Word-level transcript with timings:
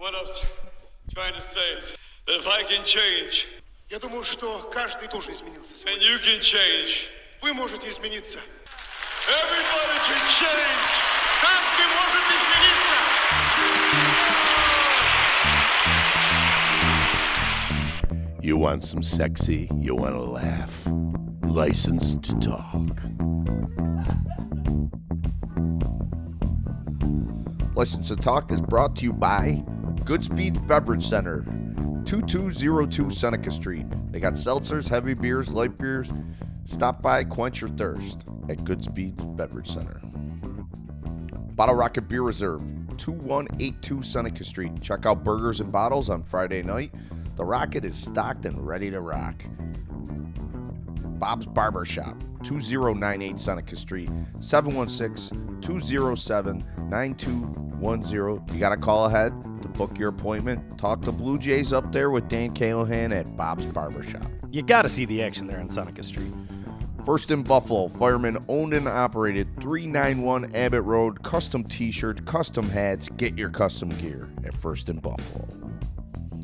What 0.00 0.14
I 0.14 0.22
was 0.22 0.40
trying 1.14 1.34
to 1.34 1.40
say 1.40 1.72
is 1.78 1.84
that 2.26 2.36
if 2.36 2.46
I 2.46 2.62
can 2.64 2.84
change, 2.84 3.46
Я 3.88 3.98
думаю, 4.00 4.24
что 4.24 4.68
каждый 4.72 5.08
тоже 5.08 5.30
изменился 5.32 5.74
and 5.74 5.78
сегодня. 5.78 6.10
you 6.10 6.18
can 6.18 6.40
change, 6.40 7.08
Вы 7.42 7.52
можете 7.54 7.88
измениться. 7.88 8.38
everybody 9.28 9.98
can 10.06 10.26
change. 10.26 10.92
Каждый 11.40 11.86
может 11.94 12.24
измениться. 12.36 14.06
You 18.42 18.56
want 18.56 18.82
some 18.84 19.02
sexy? 19.02 19.68
You 19.76 19.96
want 19.96 20.14
to 20.14 20.22
laugh? 20.22 20.86
License 21.42 22.14
to 22.16 22.34
talk. 22.38 23.00
License 27.74 28.08
to 28.08 28.16
Talk 28.16 28.50
is 28.52 28.60
brought 28.62 28.96
to 28.96 29.04
you 29.04 29.12
by 29.12 29.62
Goodspeed's 30.05 30.59
Beverage 30.59 31.05
Center, 31.05 31.45
2202 32.05 33.11
Seneca 33.11 33.51
Street. 33.51 33.85
They 34.11 34.19
got 34.19 34.33
seltzers, 34.33 34.87
heavy 34.89 35.13
beers, 35.13 35.49
light 35.49 35.77
beers. 35.77 36.11
Stop 36.65 37.03
by, 37.03 37.23
quench 37.23 37.61
your 37.61 37.69
thirst 37.69 38.25
at 38.49 38.57
Goodspeed 38.59 39.37
Beverage 39.37 39.69
Center. 39.69 40.01
Bottle 41.53 41.75
Rocket 41.75 42.07
Beer 42.07 42.23
Reserve, 42.23 42.61
2182 42.97 44.01
Seneca 44.01 44.43
Street. 44.43 44.81
Check 44.81 45.05
out 45.05 45.23
Burgers 45.23 45.61
and 45.61 45.71
Bottles 45.71 46.09
on 46.09 46.23
Friday 46.23 46.63
night. 46.63 46.91
The 47.35 47.45
Rocket 47.45 47.85
is 47.85 47.95
stocked 47.95 48.45
and 48.45 48.65
ready 48.65 48.89
to 48.89 49.01
rock. 49.01 49.43
Bob's 51.19 51.45
Barber 51.45 51.85
Shop, 51.85 52.17
2098 52.43 53.39
Seneca 53.39 53.75
Street, 53.75 54.09
716 54.39 55.61
207 55.61 56.65
9210. 56.89 58.55
You 58.55 58.59
got 58.59 58.69
to 58.69 58.77
call 58.77 59.05
ahead 59.05 59.31
book 59.81 59.97
your 59.97 60.09
appointment. 60.09 60.77
Talk 60.77 61.01
to 61.01 61.11
Blue 61.11 61.39
Jays 61.39 61.73
up 61.73 61.91
there 61.91 62.11
with 62.11 62.29
Dan 62.29 62.53
Callahan 62.53 63.11
at 63.11 63.35
Bob's 63.35 63.65
Barber 63.65 64.03
Shop. 64.03 64.23
You 64.51 64.61
got 64.61 64.83
to 64.83 64.89
see 64.89 65.05
the 65.05 65.23
action 65.23 65.47
there 65.47 65.59
on 65.59 65.71
Seneca 65.71 66.03
Street. 66.03 66.31
First 67.03 67.31
in 67.31 67.41
Buffalo, 67.41 67.87
Fireman 67.87 68.45
owned 68.47 68.75
and 68.75 68.87
operated 68.87 69.47
391 69.59 70.53
Abbott 70.53 70.83
Road. 70.83 71.23
Custom 71.23 71.63
t 71.63 71.89
shirts, 71.89 72.21
custom 72.25 72.69
hats. 72.69 73.09
Get 73.17 73.39
your 73.39 73.49
custom 73.49 73.89
gear 73.89 74.29
at 74.45 74.53
First 74.53 74.87
in 74.87 74.99
Buffalo. 74.99 75.47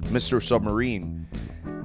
Mr. 0.05 0.41
Submarine, 0.41 1.27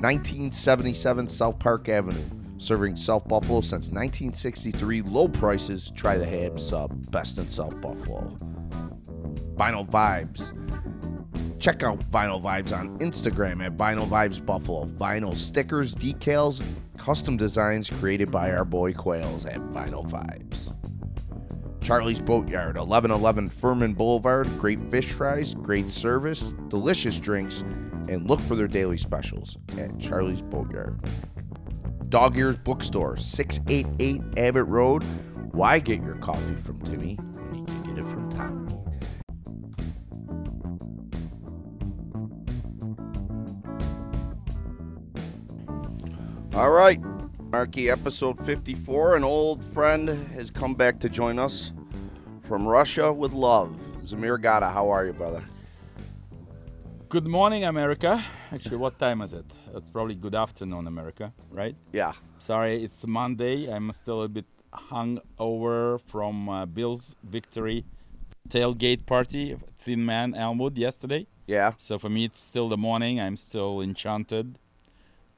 1977 0.00 1.28
South 1.28 1.58
Park 1.58 1.90
Avenue. 1.90 2.24
Serving 2.56 2.96
South 2.96 3.28
Buffalo 3.28 3.60
since 3.60 3.90
1963. 3.90 5.02
Low 5.02 5.28
prices. 5.28 5.92
Try 5.94 6.16
the 6.16 6.24
Hab 6.24 6.58
sub. 6.58 7.10
Best 7.10 7.36
in 7.36 7.50
South 7.50 7.78
Buffalo. 7.82 8.38
Vinyl 9.54 9.86
Vibes. 9.86 10.56
Check 11.62 11.84
out 11.84 12.00
Vinyl 12.00 12.42
Vibes 12.42 12.76
on 12.76 12.98
Instagram 12.98 13.64
at 13.64 13.76
Vinyl 13.76 14.08
Vibes 14.08 14.44
Buffalo. 14.44 14.84
Vinyl 14.84 15.38
stickers, 15.38 15.94
decals, 15.94 16.60
custom 16.98 17.36
designs 17.36 17.88
created 17.88 18.32
by 18.32 18.50
our 18.50 18.64
boy 18.64 18.92
Quails 18.92 19.46
at 19.46 19.60
Vinyl 19.70 20.04
Vibes. 20.04 20.74
Charlie's 21.80 22.20
Boatyard, 22.20 22.76
1111 22.76 23.48
Fuhrmann 23.48 23.96
Boulevard. 23.96 24.48
Great 24.58 24.82
fish 24.90 25.12
fries, 25.12 25.54
great 25.54 25.92
service, 25.92 26.52
delicious 26.66 27.20
drinks, 27.20 27.60
and 28.08 28.28
look 28.28 28.40
for 28.40 28.56
their 28.56 28.66
daily 28.66 28.98
specials 28.98 29.56
at 29.78 29.96
Charlie's 30.00 30.42
Boatyard. 30.42 30.98
Dog 32.08 32.36
Ears 32.36 32.56
Bookstore, 32.56 33.16
688 33.16 34.20
Abbott 34.36 34.66
Road. 34.66 35.04
Why 35.52 35.78
get 35.78 36.02
your 36.02 36.16
coffee 36.16 36.56
from 36.56 36.80
Timmy 36.80 37.20
All 46.54 46.70
right, 46.70 47.00
Marky, 47.50 47.88
episode 47.88 48.38
54. 48.44 49.16
An 49.16 49.24
old 49.24 49.64
friend 49.64 50.06
has 50.34 50.50
come 50.50 50.74
back 50.74 51.00
to 51.00 51.08
join 51.08 51.38
us 51.38 51.72
from 52.42 52.68
Russia 52.68 53.10
with 53.10 53.32
love. 53.32 53.74
Zamir 54.04 54.38
Gotta, 54.38 54.68
how 54.68 54.90
are 54.90 55.06
you, 55.06 55.14
brother? 55.14 55.42
Good 57.08 57.26
morning, 57.26 57.64
America. 57.64 58.22
Actually, 58.52 58.76
what 58.76 58.98
time 58.98 59.22
is 59.22 59.32
it? 59.32 59.46
It's 59.74 59.88
probably 59.88 60.14
good 60.14 60.34
afternoon, 60.34 60.86
America, 60.86 61.32
right? 61.50 61.74
Yeah. 61.90 62.12
Sorry, 62.38 62.84
it's 62.84 63.06
Monday. 63.06 63.72
I'm 63.72 63.90
still 63.92 64.22
a 64.22 64.28
bit 64.28 64.44
hung 64.74 65.20
over 65.38 66.00
from 66.06 66.50
uh, 66.50 66.66
Bill's 66.66 67.16
victory 67.24 67.86
tailgate 68.50 69.06
party, 69.06 69.56
Thin 69.78 70.04
Man 70.04 70.34
Elmwood 70.34 70.76
yesterday. 70.76 71.26
Yeah. 71.46 71.72
So 71.78 71.98
for 71.98 72.10
me, 72.10 72.26
it's 72.26 72.40
still 72.40 72.68
the 72.68 72.76
morning. 72.76 73.18
I'm 73.18 73.38
still 73.38 73.80
enchanted 73.80 74.58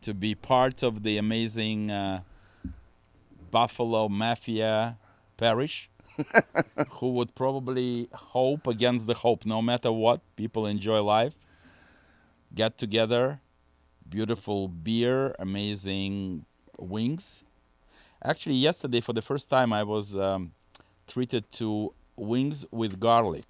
to 0.04 0.12
be 0.12 0.34
part 0.34 0.82
of 0.82 1.02
the 1.02 1.16
amazing 1.16 1.90
uh, 1.90 2.20
Buffalo 3.50 4.06
Mafia 4.10 4.98
parish, 5.38 5.88
who 6.96 7.12
would 7.12 7.34
probably 7.34 8.08
hope 8.12 8.66
against 8.66 9.06
the 9.06 9.14
hope, 9.14 9.46
no 9.46 9.62
matter 9.62 9.90
what. 9.90 10.20
People 10.36 10.66
enjoy 10.66 11.02
life, 11.02 11.34
get 12.54 12.76
together, 12.76 13.40
beautiful 14.06 14.68
beer, 14.68 15.34
amazing 15.38 16.44
wings. 16.78 17.42
Actually, 18.22 18.56
yesterday, 18.56 19.00
for 19.00 19.14
the 19.14 19.22
first 19.22 19.48
time, 19.48 19.72
I 19.72 19.84
was 19.84 20.14
um, 20.14 20.52
treated 21.06 21.50
to 21.52 21.94
wings 22.16 22.66
with 22.70 23.00
garlic. 23.00 23.46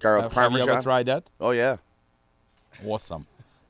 Garlic 0.00 0.24
Have, 0.24 0.32
have 0.34 0.52
you 0.52 0.70
ever 0.70 0.82
tried 0.82 1.06
that? 1.06 1.24
Oh, 1.40 1.52
yeah. 1.52 1.78
awesome. 2.84 3.26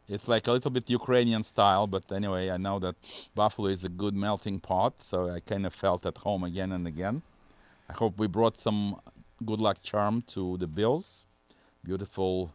It's 0.09 0.29
like 0.29 0.47
a 0.47 0.53
little 0.53 0.71
bit 0.71 0.91
Ukrainian 0.91 1.43
style, 1.43 1.87
but 1.87 2.13
anyway, 2.13 2.51
I 2.51 2.59
know 2.59 2.79
that 2.79 2.97
Buffalo 3.35 3.69
is 3.69 3.85
a 3.85 3.89
good 3.89 4.15
melting 4.15 4.61
pot, 4.61 5.01
so 5.01 5.31
I 5.31 5.41
kind 5.41 5.65
of 5.65 5.73
felt 5.73 6.05
at 6.05 6.19
home 6.19 6.45
again 6.45 6.73
and 6.73 6.87
again. 6.87 7.23
I 7.89 7.95
hope 7.95 8.19
we 8.19 8.27
brought 8.27 8.59
some 8.59 9.01
good 9.45 9.61
luck 9.61 9.79
charm 9.83 10.23
to 10.29 10.59
the 10.59 10.67
Bills. 10.67 11.25
Beautiful 11.83 12.55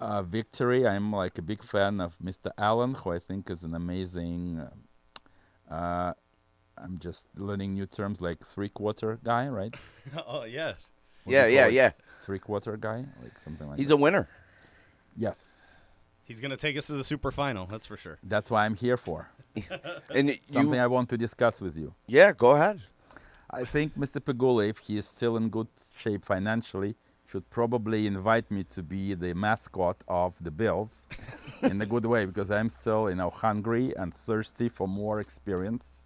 uh, 0.00 0.22
victory. 0.22 0.86
I'm 0.86 1.12
like 1.12 1.38
a 1.38 1.42
big 1.42 1.62
fan 1.62 2.00
of 2.00 2.16
Mr. 2.22 2.50
Allen, 2.56 2.94
who 2.94 3.12
I 3.12 3.18
think 3.18 3.50
is 3.50 3.64
an 3.64 3.74
amazing. 3.74 4.66
Uh, 5.68 6.12
I'm 6.76 6.98
just 6.98 7.28
learning 7.36 7.74
new 7.74 7.86
terms 7.86 8.20
like 8.20 8.44
three 8.44 8.68
quarter 8.68 9.18
guy, 9.24 9.48
right? 9.48 9.74
oh, 10.26 10.44
yes. 10.44 10.76
What 11.24 11.32
Yeah, 11.32 11.46
yeah, 11.46 11.66
yeah. 11.66 11.90
Three 12.20 12.38
quarter 12.38 12.76
guy, 12.76 13.04
like 13.22 13.38
something 13.38 13.66
like 13.66 13.76
that. 13.76 13.82
He's 13.82 13.88
that. 13.88 13.94
a 13.94 13.98
winner. 13.98 14.28
yes. 15.16 15.54
He's 16.28 16.40
going 16.40 16.50
to 16.50 16.58
take 16.58 16.76
us 16.76 16.86
to 16.88 16.92
the 16.92 17.04
super 17.04 17.30
final, 17.30 17.64
that's 17.66 17.86
for 17.86 17.96
sure. 17.96 18.18
That's 18.22 18.50
why 18.50 18.66
I'm 18.66 18.74
here 18.74 18.98
for. 18.98 19.30
And 20.14 20.28
you, 20.28 20.36
Something 20.44 20.78
I 20.78 20.86
want 20.86 21.08
to 21.08 21.16
discuss 21.16 21.60
with 21.60 21.74
you. 21.76 21.94
yeah, 22.06 22.32
go 22.32 22.50
ahead. 22.50 22.82
I 23.50 23.64
think 23.64 23.98
Mr. 23.98 24.20
Pegula, 24.20 24.68
if 24.68 24.78
he 24.78 24.98
is 24.98 25.06
still 25.06 25.38
in 25.38 25.48
good 25.48 25.68
shape 25.96 26.24
financially, 26.26 26.94
should 27.26 27.48
probably 27.48 28.06
invite 28.06 28.50
me 28.50 28.62
to 28.64 28.82
be 28.82 29.14
the 29.14 29.34
mascot 29.34 29.96
of 30.06 30.34
the 30.42 30.50
Bills 30.50 31.06
in 31.62 31.80
a 31.80 31.86
good 31.86 32.04
way 32.04 32.26
because 32.26 32.50
I'm 32.50 32.68
still, 32.68 33.08
you 33.08 33.16
know, 33.16 33.30
hungry 33.30 33.94
and 33.96 34.14
thirsty 34.14 34.68
for 34.68 34.86
more 34.86 35.20
experience. 35.20 36.04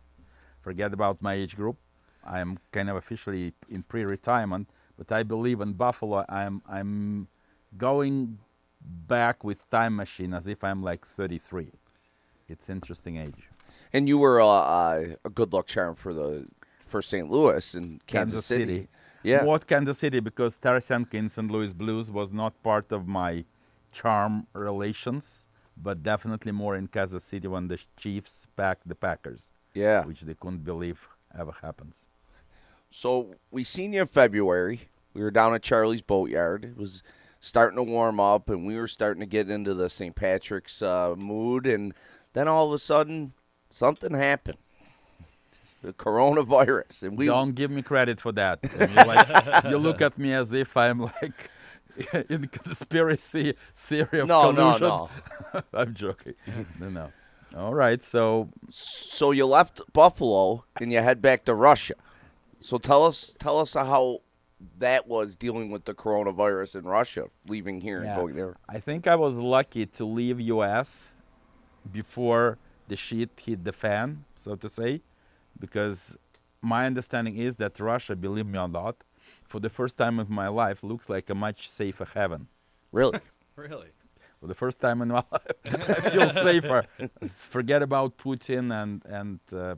Forget 0.60 0.92
about 0.92 1.20
my 1.20 1.34
age 1.34 1.56
group. 1.56 1.76
I'm 2.24 2.58
kind 2.70 2.88
of 2.90 2.96
officially 2.96 3.54
in 3.68 3.82
pre-retirement, 3.82 4.70
but 4.96 5.10
I 5.10 5.24
believe 5.24 5.60
in 5.60 5.72
Buffalo. 5.72 6.24
I'm 6.28 6.62
I'm 6.68 7.26
going 7.76 8.38
back 8.84 9.44
with 9.44 9.69
time 9.70 9.97
machine 9.97 10.34
as 10.34 10.47
if 10.47 10.65
I'm 10.65 10.82
like 10.82 11.04
33. 11.06 11.72
It's 12.48 12.69
interesting 12.69 13.16
age. 13.16 13.48
And 13.93 14.09
you 14.09 14.19
were 14.19 14.41
uh, 14.41 14.47
uh, 14.47 15.04
a 15.25 15.31
good 15.31 15.53
luck 15.53 15.66
charm 15.66 15.94
for 15.94 16.12
the 16.15 16.47
for 16.87 17.00
St. 17.03 17.31
Louis 17.31 17.75
and 17.75 18.06
Kansas, 18.06 18.44
City. 18.44 18.88
Yeah. 19.22 19.44
What 19.44 19.66
Kansas 19.66 19.98
City? 19.98 20.20
Because 20.20 20.59
Tarasenko 20.59 21.15
in 21.15 21.28
St. 21.28 21.50
Louis 21.50 21.72
Blues 21.72 22.10
was 22.10 22.32
not 22.32 22.60
part 22.62 22.93
of 22.93 23.06
my 23.08 23.44
charm 23.93 24.46
relations, 24.52 25.46
but 25.76 26.02
definitely 26.02 26.52
more 26.52 26.76
in 26.76 26.87
Kansas 26.88 27.25
City 27.25 27.49
when 27.49 27.69
the 27.69 27.78
Chiefs 27.96 28.46
packed 28.56 28.87
the 28.88 28.94
Packers, 28.94 29.52
Yeah. 29.75 30.05
which 30.05 30.23
they 30.23 30.35
couldn't 30.35 30.64
believe 30.64 31.08
ever 31.38 31.52
happens. 31.62 32.06
So 32.90 33.37
we 33.50 33.64
seen 33.64 33.93
you 33.94 34.02
in 34.02 34.06
February. 34.08 34.88
We 35.14 35.23
were 35.23 35.31
down 35.31 35.55
at 35.55 35.62
Charlie's 35.62 36.02
Boatyard. 36.02 36.64
It 36.64 36.76
was 36.76 37.02
starting 37.42 37.76
to 37.76 37.82
warm 37.82 38.20
up, 38.20 38.48
and 38.48 38.64
we 38.64 38.76
were 38.76 38.88
starting 38.88 39.20
to 39.20 39.26
get 39.26 39.50
into 39.50 39.74
the 39.74 39.90
St. 39.90 40.14
Patrick's 40.14 40.80
uh, 40.80 41.14
mood. 41.18 41.66
And 41.66 41.92
then 42.32 42.48
all 42.48 42.68
of 42.68 42.72
a 42.72 42.78
sudden, 42.78 43.34
something 43.68 44.14
happened. 44.14 44.58
The 45.82 45.92
coronavirus, 45.92 47.02
and 47.02 47.18
we 47.18 47.26
Don't 47.26 47.56
give 47.56 47.70
me 47.72 47.82
credit 47.82 48.20
for 48.20 48.30
that. 48.32 48.60
Like, 48.96 49.64
you 49.64 49.76
look 49.78 50.00
at 50.00 50.16
me 50.16 50.32
as 50.32 50.52
if 50.52 50.76
I'm 50.76 51.00
like 51.00 51.50
in 52.30 52.46
conspiracy 52.46 53.54
theory 53.76 54.20
of 54.20 54.28
no, 54.28 54.52
no, 54.52 54.78
collusion. 54.78 54.88
no. 54.88 55.62
I'm 55.74 55.92
joking. 55.94 56.34
no, 56.78 56.88
no. 56.88 57.12
All 57.56 57.74
right, 57.74 58.02
so 58.02 58.48
So 58.70 59.32
you 59.32 59.44
left 59.44 59.80
Buffalo 59.92 60.64
and 60.80 60.92
you 60.92 61.00
head 61.00 61.20
back 61.20 61.44
to 61.46 61.54
Russia. 61.54 61.94
So 62.60 62.78
tell 62.78 63.04
us, 63.04 63.34
tell 63.40 63.58
us 63.58 63.74
how 63.74 64.20
that 64.79 65.06
was 65.06 65.37
dealing 65.37 65.70
with 65.70 65.85
the 65.85 65.94
coronavirus 65.94 66.76
in 66.76 66.85
Russia, 66.85 67.29
leaving 67.47 67.81
here 67.81 68.03
and 68.03 68.14
going 68.17 68.37
there. 68.37 68.56
I 68.69 68.79
think 68.81 69.06
I 69.06 69.17
was 69.17 69.38
lucky 69.38 69.87
to 69.87 70.05
leave 70.05 70.41
U.S. 70.41 71.09
before 71.91 72.59
the 72.88 72.97
shit 72.97 73.31
hit 73.37 73.64
the 73.64 73.73
fan, 73.73 74.25
so 74.37 74.55
to 74.56 74.69
say, 74.69 75.03
because 75.59 76.17
my 76.61 76.87
understanding 76.87 77.37
is 77.37 77.56
that 77.56 77.79
Russia, 77.81 78.14
believe 78.14 78.47
me 78.47 78.59
or 78.59 78.69
not, 78.69 78.97
for 79.49 79.61
the 79.61 79.70
first 79.70 79.97
time 79.97 80.19
in 80.20 80.26
my 80.29 80.49
life, 80.49 80.82
looks 80.82 81.09
like 81.09 81.31
a 81.31 81.35
much 81.35 81.69
safer 81.69 82.06
heaven. 82.14 82.49
Really? 82.93 83.20
Really? 83.55 83.88
For 84.41 84.47
the 84.47 84.55
first 84.55 84.81
time 84.81 85.03
in 85.03 85.09
my 85.09 85.23
life, 85.31 85.56
I 85.67 86.11
feel 86.11 86.31
safer. 86.32 86.87
Forget 87.37 87.82
about 87.82 88.17
Putin 88.17 88.73
and 88.73 89.05
and 89.05 89.41
uh, 89.53 89.75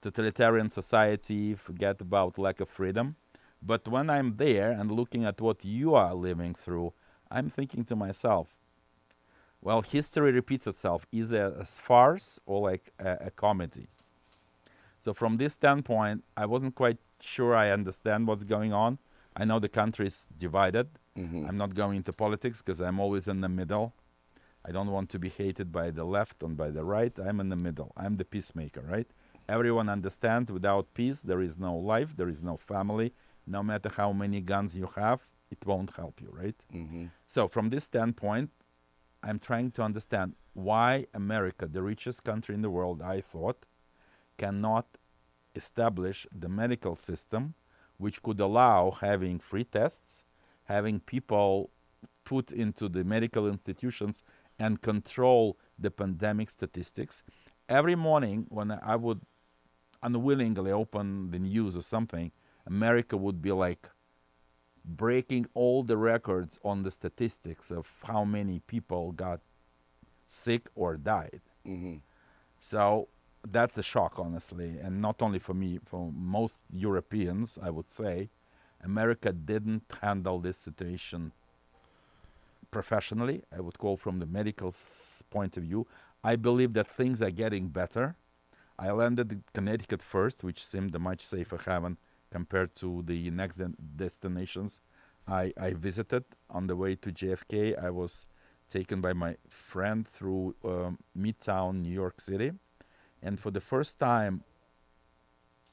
totalitarian 0.00 0.70
society. 0.70 1.54
Forget 1.54 2.00
about 2.00 2.38
lack 2.38 2.60
of 2.60 2.68
freedom. 2.68 3.16
But 3.62 3.88
when 3.88 4.08
I'm 4.08 4.36
there 4.36 4.70
and 4.70 4.90
looking 4.90 5.24
at 5.24 5.40
what 5.40 5.64
you 5.64 5.94
are 5.94 6.14
living 6.14 6.54
through, 6.54 6.92
I'm 7.30 7.50
thinking 7.50 7.84
to 7.86 7.96
myself, 7.96 8.48
well, 9.60 9.82
history 9.82 10.32
repeats 10.32 10.66
itself, 10.66 11.06
either 11.10 11.56
as 11.60 11.78
farce 11.78 12.38
or 12.46 12.70
like 12.70 12.92
a, 12.98 13.26
a 13.26 13.30
comedy. 13.30 13.88
So 15.00 15.12
from 15.12 15.36
this 15.36 15.54
standpoint, 15.54 16.24
I 16.36 16.46
wasn't 16.46 16.74
quite 16.74 16.98
sure 17.20 17.54
I 17.54 17.70
understand 17.70 18.26
what's 18.26 18.44
going 18.44 18.72
on. 18.72 18.98
I 19.36 19.44
know 19.44 19.58
the 19.58 19.68
country 19.68 20.06
is 20.06 20.26
divided. 20.36 20.88
Mm-hmm. 21.16 21.46
I'm 21.46 21.56
not 21.56 21.74
going 21.74 21.96
into 21.96 22.12
politics 22.12 22.62
because 22.62 22.80
I'm 22.80 23.00
always 23.00 23.26
in 23.26 23.40
the 23.40 23.48
middle. 23.48 23.92
I 24.64 24.70
don't 24.70 24.90
want 24.90 25.10
to 25.10 25.18
be 25.18 25.28
hated 25.28 25.72
by 25.72 25.90
the 25.90 26.04
left 26.04 26.42
and 26.42 26.56
by 26.56 26.70
the 26.70 26.84
right. 26.84 27.16
I'm 27.18 27.40
in 27.40 27.48
the 27.48 27.56
middle. 27.56 27.92
I'm 27.96 28.16
the 28.16 28.24
peacemaker, 28.24 28.82
right? 28.82 29.06
Everyone 29.48 29.88
understands 29.88 30.52
without 30.52 30.92
peace 30.94 31.22
there 31.22 31.40
is 31.40 31.58
no 31.58 31.74
life, 31.74 32.16
there 32.16 32.28
is 32.28 32.42
no 32.42 32.56
family. 32.56 33.14
No 33.48 33.62
matter 33.62 33.88
how 33.88 34.12
many 34.12 34.40
guns 34.40 34.74
you 34.74 34.90
have, 34.94 35.20
it 35.50 35.64
won't 35.64 35.96
help 35.96 36.20
you, 36.20 36.28
right? 36.30 36.54
Mm-hmm. 36.72 37.06
So 37.26 37.48
from 37.48 37.70
this 37.70 37.84
standpoint, 37.84 38.50
I'm 39.22 39.38
trying 39.38 39.70
to 39.72 39.82
understand 39.82 40.34
why 40.52 41.06
America, 41.14 41.66
the 41.66 41.82
richest 41.82 42.24
country 42.24 42.54
in 42.54 42.62
the 42.62 42.70
world, 42.70 43.00
I 43.00 43.20
thought, 43.20 43.64
cannot 44.36 44.86
establish 45.54 46.26
the 46.30 46.48
medical 46.48 46.94
system 46.94 47.54
which 47.96 48.22
could 48.22 48.38
allow 48.38 48.92
having 49.00 49.40
free 49.40 49.64
tests, 49.64 50.22
having 50.64 51.00
people 51.00 51.70
put 52.24 52.52
into 52.52 52.88
the 52.88 53.02
medical 53.02 53.48
institutions 53.48 54.22
and 54.58 54.82
control 54.82 55.58
the 55.78 55.90
pandemic 55.90 56.50
statistics. 56.50 57.24
Every 57.68 57.96
morning 57.96 58.46
when 58.50 58.70
I 58.70 58.96
would 58.96 59.22
unwillingly 60.02 60.70
open 60.70 61.30
the 61.30 61.38
news 61.38 61.76
or 61.76 61.82
something, 61.82 62.30
America 62.68 63.16
would 63.16 63.40
be 63.40 63.50
like 63.50 63.88
breaking 64.84 65.46
all 65.54 65.82
the 65.82 65.96
records 65.96 66.58
on 66.62 66.82
the 66.82 66.90
statistics 66.90 67.70
of 67.70 67.86
how 68.04 68.24
many 68.24 68.60
people 68.60 69.12
got 69.12 69.40
sick 70.26 70.68
or 70.74 70.96
died. 70.96 71.40
Mm-hmm. 71.66 71.96
So 72.60 73.08
that's 73.46 73.76
a 73.78 73.82
shock, 73.82 74.14
honestly, 74.18 74.78
and 74.78 75.00
not 75.00 75.22
only 75.22 75.38
for 75.38 75.54
me, 75.54 75.78
for 75.84 76.12
most 76.12 76.60
Europeans, 76.70 77.58
I 77.62 77.70
would 77.70 77.90
say, 77.90 78.30
America 78.82 79.32
didn't 79.32 79.84
handle 80.02 80.38
this 80.38 80.58
situation 80.58 81.32
professionally. 82.70 83.42
I 83.56 83.60
would 83.60 83.78
call 83.78 83.96
from 83.96 84.18
the 84.18 84.26
medical 84.26 84.68
s- 84.68 85.22
point 85.30 85.56
of 85.56 85.62
view. 85.62 85.86
I 86.22 86.36
believe 86.36 86.74
that 86.74 86.88
things 86.88 87.22
are 87.22 87.30
getting 87.30 87.68
better. 87.68 88.16
I 88.78 88.90
landed 88.90 89.32
in 89.32 89.44
Connecticut 89.54 90.02
first, 90.02 90.44
which 90.44 90.64
seemed 90.64 90.94
a 90.94 90.98
much 90.98 91.26
safer 91.26 91.58
haven 91.64 91.96
compared 92.30 92.74
to 92.76 93.02
the 93.06 93.30
next 93.30 93.60
destinations 93.96 94.80
I, 95.26 95.52
I 95.60 95.72
visited. 95.72 96.24
On 96.50 96.66
the 96.66 96.76
way 96.76 96.94
to 96.96 97.10
JFK, 97.12 97.82
I 97.82 97.90
was 97.90 98.26
taken 98.70 99.00
by 99.00 99.12
my 99.12 99.36
friend 99.48 100.06
through 100.06 100.54
um, 100.64 100.98
Midtown, 101.18 101.82
New 101.82 101.92
York 101.92 102.20
City. 102.20 102.52
And 103.22 103.40
for 103.40 103.50
the 103.50 103.60
first 103.60 103.98
time, 103.98 104.42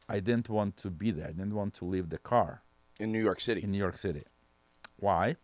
I 0.08 0.20
didn't 0.20 0.50
want 0.50 0.78
to 0.78 0.90
be 0.90 1.12
there. 1.12 1.28
I 1.28 1.32
didn't 1.32 1.56
want 1.56 1.74
to 1.76 1.86
leave 1.86 2.10
the 2.10 2.18
car 2.18 2.62
In 3.00 3.12
New 3.12 3.22
York 3.24 3.40
City. 3.42 3.62
in 3.64 3.72
New 3.72 3.78
York 3.78 3.98
City. 3.98 4.24
Why? 4.98 5.36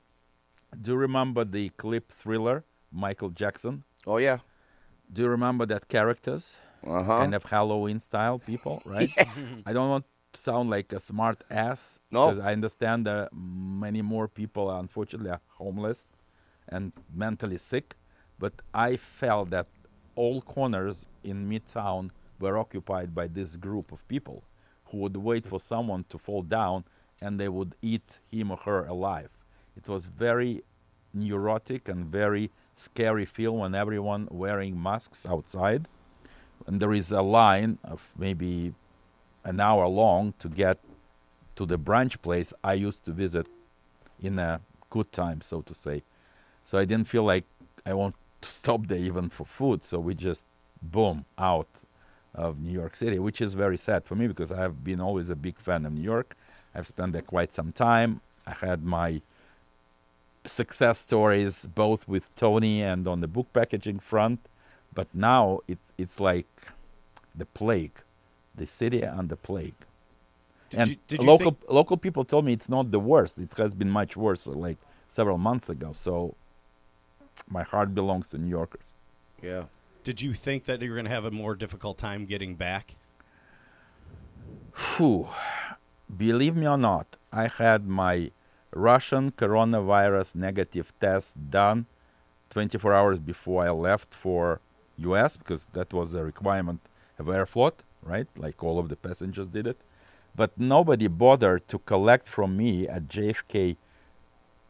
Do 0.82 0.92
you 0.92 0.98
remember 0.98 1.44
the 1.44 1.70
clip 1.70 2.12
Thriller, 2.12 2.64
Michael 2.92 3.30
Jackson? 3.30 3.84
oh 4.08 4.18
yeah. 4.18 4.40
Do 5.12 5.24
you 5.24 5.28
remember 5.28 5.66
that 5.66 5.88
characters? 5.90 6.58
Uh 6.88 7.04
huh. 7.04 7.20
Kind 7.20 7.36
of 7.36 7.44
Halloween 7.44 8.00
style 8.00 8.40
people, 8.40 8.82
right? 8.86 9.12
I 9.66 9.74
don't 9.74 9.90
want 9.90 10.06
sound 10.34 10.70
like 10.70 10.94
a 10.94 11.00
smart 11.00 11.44
ass. 11.50 12.00
No. 12.10 12.32
Because 12.32 12.46
I 12.46 12.52
understand 12.54 13.06
that 13.06 13.30
many 13.34 14.02
more 14.02 14.28
people, 14.28 14.70
unfortunately, 14.72 15.32
are 15.32 15.42
homeless 15.58 16.10
and 16.68 16.92
mentally 17.14 17.58
sick. 17.58 17.96
But 18.40 18.54
I 18.74 18.98
felt 18.98 19.50
that 19.52 19.68
all 20.16 20.42
corners 20.42 21.06
in 21.24 21.48
Midtown 21.50 22.10
were 22.40 22.58
occupied 22.58 23.14
by 23.14 23.28
this 23.28 23.56
group 23.56 23.92
of 23.92 24.08
people 24.08 24.44
who 24.86 24.98
would 24.98 25.16
wait 25.16 25.46
for 25.46 25.60
someone 25.60 26.06
to 26.10 26.18
fall 26.18 26.42
down 26.42 26.84
and 27.22 27.40
they 27.40 27.48
would 27.48 27.76
eat 27.82 28.20
him 28.32 28.52
or 28.52 28.58
her 28.58 28.86
alive. 28.86 29.30
It 29.78 29.88
was 29.88 30.08
very 30.08 30.64
neurotic 31.14 31.88
and 31.88 32.06
very 32.06 32.52
scary 32.76 33.26
feel 33.26 33.58
when 33.58 33.76
everyone 33.76 34.28
wearing 34.32 34.82
masks 34.82 35.26
outside 35.26 35.88
and 36.68 36.82
there 36.82 36.94
is 36.94 37.12
a 37.12 37.22
line 37.22 37.78
of 37.84 38.02
maybe 38.18 38.74
an 39.44 39.60
hour 39.60 39.88
long 39.88 40.34
to 40.40 40.48
get 40.48 40.78
to 41.56 41.66
the 41.66 41.78
brunch 41.78 42.22
place 42.22 42.54
I 42.64 42.74
used 42.74 43.04
to 43.06 43.12
visit 43.12 43.48
in 44.22 44.40
a 44.40 44.62
good 44.90 45.12
time, 45.12 45.42
so 45.42 45.62
to 45.62 45.74
say. 45.74 46.04
So 46.66 46.78
I 46.78 46.86
didn't 46.86 47.08
feel 47.08 47.24
like 47.24 47.46
I 47.86 47.94
want 47.94 48.16
to 48.42 48.52
stop 48.62 48.88
there 48.88 48.98
even 48.98 49.30
for 49.30 49.46
food. 49.46 49.84
So 49.84 50.00
we 50.00 50.16
just 50.16 50.46
boom 50.82 51.26
out 51.38 51.68
of 52.34 52.60
New 52.60 52.72
York 52.72 52.96
City, 52.96 53.20
which 53.20 53.42
is 53.42 53.54
very 53.54 53.78
sad 53.78 54.06
for 54.06 54.16
me 54.16 54.28
because 54.28 54.52
I 54.52 54.58
have 54.58 54.84
been 54.84 55.02
always 55.02 55.30
a 55.30 55.36
big 55.36 55.60
fan 55.60 55.86
of 55.86 55.94
New 55.94 56.04
York. 56.04 56.36
I've 56.74 56.88
spent 56.88 57.14
there 57.14 57.22
quite 57.22 57.52
some 57.52 57.72
time. 57.74 58.22
I 58.48 58.54
had 58.54 58.84
my 58.84 59.22
success 60.46 61.00
stories 61.00 61.68
both 61.68 62.08
with 62.08 62.34
Tony 62.36 62.82
and 62.82 63.08
on 63.08 63.22
the 63.22 63.28
book 63.28 63.48
packaging 63.54 64.00
front, 64.00 64.40
but 64.94 65.08
now 65.14 65.60
it, 65.68 65.78
it's 65.98 66.20
like 66.20 66.48
the 67.36 67.46
plague, 67.46 68.02
the 68.56 68.68
city 68.68 69.02
and 69.02 69.30
the 69.30 69.36
plague. 69.36 69.76
Did 70.70 70.80
and 70.80 70.90
you- 70.90 70.96
did 71.08 71.22
you 71.22 71.28
local 71.28 71.58
local 71.70 71.98
people 71.98 72.24
told 72.24 72.46
me 72.46 72.54
it's 72.54 72.70
not 72.70 72.92
the 72.92 73.00
worst. 73.00 73.38
It 73.38 73.54
has 73.58 73.74
been 73.74 73.90
much 73.90 74.16
worse, 74.16 74.48
uh, 74.48 74.52
like 74.52 74.78
several 75.08 75.38
months 75.38 75.70
ago. 75.70 75.92
So 75.94 76.36
my 77.50 77.64
heart 77.64 77.94
belongs 77.94 78.30
to 78.30 78.38
New 78.38 78.50
Yorkers. 78.50 78.88
Yeah. 79.42 79.66
Did 80.04 80.22
you 80.22 80.34
think 80.34 80.66
that 80.66 80.82
you 80.82 80.90
were 80.90 80.96
going 80.96 81.06
to 81.06 81.12
have 81.12 81.26
a 81.26 81.32
more 81.32 81.56
difficult 81.56 81.98
time 81.98 82.26
getting 82.26 82.56
back? 82.56 82.96
Whew. 84.98 85.30
Believe 86.16 86.56
me 86.56 86.68
or 86.68 86.78
not, 86.78 87.18
I 87.32 87.48
had 87.48 87.88
my 87.88 88.32
Russian 88.74 89.32
coronavirus 89.32 90.36
negative 90.36 90.94
test 91.00 91.36
done 91.50 91.86
24 92.50 92.94
hours 92.94 93.20
before 93.20 93.66
I 93.66 93.72
left 93.72 94.14
for 94.14 94.60
US 94.98 95.38
because 95.38 95.68
that 95.74 95.94
was 95.94 96.14
a 96.14 96.24
requirement 96.24 96.82
of 97.20 97.28
Aeroflot, 97.28 97.74
right? 98.04 98.28
Like 98.38 98.64
all 98.64 98.80
of 98.80 98.90
the 98.90 98.96
passengers 98.96 99.48
did 99.48 99.68
it. 99.68 99.78
But 100.36 100.58
nobody 100.58 101.08
bothered 101.08 101.68
to 101.68 101.80
collect 101.80 102.28
from 102.28 102.56
me 102.56 102.88
at 102.88 103.08
JFK 103.08 103.76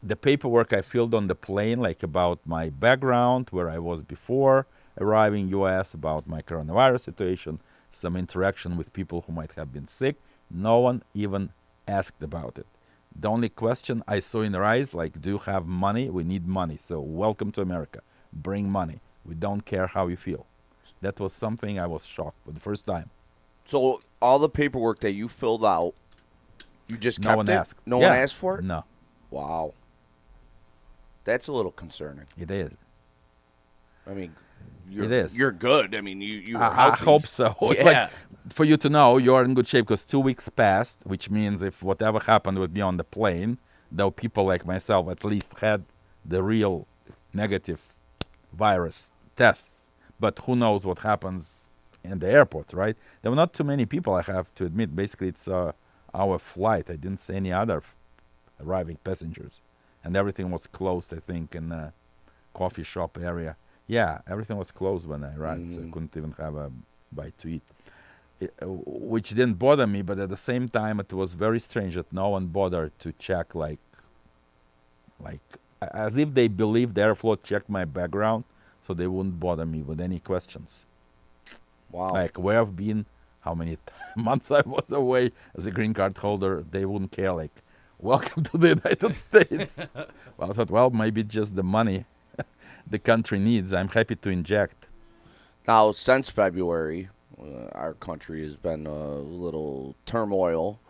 the 0.02 0.16
paperwork 0.16 0.72
I 0.72 0.82
filled 0.82 1.14
on 1.14 1.28
the 1.28 1.34
plane, 1.36 1.78
like 1.78 2.02
about 2.02 2.40
my 2.44 2.68
background, 2.70 3.48
where 3.50 3.70
I 3.70 3.78
was 3.78 4.02
before 4.02 4.66
arriving 5.00 5.48
US, 5.48 5.94
about 5.94 6.26
my 6.26 6.42
coronavirus 6.42 7.02
situation, 7.02 7.60
some 7.90 8.16
interaction 8.16 8.76
with 8.76 8.92
people 8.92 9.22
who 9.22 9.32
might 9.32 9.52
have 9.52 9.72
been 9.72 9.86
sick. 9.86 10.16
No 10.50 10.80
one 10.80 11.02
even 11.14 11.50
asked 11.86 12.22
about 12.22 12.58
it. 12.58 12.66
The 13.14 13.28
only 13.28 13.48
question 13.48 14.02
I 14.08 14.20
saw 14.20 14.40
in 14.40 14.52
their 14.52 14.64
eyes, 14.64 14.92
like, 14.94 15.20
do 15.20 15.30
you 15.30 15.38
have 15.38 15.66
money? 15.66 16.10
We 16.10 16.24
need 16.24 16.48
money. 16.48 16.78
So 16.80 17.00
welcome 17.00 17.52
to 17.52 17.60
America. 17.60 18.00
Bring 18.32 18.68
money. 18.70 19.00
We 19.24 19.34
don't 19.34 19.64
care 19.64 19.86
how 19.86 20.08
you 20.08 20.16
feel. 20.16 20.46
That 21.00 21.20
was 21.20 21.32
something 21.32 21.78
I 21.78 21.86
was 21.86 22.06
shocked 22.06 22.42
for 22.44 22.52
the 22.52 22.60
first 22.60 22.86
time. 22.86 23.10
So 23.72 24.02
all 24.20 24.38
the 24.38 24.50
paperwork 24.50 25.00
that 25.00 25.12
you 25.12 25.28
filled 25.28 25.64
out, 25.64 25.94
you 26.88 26.98
just 26.98 27.18
No 27.20 27.28
kept 27.28 27.36
one 27.38 27.48
it? 27.48 27.52
asked. 27.52 27.80
No 27.86 27.98
Yeah. 28.00 28.10
one 28.10 28.18
asked 28.18 28.34
for 28.34 28.58
it. 28.58 28.64
No, 28.64 28.84
Wow. 29.30 29.72
That's 31.24 31.48
a 31.48 31.52
little 31.52 31.72
concerning. 31.72 32.26
it 32.36 32.50
is. 32.50 32.72
I 34.06 34.12
mean, 34.12 34.34
you're, 34.90 35.10
is. 35.10 35.34
You're 35.34 35.52
good. 35.52 35.94
I 35.94 36.02
mean, 36.02 36.20
you 36.20 36.34
you. 36.34 36.58
Were 36.58 36.64
I, 36.64 36.68
I 36.68 36.82
healthy. 36.88 37.04
hope 37.06 37.26
so. 37.26 37.56
Like, 37.62 37.78
Yeah. 37.78 38.10
for 38.50 38.64
you 38.64 38.76
to 38.76 38.90
know, 38.90 39.16
you're 39.16 39.42
in 39.42 39.54
good 39.54 39.66
shape 39.68 39.86
because 39.86 40.04
two 40.04 40.20
weeks 40.20 40.50
passed, 40.50 40.98
which 41.04 41.30
means 41.30 41.62
if 41.62 41.82
whatever 41.82 42.18
happened 42.20 42.58
would 42.58 42.74
be 42.74 42.82
on 42.82 42.98
the 42.98 43.04
plane, 43.04 43.56
though 43.90 44.10
people 44.10 44.44
like 44.44 44.66
myself 44.66 45.08
at 45.08 45.24
least 45.24 45.60
had 45.60 45.84
the 46.26 46.42
real 46.42 46.86
negative 47.32 47.80
virus 48.52 49.12
tests. 49.34 49.88
But 50.20 50.40
who 50.40 50.56
knows 50.56 50.84
what 50.84 50.98
happens 50.98 51.61
in 52.04 52.18
the 52.18 52.28
airport, 52.28 52.72
right? 52.72 52.96
There 53.20 53.30
were 53.30 53.36
not 53.36 53.52
too 53.52 53.64
many 53.64 53.86
people, 53.86 54.14
I 54.14 54.22
have 54.22 54.54
to 54.56 54.64
admit. 54.64 54.94
Basically, 54.94 55.28
it's 55.28 55.48
uh, 55.48 55.72
our 56.14 56.38
flight. 56.38 56.90
I 56.90 56.96
didn't 56.96 57.20
see 57.20 57.34
any 57.34 57.52
other 57.52 57.82
arriving 58.60 58.98
passengers, 59.04 59.60
and 60.04 60.16
everything 60.16 60.50
was 60.50 60.66
closed. 60.66 61.12
I 61.14 61.18
think 61.18 61.54
in 61.54 61.68
the 61.68 61.92
coffee 62.54 62.84
shop 62.84 63.18
area. 63.20 63.56
Yeah, 63.86 64.20
everything 64.26 64.56
was 64.56 64.70
closed 64.70 65.06
when 65.06 65.24
I 65.24 65.34
arrived, 65.34 65.74
so 65.74 65.80
I 65.80 65.90
couldn't 65.90 66.16
even 66.16 66.32
have 66.38 66.54
a 66.54 66.70
bite 67.10 67.36
to 67.38 67.48
eat. 67.48 67.62
It, 68.40 68.54
uh, 68.62 68.66
which 68.66 69.30
didn't 69.30 69.54
bother 69.54 69.86
me, 69.86 70.02
but 70.02 70.18
at 70.18 70.28
the 70.28 70.36
same 70.36 70.68
time, 70.68 71.00
it 71.00 71.12
was 71.12 71.34
very 71.34 71.60
strange 71.60 71.94
that 71.94 72.12
no 72.12 72.28
one 72.30 72.46
bothered 72.46 72.96
to 73.00 73.12
check, 73.12 73.54
like, 73.54 73.80
like 75.20 75.40
as 75.80 76.16
if 76.16 76.32
they 76.32 76.48
believed 76.48 76.96
Aeroflot 76.96 77.42
checked 77.42 77.68
my 77.68 77.84
background, 77.84 78.44
so 78.86 78.94
they 78.94 79.06
wouldn't 79.06 79.38
bother 79.40 79.66
me 79.66 79.82
with 79.82 80.00
any 80.00 80.20
questions 80.20 80.84
Wow. 81.92 82.12
like 82.12 82.38
where 82.38 82.60
I've 82.60 82.74
been, 82.74 83.06
how 83.40 83.54
many 83.54 83.76
months 84.16 84.50
I 84.50 84.62
was 84.66 84.90
away 84.90 85.30
as 85.56 85.66
a 85.66 85.70
green 85.70 85.94
card 85.94 86.16
holder, 86.18 86.64
they 86.70 86.84
wouldn't 86.84 87.12
care. 87.12 87.32
Like, 87.32 87.52
welcome 87.98 88.42
to 88.44 88.58
the 88.58 88.68
United 88.70 89.16
States. 89.26 89.78
well, 90.36 90.50
I 90.50 90.54
thought, 90.54 90.70
well, 90.70 90.90
maybe 90.90 91.22
just 91.22 91.54
the 91.54 91.62
money 91.62 92.06
the 92.90 92.98
country 92.98 93.38
needs. 93.38 93.72
I'm 93.72 93.88
happy 93.88 94.16
to 94.16 94.30
inject. 94.30 94.86
Now, 95.68 95.92
since 95.92 96.30
February, 96.30 97.10
uh, 97.40 97.66
our 97.72 97.94
country 97.94 98.42
has 98.44 98.56
been 98.56 98.86
a 98.86 99.14
little 99.18 99.94
turmoil. 100.06 100.80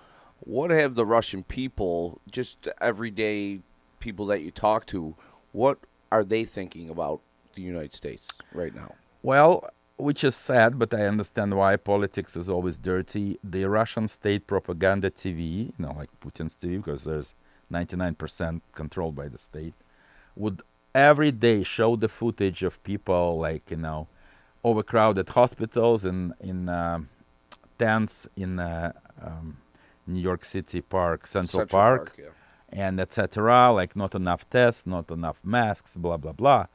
What 0.40 0.70
have 0.70 0.94
the 0.94 1.04
Russian 1.06 1.42
people, 1.44 2.20
just 2.30 2.68
everyday 2.80 3.60
people 4.00 4.26
that 4.26 4.40
you 4.42 4.50
talk 4.50 4.86
to, 4.86 5.14
what 5.52 5.78
are 6.10 6.24
they 6.24 6.44
thinking 6.44 6.88
about 6.90 7.20
the 7.54 7.62
United 7.62 7.92
States 7.92 8.28
right 8.52 8.74
now? 8.74 8.94
Well, 9.22 9.68
which 9.96 10.24
is 10.24 10.34
sad, 10.34 10.78
but 10.78 10.92
I 10.94 11.06
understand 11.06 11.56
why 11.56 11.76
politics 11.76 12.36
is 12.36 12.48
always 12.48 12.78
dirty. 12.78 13.38
The 13.44 13.64
Russian 13.64 14.08
state 14.08 14.46
propaganda 14.46 15.10
TV, 15.10 15.66
you 15.66 15.74
know, 15.78 15.92
like 15.96 16.10
Putin's 16.20 16.56
TV, 16.56 16.78
because 16.78 17.04
there's 17.04 17.34
99% 17.72 18.60
controlled 18.72 19.16
by 19.16 19.28
the 19.28 19.38
state, 19.38 19.74
would 20.36 20.62
every 20.94 21.30
day 21.30 21.62
show 21.62 21.96
the 21.96 22.08
footage 22.08 22.62
of 22.62 22.82
people 22.82 23.38
like, 23.38 23.70
you 23.70 23.76
know, 23.76 24.08
overcrowded 24.64 25.28
hospitals 25.30 26.04
and 26.04 26.34
in 26.40 26.68
um 26.68 27.08
tents 27.82 28.28
in 28.36 28.58
uh, 28.58 28.92
um, 29.20 29.56
New 30.06 30.20
York 30.20 30.44
City 30.44 30.80
Park, 30.80 31.26
Central, 31.26 31.66
Park 31.66 32.14
yeah. 32.18 32.26
and 32.84 33.00
etc. 33.00 33.72
Like 33.72 33.96
not 33.96 34.14
enough 34.14 34.48
tests, 34.48 34.86
not 34.86 35.10
enough 35.10 35.38
masks, 35.42 35.96
blah 35.96 36.16
blah 36.16 36.32
blah. 36.32 36.66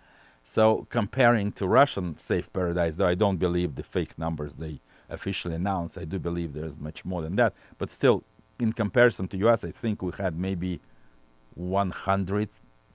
So 0.49 0.87
comparing 0.89 1.51
to 1.59 1.67
Russian 1.67 2.17
safe 2.17 2.51
paradise, 2.53 2.95
though 2.95 3.05
I 3.05 3.15
don't 3.15 3.35
believe 3.35 3.75
the 3.75 3.83
fake 3.83 4.17
numbers 4.17 4.53
they 4.53 4.79
officially 5.09 5.55
announced, 5.55 5.97
I 5.97 6.05
do 6.05 6.19
believe 6.19 6.53
there's 6.53 6.77
much 6.77 7.03
more 7.03 7.21
than 7.21 7.35
that. 7.35 7.53
But 7.77 7.91
still, 7.91 8.23
in 8.57 8.71
comparison 8.71 9.27
to 9.27 9.37
US, 9.45 9.65
I 9.65 9.71
think 9.71 10.01
we 10.01 10.13
had 10.17 10.39
maybe 10.39 10.79
100 11.55 12.49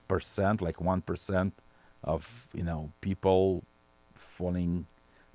percent, 0.09 0.63
like 0.63 0.81
one 0.81 1.03
percent 1.03 1.53
of 2.03 2.27
you 2.55 2.63
know 2.63 2.91
people 3.03 3.65
falling 4.15 4.87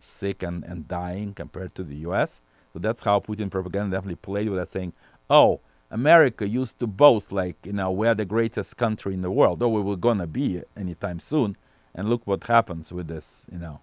sick 0.01 0.41
and, 0.41 0.63
and 0.63 0.87
dying 0.87 1.35
compared 1.35 1.75
to 1.75 1.83
the 1.83 1.97
US. 1.97 2.41
So 2.73 2.79
that's 2.79 3.03
how 3.03 3.19
Putin 3.19 3.51
propaganda 3.51 3.95
definitely 3.95 4.15
played 4.15 4.49
with 4.49 4.57
that 4.57 4.69
saying, 4.69 4.93
oh, 5.29 5.59
America 5.91 6.47
used 6.47 6.79
to 6.79 6.87
boast 6.87 7.31
like, 7.31 7.57
you 7.63 7.73
know, 7.73 7.91
we're 7.91 8.15
the 8.15 8.25
greatest 8.25 8.75
country 8.75 9.13
in 9.13 9.21
the 9.21 9.29
world, 9.29 9.61
or 9.61 9.71
we 9.71 9.81
were 9.81 9.95
gonna 9.95 10.25
be 10.25 10.63
anytime 10.75 11.19
soon. 11.19 11.55
And 11.97 12.09
look 12.09 12.21
what 12.25 12.43
happens 12.43 12.93
with 12.93 13.07
this, 13.07 13.47
you 13.51 13.57
know, 13.57 13.81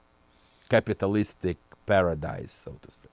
capitalistic 0.69 1.57
paradise, 1.85 2.53
so 2.53 2.77
to 2.81 2.91
say. 2.91 3.09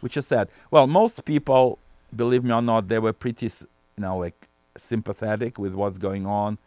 Which 0.00 0.16
is 0.16 0.26
sad. 0.26 0.48
Well, 0.70 0.86
most 0.86 1.24
people, 1.24 1.78
believe 2.16 2.42
me 2.42 2.52
or 2.52 2.62
not, 2.62 2.88
they 2.88 2.98
were 2.98 3.12
pretty, 3.12 3.46
you 3.46 3.66
know, 3.98 4.16
like 4.16 4.48
sympathetic 4.76 5.58
with 5.58 5.74
what's 5.74 5.98
going 5.98 6.26
on. 6.26 6.58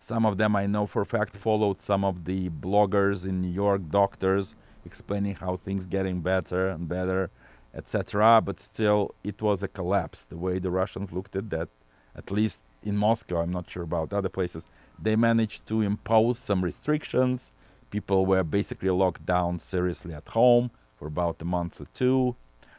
Some 0.00 0.26
of 0.26 0.36
them 0.36 0.54
I 0.54 0.66
know 0.66 0.86
for 0.86 1.00
a 1.02 1.06
fact 1.06 1.34
followed 1.34 1.80
some 1.80 2.04
of 2.04 2.26
the 2.26 2.50
bloggers 2.50 3.24
in 3.24 3.40
New 3.40 3.48
York, 3.50 3.80
doctors, 3.90 4.54
explaining 4.84 5.36
how 5.36 5.56
things 5.56 5.86
getting 5.86 6.20
better 6.20 6.68
and 6.68 6.86
better, 6.86 7.30
etc. 7.74 8.42
But 8.44 8.60
still, 8.60 9.14
it 9.24 9.40
was 9.40 9.62
a 9.62 9.68
collapse. 9.68 10.24
The 10.24 10.36
way 10.36 10.58
the 10.58 10.70
Russians 10.70 11.10
looked 11.10 11.34
at 11.36 11.48
that, 11.50 11.70
at 12.14 12.30
least 12.30 12.60
in 12.84 12.96
Moscow, 12.96 13.40
I'm 13.42 13.50
not 13.50 13.68
sure 13.68 13.82
about 13.82 14.12
other 14.12 14.28
places, 14.28 14.66
they 15.02 15.16
managed 15.16 15.66
to 15.66 15.80
impose 15.82 16.38
some 16.38 16.62
restrictions. 16.62 17.52
People 17.90 18.26
were 18.26 18.44
basically 18.44 18.90
locked 18.90 19.24
down 19.26 19.58
seriously 19.58 20.14
at 20.14 20.28
home 20.28 20.70
for 20.98 21.06
about 21.08 21.40
a 21.42 21.44
month 21.44 21.80
or 21.80 21.86
two. 21.94 22.36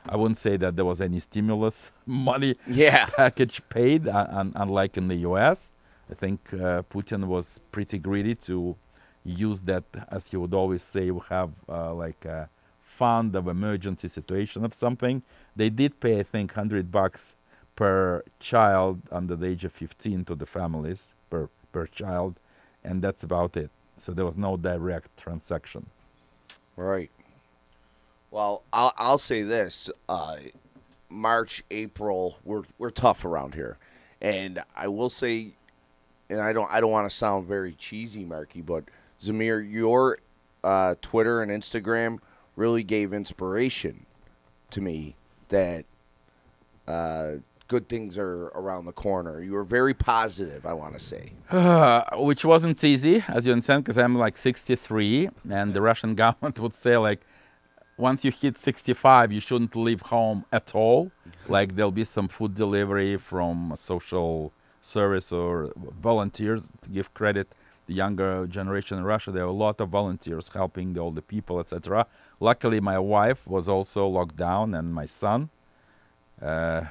I 0.08 0.16
wouldn't 0.16 0.38
say 0.38 0.56
that 0.58 0.76
there 0.76 0.86
was 0.86 1.02
any 1.02 1.20
stimulus 1.20 1.92
money 2.06 2.56
Yeah. 2.68 3.06
package 3.16 3.62
paid, 3.70 4.08
uh, 4.08 4.28
un- 4.30 4.54
unlike 4.56 4.98
in 4.98 5.08
the 5.08 5.16
US. 5.30 5.72
I 6.10 6.14
think 6.14 6.54
uh, 6.54 6.84
Putin 6.84 7.26
was 7.26 7.60
pretty 7.72 7.98
greedy 7.98 8.36
to 8.36 8.76
use 9.24 9.62
that, 9.62 9.84
as 10.10 10.28
he 10.28 10.38
would 10.38 10.54
always 10.54 10.84
say, 10.84 11.10
we 11.10 11.22
have 11.30 11.50
uh, 11.68 11.94
like 11.94 12.24
a 12.26 12.50
fund 12.84 13.36
of 13.36 13.48
emergency 13.48 14.08
situation 14.08 14.64
of 14.64 14.74
something. 14.74 15.24
They 15.56 15.70
did 15.70 16.00
pay, 16.00 16.20
I 16.20 16.24
think, 16.24 16.52
100 16.56 16.92
bucks 16.92 17.36
per 17.76 18.24
child 18.40 19.02
under 19.12 19.36
the 19.36 19.48
age 19.48 19.66
of 19.66 19.74
15 19.74 20.26
to 20.26 20.36
the 20.36 20.46
families 20.46 21.14
per, 21.30 21.50
per 21.72 21.88
child, 21.88 22.40
and 22.84 23.02
that's 23.02 23.24
about 23.24 23.58
it. 23.58 23.70
So 23.98 24.12
there 24.12 24.26
was 24.26 24.38
no 24.38 24.58
direct 24.58 25.18
transaction. 25.18 25.88
Right. 26.76 27.12
Well, 28.32 28.64
I'll 28.74 28.94
I'll 28.98 29.18
say 29.18 29.44
this: 29.44 29.90
uh, 30.10 30.38
March, 31.10 31.64
April, 31.72 32.38
we're 32.44 32.64
we're 32.78 32.90
tough 32.90 33.24
around 33.24 33.56
here, 33.56 33.78
and 34.22 34.62
I 34.76 34.90
will 34.90 35.10
say, 35.10 35.54
and 36.30 36.42
I 36.42 36.52
don't 36.52 36.70
I 36.70 36.82
don't 36.82 36.92
want 36.92 37.10
to 37.10 37.16
sound 37.16 37.48
very 37.48 37.72
cheesy, 37.74 38.26
Marky, 38.26 38.60
but 38.60 38.84
Zamir, 39.24 39.62
your 39.72 40.20
uh, 40.66 40.96
Twitter 41.02 41.42
and 41.42 41.50
Instagram 41.50 42.20
really 42.58 42.84
gave 42.84 43.14
inspiration 43.14 44.06
to 44.72 44.82
me 44.82 45.16
that 45.48 45.86
uh, 46.88 47.36
good 47.68 47.90
things 47.90 48.18
are 48.18 48.46
around 48.48 48.86
the 48.86 48.92
corner. 48.92 49.42
You 49.42 49.54
were 49.54 49.64
very 49.64 49.94
positive. 49.94 50.66
I 50.66 50.74
want 50.74 50.94
to 50.94 51.00
say. 51.00 51.34
Uh, 51.50 52.04
which 52.18 52.46
wasn't 52.46 52.84
easy, 52.84 53.24
as 53.28 53.46
you 53.46 53.54
understand, 53.54 53.84
because 53.84 53.98
I'm 53.98 54.16
like 54.16 54.38
63, 54.38 55.30
and 55.50 55.74
the 55.74 55.82
Russian 55.82 56.16
government 56.24 56.60
would 56.60 56.76
say 56.76 56.98
like, 56.98 57.22
once 57.98 58.26
you 58.26 58.32
hit 58.32 58.58
65, 58.58 59.32
you 59.32 59.40
shouldn't 59.40 59.76
leave 59.76 60.02
home 60.02 60.46
at 60.52 60.76
all. 60.76 61.12
like 61.48 61.76
there'll 61.76 61.92
be 61.92 62.06
some 62.06 62.28
food 62.28 62.54
delivery 62.54 63.18
from 63.18 63.72
a 63.72 63.78
social 63.78 64.52
service 64.82 65.32
or 65.32 65.72
volunteers 66.02 66.70
to 66.82 66.90
give 66.90 67.14
credit. 67.14 67.48
The 67.88 67.94
younger 67.94 68.48
generation 68.48 68.98
in 68.98 69.04
Russia, 69.04 69.32
there 69.32 69.44
are 69.44 69.48
a 69.48 69.52
lot 69.52 69.80
of 69.80 69.90
volunteers 69.90 70.50
helping 70.50 70.94
the 70.94 71.00
older 71.00 71.22
people, 71.22 71.60
etc. 71.60 72.08
Luckily, 72.40 72.80
my 72.80 72.98
wife 72.98 73.46
was 73.46 73.70
also 73.70 74.08
locked 74.08 74.36
down, 74.36 74.74
and 74.74 74.92
my 74.92 75.06
son 75.06 75.50
uh, 76.42 76.86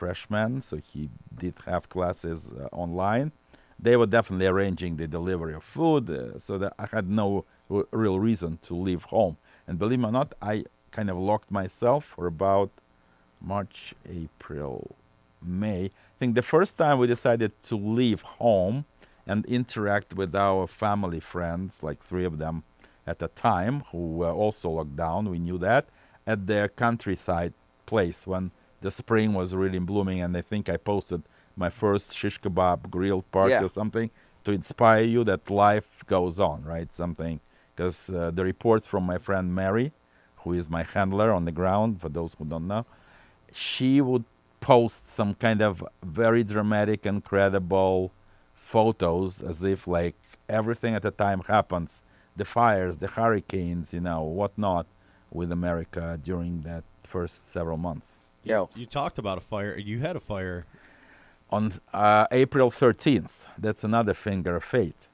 freshman, 0.00 0.50
so 0.68 0.74
he 0.92 1.02
did 1.42 1.54
have 1.66 1.82
classes 1.88 2.38
uh, 2.52 2.68
online. 2.84 3.28
They 3.78 3.96
were 3.96 4.10
definitely 4.16 4.46
arranging 4.46 4.92
the 4.96 5.06
delivery 5.18 5.54
of 5.54 5.64
food, 5.76 6.04
uh, 6.10 6.38
so 6.38 6.52
that 6.58 6.72
I 6.78 6.86
had 6.96 7.06
no 7.08 7.44
real 8.02 8.18
reason 8.28 8.58
to 8.62 8.74
leave 8.88 9.04
home. 9.04 9.36
And 9.66 9.78
believe 9.78 10.00
me 10.00 10.06
or 10.10 10.12
not, 10.12 10.30
I 10.42 10.64
kind 10.90 11.08
of 11.10 11.16
locked 11.16 11.50
myself 11.50 12.04
for 12.14 12.26
about 12.26 12.70
March, 13.40 13.94
April, 14.22 14.94
May. 15.42 15.86
I 15.86 16.16
think 16.18 16.34
the 16.34 16.42
first 16.54 16.78
time 16.78 16.98
we 16.98 17.06
decided 17.06 17.52
to 17.64 17.76
leave 17.76 18.22
home 18.40 18.84
and 19.26 19.44
interact 19.46 20.14
with 20.14 20.34
our 20.34 20.66
family 20.66 21.20
friends, 21.20 21.82
like 21.82 22.00
three 22.02 22.24
of 22.24 22.38
them 22.38 22.62
at 23.06 23.22
a 23.22 23.28
time, 23.28 23.84
who 23.90 24.02
were 24.20 24.32
also 24.32 24.70
locked 24.70 24.96
down, 24.96 25.30
we 25.30 25.38
knew 25.38 25.58
that, 25.58 25.84
at 26.26 26.46
their 26.46 26.68
countryside 26.68 27.52
place 27.86 28.26
when 28.26 28.50
the 28.84 28.90
spring 28.90 29.32
was 29.40 29.48
really 29.62 29.78
blooming. 29.90 30.20
And 30.24 30.36
I 30.36 30.42
think 30.50 30.68
I 30.68 30.76
posted 30.76 31.22
my 31.56 31.70
first 31.82 32.06
shish 32.18 32.38
kebab 32.40 32.90
grilled 32.90 33.26
party 33.36 33.52
Yeah. 33.56 33.64
or 33.64 33.72
something 33.80 34.08
to 34.44 34.50
inspire 34.60 35.02
you 35.14 35.24
that 35.30 35.42
life 35.66 35.90
goes 36.06 36.36
on, 36.50 36.58
right? 36.74 36.90
Something 36.92 37.40
because 37.74 37.98
uh, 38.10 38.30
the 38.38 38.44
reports 38.52 38.86
from 38.86 39.02
my 39.12 39.18
friend 39.26 39.46
Mary, 39.62 39.88
who 40.42 40.52
is 40.52 40.68
my 40.68 40.84
handler 40.94 41.32
on 41.38 41.44
the 41.48 41.52
ground, 41.60 41.90
for 42.02 42.10
those 42.18 42.30
who 42.36 42.44
don't 42.44 42.68
know, 42.74 42.84
she 43.52 44.00
would 44.08 44.24
post 44.60 45.02
some 45.18 45.32
kind 45.34 45.60
of 45.62 45.82
very 46.02 46.44
dramatic, 46.44 47.06
incredible 47.06 48.12
photos 48.54 49.42
as 49.42 49.64
if 49.64 49.86
like 49.98 50.14
everything 50.48 50.94
at 50.94 51.02
the 51.02 51.10
time 51.10 51.40
happens 51.56 52.02
the 52.36 52.44
fires, 52.44 52.96
the 52.98 53.06
hurricanes, 53.06 53.94
you 53.94 54.00
know, 54.00 54.22
whatnot 54.22 54.86
with 55.30 55.50
America 55.52 56.18
during 56.22 56.62
that 56.62 56.84
first 57.04 57.48
several 57.50 57.76
months. 57.76 58.23
Yeah. 58.44 58.66
You 58.74 58.86
talked 58.86 59.18
about 59.18 59.38
a 59.38 59.40
fire. 59.40 59.76
You 59.76 60.00
had 60.00 60.16
a 60.16 60.20
fire. 60.20 60.66
On 61.50 61.72
uh, 61.92 62.26
April 62.30 62.70
13th, 62.70 63.46
that's 63.58 63.84
another 63.84 64.14
finger 64.14 64.56
of 64.56 64.64
fate. 64.64 65.08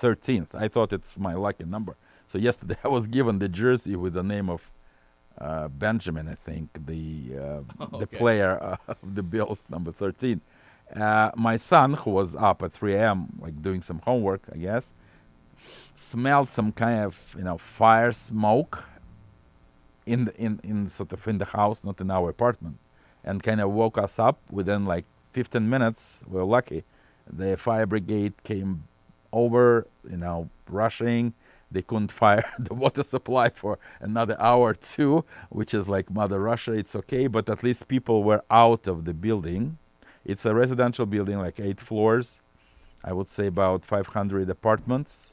13th. 0.00 0.54
I 0.54 0.68
thought 0.68 0.92
it's 0.92 1.18
my 1.18 1.34
lucky 1.34 1.64
number. 1.64 1.96
So 2.28 2.38
yesterday 2.38 2.76
I 2.84 2.88
was 2.88 3.06
given 3.06 3.38
the 3.38 3.48
jersey 3.48 3.96
with 3.96 4.14
the 4.14 4.22
name 4.22 4.48
of 4.48 4.70
uh, 5.38 5.68
Benjamin, 5.68 6.28
I 6.28 6.34
think, 6.34 6.68
the 6.86 7.64
uh, 7.90 7.98
the 7.98 8.06
player 8.06 8.78
of 8.88 9.14
the 9.14 9.22
Bills, 9.22 9.64
number 9.68 9.92
13. 9.92 10.40
Uh, 10.94 11.30
my 11.36 11.56
son, 11.56 11.94
who 11.94 12.10
was 12.10 12.34
up 12.36 12.62
at 12.62 12.72
3 12.72 12.94
a.m., 12.94 13.38
like 13.40 13.62
doing 13.62 13.80
some 13.80 14.00
homework, 14.00 14.42
I 14.52 14.58
guess, 14.58 14.92
smelled 15.96 16.48
some 16.50 16.72
kind 16.72 17.04
of 17.04 17.34
you 17.36 17.44
know 17.44 17.56
fire 17.56 18.12
smoke 18.12 18.84
in 20.06 20.26
the, 20.26 20.36
in 20.36 20.60
in 20.62 20.88
sort 20.88 21.12
of 21.12 21.26
in 21.26 21.38
the 21.38 21.44
house, 21.44 21.84
not 21.84 22.00
in 22.00 22.10
our 22.10 22.30
apartment, 22.30 22.78
and 23.24 23.42
kind 23.42 23.60
of 23.60 23.70
woke 23.70 23.98
us 23.98 24.18
up. 24.18 24.38
Within 24.50 24.84
like 24.84 25.04
15 25.32 25.68
minutes, 25.68 26.22
we 26.26 26.38
were 26.38 26.44
lucky. 26.44 26.84
The 27.30 27.56
fire 27.56 27.86
brigade 27.86 28.34
came 28.42 28.84
over, 29.32 29.86
you 30.08 30.16
know, 30.16 30.50
rushing. 30.68 31.34
They 31.70 31.82
couldn't 31.82 32.12
fire 32.22 32.44
the 32.58 32.74
water 32.74 33.02
supply 33.02 33.50
for 33.50 33.78
another 34.00 34.40
hour 34.40 34.70
or 34.70 34.74
two, 34.74 35.24
which 35.48 35.72
is 35.72 35.88
like 35.88 36.10
Mother 36.10 36.40
Russia. 36.40 36.72
It's 36.72 36.94
okay, 36.96 37.26
but 37.26 37.48
at 37.48 37.62
least 37.62 37.88
people 37.88 38.22
were 38.22 38.42
out 38.50 38.86
of 38.86 39.04
the 39.04 39.14
building. 39.14 39.78
It's 40.24 40.44
a 40.44 40.54
residential 40.54 41.06
building, 41.06 41.38
like 41.38 41.58
eight 41.58 41.80
floors. 41.80 42.40
I 43.04 43.12
would 43.12 43.28
say 43.28 43.46
about 43.46 43.84
500 43.84 44.48
apartments, 44.48 45.32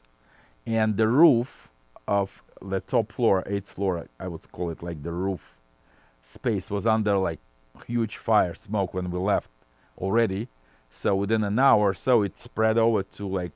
and 0.66 0.96
the 0.96 1.06
roof 1.06 1.68
of 2.08 2.42
the 2.60 2.80
top 2.80 3.12
floor, 3.12 3.42
eighth 3.46 3.70
floor, 3.72 4.08
I 4.18 4.28
would 4.28 4.50
call 4.52 4.70
it 4.70 4.82
like 4.82 5.02
the 5.02 5.12
roof 5.12 5.56
space, 6.22 6.70
was 6.70 6.86
under 6.86 7.16
like 7.16 7.40
huge 7.86 8.16
fire 8.16 8.54
smoke 8.54 8.94
when 8.94 9.10
we 9.10 9.18
left 9.18 9.50
already. 9.98 10.48
So 10.90 11.14
within 11.14 11.44
an 11.44 11.58
hour 11.58 11.90
or 11.90 11.94
so, 11.94 12.22
it 12.22 12.36
spread 12.36 12.76
over 12.76 13.02
to 13.02 13.26
like 13.26 13.52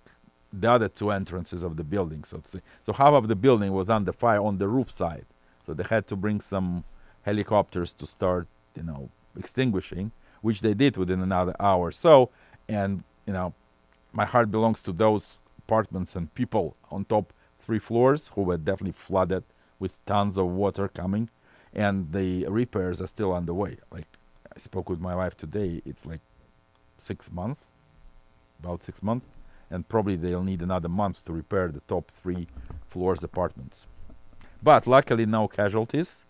the 0.53 0.71
other 0.71 0.89
two 0.89 1.11
entrances 1.11 1.63
of 1.63 1.77
the 1.77 1.85
building, 1.85 2.25
so 2.25 2.39
to 2.39 2.49
say. 2.49 2.61
So 2.85 2.93
half 2.93 3.13
of 3.13 3.29
the 3.29 3.37
building 3.37 3.73
was 3.73 3.91
under 3.91 4.13
fire 4.13 4.41
on 4.41 4.59
the 4.59 4.69
roof 4.69 4.91
side. 4.91 5.27
So 5.67 5.75
they 5.75 5.85
had 5.85 6.07
to 6.09 6.17
bring 6.17 6.41
some 6.41 6.85
helicopters 7.23 7.93
to 7.95 8.07
start, 8.07 8.47
you 8.77 8.85
know, 8.85 9.11
extinguishing, 9.37 10.13
which 10.43 10.61
they 10.61 10.75
did 10.75 10.97
within 10.97 11.21
another 11.21 11.55
hour 11.59 11.89
or 11.89 11.93
so. 11.93 12.31
And 12.69 13.03
you 13.27 13.33
know, 13.33 13.55
my 14.13 14.25
heart 14.25 14.51
belongs 14.51 14.83
to 14.83 14.93
those 14.93 15.39
apartments 15.59 16.15
and 16.15 16.33
people 16.35 16.77
on 16.91 17.05
top 17.05 17.33
three 17.65 17.79
floors 17.79 18.29
who 18.35 18.43
were 18.43 18.57
definitely 18.59 18.93
flooded 18.93 19.45
with 19.79 20.05
tons 20.05 20.39
of 20.39 20.47
water 20.47 20.87
coming, 20.89 21.31
and 21.73 22.13
the 22.13 22.47
repairs 22.47 23.01
are 23.01 23.07
still 23.07 23.33
underway. 23.35 23.79
Like 23.91 24.07
I 24.55 24.59
spoke 24.59 24.89
with 24.89 25.01
my 25.01 25.15
wife 25.15 25.37
today, 25.37 25.83
it's 25.85 26.05
like 26.07 26.21
six 26.99 27.31
months, 27.33 27.63
about 28.63 28.83
six 28.83 29.03
months, 29.03 29.27
and 29.71 29.89
probably 29.89 30.17
they'll 30.17 30.45
need 30.45 30.63
another 30.63 30.89
month 30.89 31.25
to 31.25 31.33
repair 31.33 31.69
the 31.69 31.81
top 31.81 32.11
three 32.11 32.47
floors 32.89 33.25
apartments. 33.25 33.87
But 34.63 34.87
luckily, 34.87 35.27
no 35.27 35.49
casualties. 35.49 36.23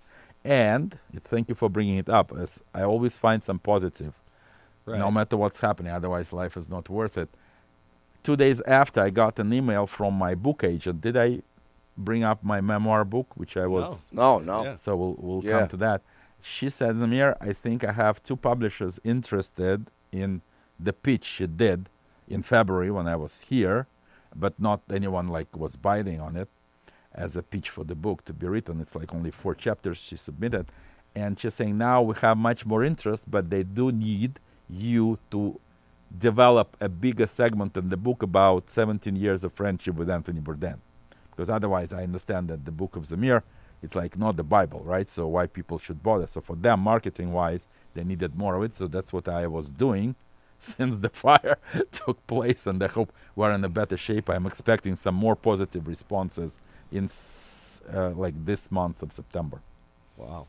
And 0.44 0.98
thank 1.20 1.48
you 1.48 1.54
for 1.54 1.68
bringing 1.70 1.98
it 1.98 2.08
up, 2.08 2.32
as 2.36 2.62
I 2.74 2.82
always 2.82 3.16
find 3.16 3.42
some 3.42 3.58
positive, 3.58 4.14
no 4.86 5.10
matter 5.10 5.36
what's 5.36 5.60
happening. 5.60 5.92
Otherwise, 5.92 6.32
life 6.32 6.56
is 6.56 6.68
not 6.68 6.88
worth 6.88 7.16
it. 7.16 7.28
Two 8.25 8.37
days 8.37 8.61
after, 8.62 9.02
I 9.02 9.11
got 9.11 9.38
an 9.38 9.52
email 9.52 9.87
from 9.87 10.14
my 10.14 10.35
book 10.35 10.64
agent. 10.64 11.02
Did 11.02 11.16
I 11.16 11.43
bring 11.97 12.25
up 12.25 12.43
my 12.43 12.61
memoir 12.61 13.04
book, 13.04 13.28
which 13.37 13.57
I 13.57 13.66
was 13.66 14.07
No, 14.11 14.38
no. 14.38 14.64
Yeah. 14.64 14.76
so 14.76 14.97
we'll, 14.97 15.16
we'll 15.19 15.45
Yeah. 15.45 15.50
come 15.61 15.69
to 15.69 15.76
that. 15.76 16.00
She 16.43 16.69
said, 16.71 16.97
Zamir, 16.97 17.37
I 17.40 17.52
think 17.52 17.85
I 17.85 17.93
have 17.93 18.23
two 18.23 18.37
publishers 18.37 18.99
interested 19.04 19.87
in 20.11 20.40
the 20.81 20.93
pitch 20.93 21.25
she 21.25 21.47
did 21.47 21.88
in 22.26 22.43
February 22.43 22.90
when 22.90 23.07
I 23.07 23.16
was 23.16 23.43
here, 23.43 23.87
but 24.35 24.59
not 24.59 24.81
anyone 24.90 25.28
like 25.28 25.57
was 25.57 25.76
biting 25.76 26.19
on 26.21 26.35
it 26.37 26.49
as 27.14 27.37
a 27.37 27.43
pitch 27.43 27.69
for 27.71 27.85
the 27.85 27.95
book 27.95 28.25
to 28.25 28.33
be 28.33 28.47
written. 28.47 28.81
It's 28.81 28.95
like 28.97 29.14
only 29.14 29.31
four 29.31 29.54
chapters 29.54 29.99
she 29.99 30.16
submitted. 30.16 30.66
And 31.14 31.38
she's 31.38 31.54
saying 31.54 31.76
now 31.78 32.00
we 32.02 32.14
have 32.16 32.37
much 32.38 32.66
more 32.66 32.83
interest, 32.83 33.31
but 33.31 33.50
they 33.50 33.62
do 33.62 33.93
need 33.93 34.40
you 34.69 35.19
to 35.31 35.61
develop 36.16 36.76
a 36.80 36.88
bigger 36.88 37.26
segment 37.26 37.76
in 37.76 37.88
the 37.88 37.97
book 37.97 38.23
about 38.23 38.71
17 38.71 39.16
years 39.16 39.44
of 39.44 39.52
friendship 39.52 39.94
with 39.97 40.09
Anthony 40.09 40.40
Bourdain 40.40 40.78
because 41.30 41.50
otherwise 41.50 41.92
I 41.92 42.02
understand 42.04 42.49
that 42.49 42.64
the 42.64 42.71
book 42.73 42.97
of 42.97 43.04
Zamir 43.04 43.43
it's 43.84 43.95
like 43.95 44.17
not 44.17 44.36
the 44.36 44.43
Bible, 44.43 44.80
right? 44.80 45.08
So 45.10 45.26
why 45.26 45.47
people 45.47 45.78
should 45.78 46.02
bother? 46.02 46.26
So 46.26 46.41
for 46.41 46.56
them, 46.56 46.80
marketing 46.80 47.32
wise, 47.32 47.67
they 47.93 48.02
needed 48.02 48.34
more 48.34 48.56
of 48.56 48.62
it. 48.62 48.75
So 48.75 48.88
that's 48.88 49.12
what 49.12 49.28
I 49.28 49.47
was 49.47 49.71
doing 49.71 50.15
since 50.58 51.00
the 51.00 51.10
fire 51.10 51.58
took 51.93 52.26
place, 52.26 52.67
and 52.67 52.82
I 52.82 52.86
hope 52.86 53.12
we're 53.36 53.52
in 53.52 53.62
a 53.62 53.69
better 53.69 53.99
shape. 53.99 54.30
I'm 54.30 54.47
expecting 54.47 54.97
some 54.97 55.15
more 55.15 55.36
positive 55.36 55.86
responses 55.86 56.56
in 56.91 57.10
uh, 57.93 58.10
like 58.10 58.43
this 58.47 58.71
month 58.71 59.02
of 59.02 59.12
September. 59.12 59.60
Wow. 60.17 60.47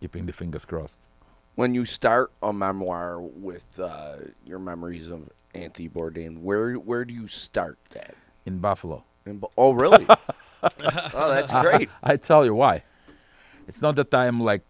Keeping 0.00 0.26
the 0.26 0.34
fingers 0.34 0.66
crossed. 0.66 1.00
When 1.58 1.74
you 1.74 1.86
start 1.86 2.30
a 2.40 2.52
memoir 2.52 3.20
with 3.20 3.80
uh, 3.80 4.18
your 4.46 4.60
memories 4.60 5.10
of 5.10 5.28
Anthony 5.56 5.88
Bourdain, 5.88 6.40
where 6.40 6.74
where 6.74 7.04
do 7.04 7.12
you 7.12 7.26
start 7.26 7.78
that? 7.90 8.14
In 8.46 8.60
Buffalo. 8.60 9.02
In 9.26 9.38
Bo- 9.38 9.50
oh, 9.58 9.72
really? 9.72 10.06
oh, 10.62 11.28
that's 11.34 11.52
great. 11.52 11.90
I 12.00 12.14
tell 12.16 12.44
you 12.44 12.54
why. 12.54 12.84
It's 13.66 13.82
not 13.82 13.96
that 13.96 14.14
I'm 14.14 14.38
like 14.38 14.62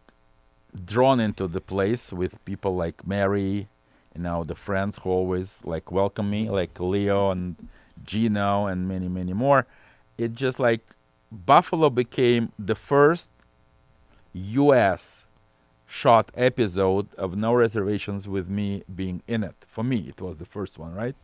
drawn 0.83 1.21
into 1.21 1.47
the 1.47 1.61
place 1.61 2.11
with 2.11 2.43
people 2.47 2.75
like 2.75 3.07
Mary, 3.07 3.69
you 4.15 4.23
know, 4.23 4.43
the 4.43 4.55
friends 4.55 4.97
who 4.97 5.11
always 5.11 5.63
like 5.67 5.93
welcome 5.93 6.31
me, 6.31 6.49
like 6.49 6.81
Leo 6.81 7.31
and 7.31 7.69
Gino 8.03 8.65
and 8.65 8.89
many, 8.89 9.09
many 9.09 9.35
more. 9.35 9.67
It 10.17 10.33
just 10.33 10.59
like 10.59 10.81
Buffalo 11.31 11.91
became 11.91 12.53
the 12.59 12.75
first 12.75 13.29
U.S. 14.33 15.27
shot 15.89 16.31
episode 16.37 17.07
of 17.15 17.37
No 17.37 17.55
Reservations 17.55 18.29
with 18.29 18.49
me 18.51 18.83
being 18.95 19.23
in 19.27 19.43
it. 19.43 19.55
For 19.67 19.83
me, 19.83 20.07
it 20.09 20.21
was 20.21 20.37
the 20.37 20.45
first 20.45 20.79
one, 20.79 20.95
right? 20.95 21.15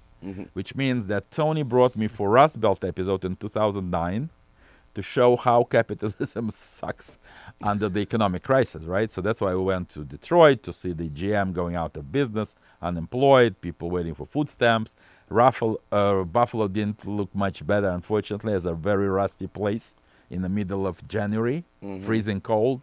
Which 0.54 0.74
means 0.74 1.06
that 1.08 1.30
Tony 1.30 1.62
brought 1.62 1.94
me 1.96 2.08
for 2.08 2.30
Rust 2.30 2.58
Belt 2.58 2.82
episode 2.82 3.24
in 3.26 3.36
2009 3.36 4.30
to 4.94 5.02
show 5.02 5.36
how 5.36 5.64
capitalism 5.64 6.48
sucks 6.78 7.18
under 7.62 7.90
the 7.90 8.00
economic 8.00 8.42
crisis, 8.42 8.84
right? 8.84 9.10
So 9.10 9.20
that's 9.20 9.40
why 9.42 9.52
we 9.54 9.60
went 9.62 9.90
to 9.90 10.00
Detroit 10.04 10.62
to 10.62 10.72
see 10.72 10.92
the 10.94 11.10
GM 11.10 11.52
going 11.52 11.76
out 11.76 11.94
of 11.98 12.10
business, 12.10 12.54
unemployed, 12.80 13.60
people 13.60 13.90
waiting 13.90 14.14
for 14.14 14.24
food 14.26 14.48
stamps. 14.48 14.94
Uh, 15.30 16.22
Buffalo 16.24 16.68
didn't 16.68 17.06
look 17.06 17.34
much 17.34 17.66
better, 17.66 17.88
unfortunately, 17.88 18.54
as 18.54 18.64
a 18.66 18.74
very 18.74 19.08
rusty 19.08 19.46
place 19.46 19.94
in 20.30 20.40
the 20.42 20.48
middle 20.48 20.86
of 20.86 21.06
January, 21.08 21.64
freezing 22.02 22.40
cold, 22.40 22.80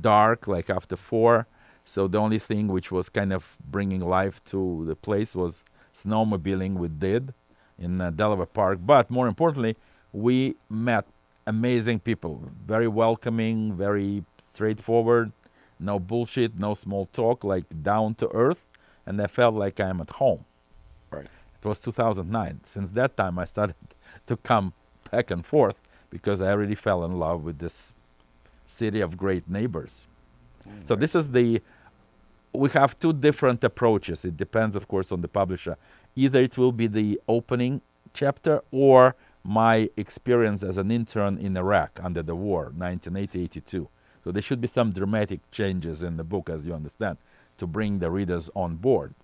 dark, 0.00 0.46
like 0.46 0.70
after 0.70 0.96
four. 0.96 1.46
So 1.84 2.08
the 2.08 2.18
only 2.18 2.38
thing 2.38 2.68
which 2.68 2.92
was 2.92 3.08
kind 3.08 3.32
of 3.32 3.56
bringing 3.70 4.00
life 4.00 4.42
to 4.46 4.84
the 4.86 4.96
place 4.96 5.34
was 5.34 5.64
snowmobiling 5.94 6.74
we 6.74 6.88
did 6.88 7.34
in 7.78 8.00
uh, 8.00 8.10
Delaware 8.10 8.46
Park. 8.46 8.78
But 8.84 9.10
more 9.10 9.26
importantly, 9.26 9.76
we 10.12 10.56
met 10.68 11.06
amazing 11.46 12.00
people, 12.00 12.50
very 12.66 12.88
welcoming, 12.88 13.76
very 13.76 14.24
straightforward, 14.52 15.32
no 15.78 15.98
bullshit, 15.98 16.58
no 16.58 16.74
small 16.74 17.06
talk, 17.12 17.42
like 17.42 17.64
down 17.82 18.14
to 18.16 18.28
earth, 18.32 18.66
and 19.06 19.20
I 19.20 19.26
felt 19.26 19.54
like 19.54 19.80
I'm 19.80 20.00
at 20.00 20.10
home. 20.10 20.44
Right. 21.10 21.24
It 21.24 21.68
was 21.68 21.78
2009. 21.80 22.60
Since 22.64 22.92
that 22.92 23.16
time, 23.16 23.38
I 23.38 23.44
started 23.44 23.76
to 24.26 24.36
come 24.36 24.72
back 25.10 25.30
and 25.30 25.44
forth 25.44 25.82
because 26.10 26.40
I 26.42 26.52
really 26.52 26.74
fell 26.74 27.04
in 27.04 27.18
love 27.18 27.42
with 27.42 27.58
this 27.58 27.92
city 28.66 29.00
of 29.00 29.16
great 29.16 29.48
neighbors. 29.48 30.06
Mm, 30.66 30.86
so 30.86 30.94
this 30.96 31.14
is 31.14 31.30
the 31.30 31.60
we 32.54 32.68
have 32.70 32.98
two 32.98 33.12
different 33.12 33.64
approaches. 33.64 34.24
It 34.24 34.36
depends, 34.36 34.76
of 34.76 34.86
course, 34.86 35.10
on 35.10 35.22
the 35.22 35.28
publisher. 35.28 35.76
Either 36.14 36.42
it 36.42 36.58
will 36.58 36.72
be 36.72 36.86
the 36.86 37.18
opening 37.26 37.80
chapter 38.12 38.60
or 38.70 39.16
my 39.42 39.88
experience 39.96 40.62
as 40.62 40.76
an 40.76 40.90
intern 40.90 41.38
in 41.38 41.56
Iraq 41.56 41.98
under 42.02 42.22
the 42.22 42.34
war, 42.34 42.72
1980-82. 42.76 43.88
So 44.22 44.30
there 44.30 44.42
should 44.42 44.60
be 44.60 44.68
some 44.68 44.92
dramatic 44.92 45.40
changes 45.50 46.02
in 46.02 46.16
the 46.16 46.24
book, 46.24 46.48
as 46.48 46.64
you 46.64 46.74
understand, 46.74 47.18
to 47.58 47.66
bring 47.66 47.98
the 47.98 48.10
readers 48.10 48.50
on 48.54 48.76
board. 48.76 49.14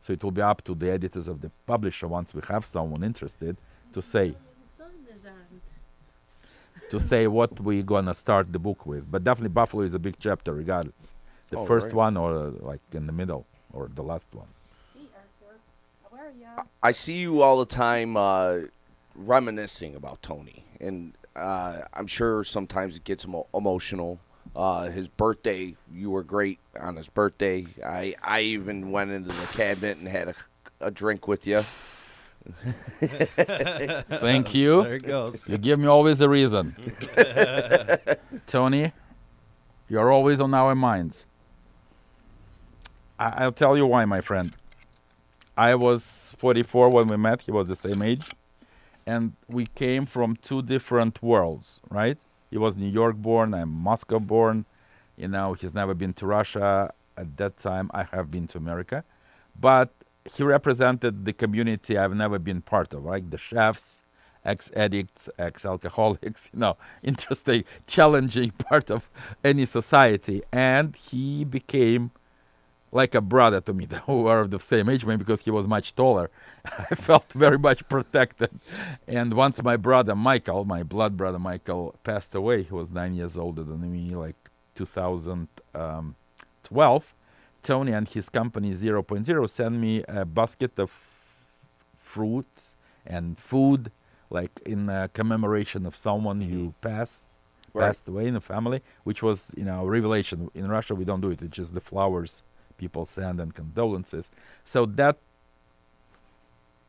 So 0.00 0.12
it 0.12 0.22
will 0.22 0.30
be 0.30 0.42
up 0.42 0.62
to 0.64 0.74
the 0.74 0.90
editors 0.90 1.28
of 1.28 1.40
the 1.40 1.50
publisher, 1.66 2.06
once 2.06 2.32
we 2.32 2.40
have 2.48 2.64
someone 2.64 3.02
interested, 3.02 3.56
to 3.92 4.00
say 4.00 4.36
to 6.90 7.00
say 7.00 7.26
what 7.26 7.60
we're 7.60 7.82
gonna 7.82 8.14
start 8.14 8.52
the 8.52 8.58
book 8.58 8.86
with. 8.86 9.10
But 9.10 9.24
definitely 9.24 9.50
Buffalo 9.50 9.82
is 9.82 9.94
a 9.94 9.98
big 9.98 10.16
chapter, 10.18 10.52
regardless. 10.52 11.14
The 11.50 11.58
Oh, 11.58 11.66
first 11.66 11.88
right. 11.88 11.94
one, 11.94 12.16
or 12.16 12.48
uh, 12.48 12.50
like 12.60 12.80
in 12.92 13.06
the 13.06 13.12
middle, 13.12 13.46
or 13.72 13.88
the 13.94 14.02
last 14.02 14.34
one. 14.34 14.48
Hey, 14.94 15.06
Arthur. 15.14 15.58
How 16.10 16.16
are 16.18 16.30
ya? 16.30 16.62
I 16.82 16.92
see 16.92 17.18
you 17.18 17.42
all 17.42 17.58
the 17.58 17.66
time 17.66 18.16
uh, 18.16 18.58
reminiscing 19.14 19.94
about 19.94 20.22
Tony, 20.22 20.64
and 20.80 21.14
uh, 21.36 21.82
I'm 21.94 22.06
sure 22.06 22.44
sometimes 22.44 22.96
it 22.96 23.04
gets 23.04 23.24
emo- 23.24 23.46
emotional. 23.54 24.20
Uh, 24.56 24.88
his 24.90 25.08
birthday, 25.08 25.74
you 25.92 26.10
were 26.10 26.22
great 26.22 26.58
on 26.80 26.96
his 26.96 27.08
birthday. 27.08 27.66
I 27.84 28.14
I 28.22 28.40
even 28.40 28.90
went 28.90 29.10
into 29.10 29.28
the 29.28 29.46
cabinet 29.52 29.98
and 29.98 30.08
had 30.08 30.28
a, 30.28 30.34
a 30.80 30.90
drink 30.90 31.28
with 31.28 31.46
you. 31.46 31.64
Thank 33.00 34.54
you. 34.54 34.82
There 34.82 34.96
it 34.96 35.02
goes. 35.04 35.48
You 35.48 35.58
give 35.58 35.78
me 35.78 35.86
always 35.86 36.20
a 36.20 36.28
reason. 36.28 36.74
Tony, 38.46 38.92
you're 39.88 40.10
always 40.12 40.40
on 40.40 40.54
our 40.54 40.74
minds. 40.74 41.24
I- 43.18 43.44
I'll 43.44 43.52
tell 43.52 43.76
you 43.76 43.86
why, 43.86 44.04
my 44.04 44.20
friend. 44.20 44.54
I 45.56 45.74
was 45.74 46.34
44 46.38 46.88
when 46.90 47.08
we 47.08 47.16
met. 47.16 47.42
He 47.42 47.50
was 47.50 47.66
the 47.66 47.74
same 47.76 48.00
age, 48.02 48.26
and 49.06 49.32
we 49.48 49.66
came 49.66 50.06
from 50.06 50.36
two 50.36 50.62
different 50.62 51.22
worlds. 51.22 51.80
Right? 51.90 52.16
He 52.50 52.58
was 52.58 52.76
New 52.76 52.88
York 52.88 53.16
born. 53.16 53.54
I'm 53.54 53.70
Moscow 53.70 54.18
born. 54.20 54.64
You 55.16 55.28
know, 55.28 55.54
he's 55.54 55.74
never 55.74 55.94
been 55.94 56.12
to 56.14 56.26
Russia. 56.26 56.92
At 57.16 57.36
that 57.38 57.56
time, 57.56 57.90
I 57.92 58.04
have 58.04 58.30
been 58.30 58.46
to 58.48 58.58
America, 58.58 59.02
but 59.58 59.92
he 60.36 60.42
represented 60.42 61.24
the 61.24 61.32
community 61.32 61.96
I've 61.96 62.14
never 62.14 62.38
been 62.38 62.62
part 62.62 62.94
of, 62.94 63.04
like 63.04 63.30
the 63.30 63.38
chefs, 63.38 64.00
ex 64.44 64.70
addicts, 64.74 65.28
ex 65.38 65.64
alcoholics, 65.64 66.50
you 66.54 66.60
know, 66.60 66.76
interesting, 67.02 67.64
challenging 67.86 68.50
part 68.68 68.90
of 68.90 69.08
any 69.44 69.66
society. 69.66 70.42
And 70.52 70.96
he 70.96 71.44
became 71.44 72.10
like 72.90 73.14
a 73.14 73.20
brother 73.20 73.60
to 73.60 73.72
me, 73.74 73.86
who 74.06 74.22
were 74.22 74.40
of 74.40 74.50
the 74.50 74.58
same 74.58 74.88
age, 74.88 75.04
maybe 75.04 75.18
because 75.18 75.42
he 75.42 75.50
was 75.50 75.68
much 75.68 75.94
taller. 75.94 76.30
I 76.64 76.94
felt 76.94 77.30
very 77.32 77.58
much 77.58 77.86
protected. 77.88 78.50
And 79.06 79.34
once 79.34 79.62
my 79.62 79.76
brother 79.76 80.14
Michael, 80.14 80.64
my 80.64 80.82
blood 80.82 81.16
brother 81.16 81.38
Michael, 81.38 81.94
passed 82.04 82.34
away, 82.34 82.62
he 82.62 82.72
was 82.72 82.90
nine 82.90 83.14
years 83.14 83.36
older 83.36 83.62
than 83.62 83.90
me, 83.92 84.14
like 84.14 84.36
2012. 84.74 85.54
Um, 85.74 86.14
Tony 87.68 87.92
and 87.92 88.08
his 88.08 88.30
company 88.30 88.70
0.0 88.72 89.46
sent 89.46 89.74
me 89.74 90.02
a 90.08 90.24
basket 90.24 90.78
of 90.78 90.90
fruits 91.98 92.74
and 93.06 93.38
food, 93.38 93.92
like 94.30 94.58
in 94.64 94.88
uh, 94.88 95.08
commemoration 95.12 95.84
of 95.84 95.94
someone 95.94 96.40
who 96.40 96.72
passed 96.80 97.24
passed 97.78 98.08
away 98.08 98.26
in 98.26 98.32
the 98.32 98.40
family, 98.40 98.80
which 99.04 99.22
was 99.22 99.52
you 99.54 99.64
know 99.64 99.82
a 99.82 99.90
revelation. 99.98 100.50
In 100.54 100.66
Russia, 100.76 100.94
we 100.94 101.04
don't 101.04 101.20
do 101.20 101.30
it; 101.30 101.42
it's 101.42 101.54
just 101.54 101.74
the 101.74 101.82
flowers 101.82 102.42
people 102.78 103.04
send 103.04 103.38
and 103.38 103.54
condolences. 103.54 104.30
So 104.64 104.86
that 105.02 105.18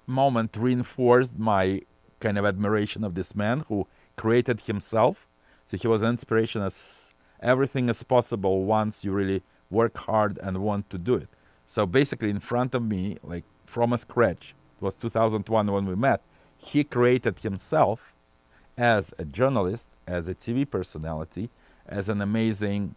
moment 0.08 0.56
reinforced 0.56 1.38
my 1.38 1.82
kind 2.22 2.38
of 2.38 2.46
admiration 2.46 3.04
of 3.04 3.16
this 3.16 3.36
man 3.36 3.66
who 3.68 3.86
created 4.16 4.62
himself. 4.62 5.28
So 5.68 5.76
he 5.76 5.88
was 5.90 6.02
an 6.02 6.10
inspiration 6.16 6.62
as 6.62 7.14
everything 7.42 7.90
is 7.90 8.02
possible 8.04 8.64
once 8.64 9.04
you 9.04 9.12
really 9.12 9.44
work 9.70 9.98
hard 9.98 10.40
and 10.42 10.60
want 10.60 10.90
to 10.90 10.98
do 10.98 11.16
it. 11.16 11.28
So 11.68 11.86
basically, 11.86 12.30
in 12.30 12.40
front 12.40 12.74
of 12.74 12.84
me, 12.84 13.18
like 13.24 13.44
from 13.66 13.94
a 13.94 13.98
scratch, 13.98 14.56
it 14.78 14.84
was 14.84 14.96
2001 14.96 15.72
when 15.72 15.86
we 15.86 15.96
met. 15.96 16.22
He 16.58 16.84
created 16.84 17.40
himself 17.40 18.14
as 18.78 19.14
a 19.18 19.26
journalist, 19.26 19.90
as 20.08 20.28
a 20.28 20.34
TV 20.34 20.70
personality, 20.70 21.50
as 21.88 22.10
an 22.10 22.22
amazing 22.22 22.96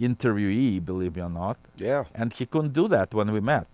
interviewee, 0.00 0.84
believe 0.84 1.16
me 1.16 1.22
or 1.22 1.30
not. 1.30 1.56
Yeah. 1.76 2.04
And 2.14 2.32
he 2.32 2.46
couldn't 2.46 2.72
do 2.72 2.88
that 2.88 3.14
when 3.14 3.32
we 3.32 3.40
met. 3.40 3.66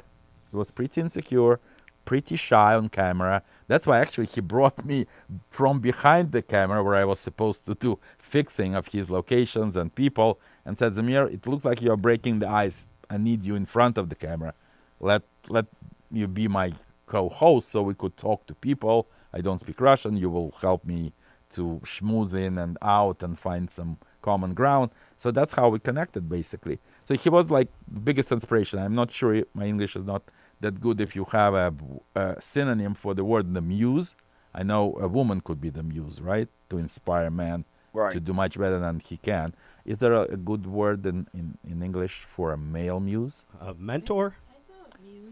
He 0.50 0.56
was 0.56 0.70
pretty 0.70 1.00
insecure, 1.00 1.60
pretty 2.04 2.36
shy 2.36 2.74
on 2.74 2.88
camera. 2.88 3.42
That's 3.68 3.86
why 3.86 4.00
actually 4.00 4.26
he 4.26 4.40
brought 4.40 4.84
me 4.84 5.06
from 5.50 5.80
behind 5.80 6.32
the 6.32 6.42
camera 6.42 6.82
where 6.82 6.94
I 6.94 7.04
was 7.04 7.18
supposed 7.18 7.64
to 7.66 7.74
do 7.74 7.98
fixing 8.26 8.74
of 8.74 8.88
his 8.88 9.08
locations 9.08 9.76
and 9.76 9.94
people 9.94 10.38
and 10.64 10.78
said, 10.78 10.92
Zamir, 10.92 11.32
it 11.32 11.46
looks 11.46 11.64
like 11.64 11.80
you're 11.80 11.96
breaking 11.96 12.40
the 12.40 12.48
ice. 12.48 12.86
I 13.08 13.16
need 13.16 13.44
you 13.44 13.54
in 13.54 13.66
front 13.66 13.96
of 13.96 14.08
the 14.08 14.16
camera. 14.16 14.52
Let 15.00 15.22
let 15.48 15.66
you 16.10 16.26
be 16.26 16.48
my 16.48 16.72
co-host 17.06 17.68
so 17.68 17.82
we 17.82 17.94
could 17.94 18.16
talk 18.16 18.46
to 18.48 18.54
people. 18.54 19.06
I 19.32 19.40
don't 19.40 19.60
speak 19.60 19.80
Russian. 19.80 20.16
You 20.16 20.28
will 20.28 20.50
help 20.60 20.84
me 20.84 21.12
to 21.50 21.80
schmooze 21.84 22.34
in 22.34 22.58
and 22.58 22.76
out 22.82 23.22
and 23.22 23.38
find 23.38 23.70
some 23.70 23.98
common 24.22 24.54
ground. 24.54 24.90
So 25.16 25.30
that's 25.30 25.54
how 25.54 25.68
we 25.68 25.78
connected 25.78 26.28
basically. 26.28 26.80
So 27.04 27.14
he 27.14 27.28
was 27.28 27.48
like 27.50 27.68
the 27.86 28.00
biggest 28.00 28.32
inspiration. 28.32 28.80
I'm 28.80 28.96
not 28.96 29.12
sure 29.12 29.44
my 29.54 29.66
English 29.66 29.94
is 29.94 30.04
not 30.04 30.22
that 30.60 30.80
good 30.80 31.00
if 31.00 31.14
you 31.14 31.24
have 31.26 31.54
a, 31.54 31.72
a 32.16 32.36
synonym 32.40 32.94
for 32.94 33.14
the 33.14 33.24
word 33.24 33.54
the 33.54 33.60
muse. 33.60 34.16
I 34.52 34.62
know 34.64 34.96
a 35.00 35.06
woman 35.06 35.38
could 35.42 35.60
be 35.60 35.70
the 35.70 35.84
muse, 35.84 36.20
right? 36.20 36.48
To 36.70 36.78
inspire 36.78 37.30
man 37.30 37.64
Right. 37.96 38.12
to 38.12 38.20
do 38.20 38.32
much 38.32 38.58
better 38.58 38.78
than 38.78 39.00
he 39.00 39.16
can. 39.16 39.54
Is 39.84 39.98
there 39.98 40.12
a, 40.12 40.22
a 40.22 40.36
good 40.36 40.66
word 40.66 41.06
in, 41.06 41.26
in, 41.32 41.56
in 41.64 41.82
English 41.82 42.26
for 42.28 42.52
a 42.52 42.58
male 42.58 43.00
muse? 43.00 43.46
A 43.60 43.72
mentor? 43.74 44.36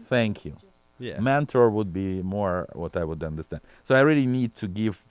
Thank 0.05 0.45
you. 0.45 0.57
Yeah. 0.97 1.19
Mentor 1.19 1.69
would 1.69 1.91
be 1.93 2.23
more 2.23 2.67
what 2.73 2.97
I 2.97 3.03
would 3.03 3.23
understand. 3.23 3.61
So 3.83 3.95
I 3.95 3.99
really 3.99 4.25
need 4.25 4.55
to 4.55 4.67
give 4.67 5.03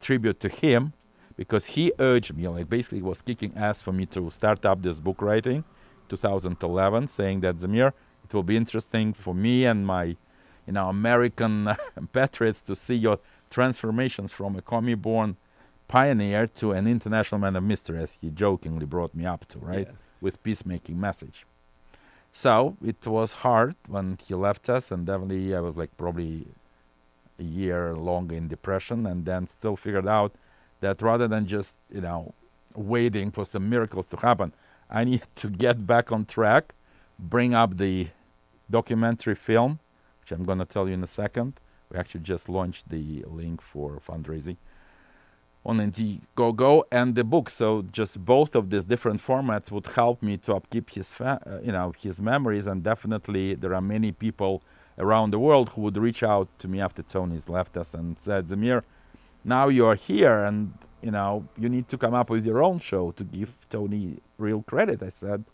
tribute 0.00 0.40
to 0.40 0.48
him 0.48 0.92
because 1.36 1.66
he 1.66 1.92
urged 1.98 2.34
me, 2.34 2.48
like 2.48 2.68
basically 2.68 3.02
was 3.02 3.20
kicking 3.20 3.52
ass 3.56 3.82
for 3.82 3.92
me 3.92 4.06
to 4.06 4.30
start 4.30 4.64
up 4.64 4.82
this 4.82 4.98
book 4.98 5.20
writing, 5.20 5.64
2011, 6.08 7.08
saying 7.08 7.40
that 7.40 7.56
Zamir, 7.56 7.92
it 8.24 8.34
will 8.34 8.42
be 8.42 8.56
interesting 8.56 9.12
for 9.12 9.34
me 9.34 9.64
and 9.64 9.86
my, 9.86 10.16
you 10.66 10.72
know, 10.72 10.88
American 10.88 11.74
patriots 12.12 12.62
to 12.62 12.76
see 12.76 12.94
your 12.94 13.18
transformations 13.50 14.32
from 14.32 14.56
a 14.56 14.62
commie-born 14.62 15.36
pioneer 15.92 16.46
to 16.46 16.72
an 16.72 16.86
international 16.86 17.38
man 17.38 17.54
of 17.54 17.62
mystery, 17.62 17.98
as 18.06 18.12
he 18.20 18.30
jokingly 18.30 18.86
brought 18.86 19.14
me 19.14 19.24
up 19.26 19.42
to, 19.52 19.58
right, 19.58 19.88
Yeah. 19.88 19.96
with 20.24 20.42
peacemaking 20.42 20.98
message. 21.08 21.38
So 22.44 22.76
it 22.92 23.06
was 23.06 23.30
hard 23.44 23.74
when 23.94 24.06
he 24.26 24.34
left 24.34 24.64
us, 24.76 24.90
and 24.92 25.00
definitely 25.06 25.54
I 25.54 25.60
was 25.60 25.76
like 25.76 25.92
probably 25.98 26.46
a 27.38 27.42
year 27.42 27.94
long 28.08 28.30
in 28.38 28.48
depression, 28.48 28.98
and 29.10 29.18
then 29.26 29.46
still 29.46 29.76
figured 29.76 30.08
out 30.18 30.32
that 30.80 30.96
rather 31.02 31.28
than 31.28 31.46
just 31.46 31.74
you 31.96 32.00
know 32.06 32.32
waiting 32.74 33.30
for 33.36 33.44
some 33.44 33.64
miracles 33.68 34.06
to 34.12 34.16
happen, 34.28 34.48
I 34.98 35.04
need 35.10 35.24
to 35.42 35.46
get 35.64 35.76
back 35.92 36.06
on 36.10 36.24
track, 36.24 36.64
bring 37.18 37.52
up 37.52 37.70
the 37.76 38.08
documentary 38.70 39.34
film, 39.48 39.72
which 40.20 40.32
I'm 40.32 40.44
gonna 40.44 40.64
tell 40.74 40.88
you 40.88 40.94
in 40.94 41.02
a 41.02 41.12
second. 41.22 41.52
We 41.90 41.98
actually 41.98 42.24
just 42.34 42.48
launched 42.48 42.88
the 42.88 43.06
link 43.40 43.60
for 43.60 44.00
fundraising 44.08 44.56
on 45.64 45.78
Indiegogo 45.78 46.82
and 46.90 47.14
the 47.14 47.24
book. 47.24 47.48
So 47.50 47.82
just 47.82 48.24
both 48.24 48.54
of 48.54 48.70
these 48.70 48.84
different 48.84 49.24
formats 49.24 49.70
would 49.70 49.86
help 49.86 50.22
me 50.22 50.36
to 50.38 50.54
upkeep 50.54 50.90
his, 50.90 51.14
uh, 51.20 51.38
you 51.62 51.72
know, 51.72 51.92
his 52.00 52.20
memories. 52.20 52.66
And 52.66 52.82
definitely, 52.82 53.54
there 53.54 53.74
are 53.74 53.80
many 53.80 54.12
people 54.12 54.62
around 54.98 55.30
the 55.30 55.38
world 55.38 55.70
who 55.70 55.82
would 55.82 55.96
reach 55.96 56.22
out 56.22 56.48
to 56.58 56.68
me 56.68 56.80
after 56.80 57.02
Tony's 57.02 57.48
left 57.48 57.76
us 57.76 57.94
and 57.94 58.18
said, 58.18 58.46
"Zamir, 58.46 58.82
now 59.44 59.68
you 59.68 59.86
are 59.86 59.94
here, 59.94 60.44
and 60.44 60.72
you 61.00 61.10
know 61.10 61.46
you 61.56 61.68
need 61.68 61.88
to 61.88 61.98
come 61.98 62.14
up 62.14 62.28
with 62.30 62.44
your 62.44 62.62
own 62.62 62.78
show 62.78 63.12
to 63.12 63.24
give 63.24 63.56
Tony 63.68 64.18
real 64.38 64.62
credit." 64.62 65.02
I 65.02 65.08
said. 65.10 65.44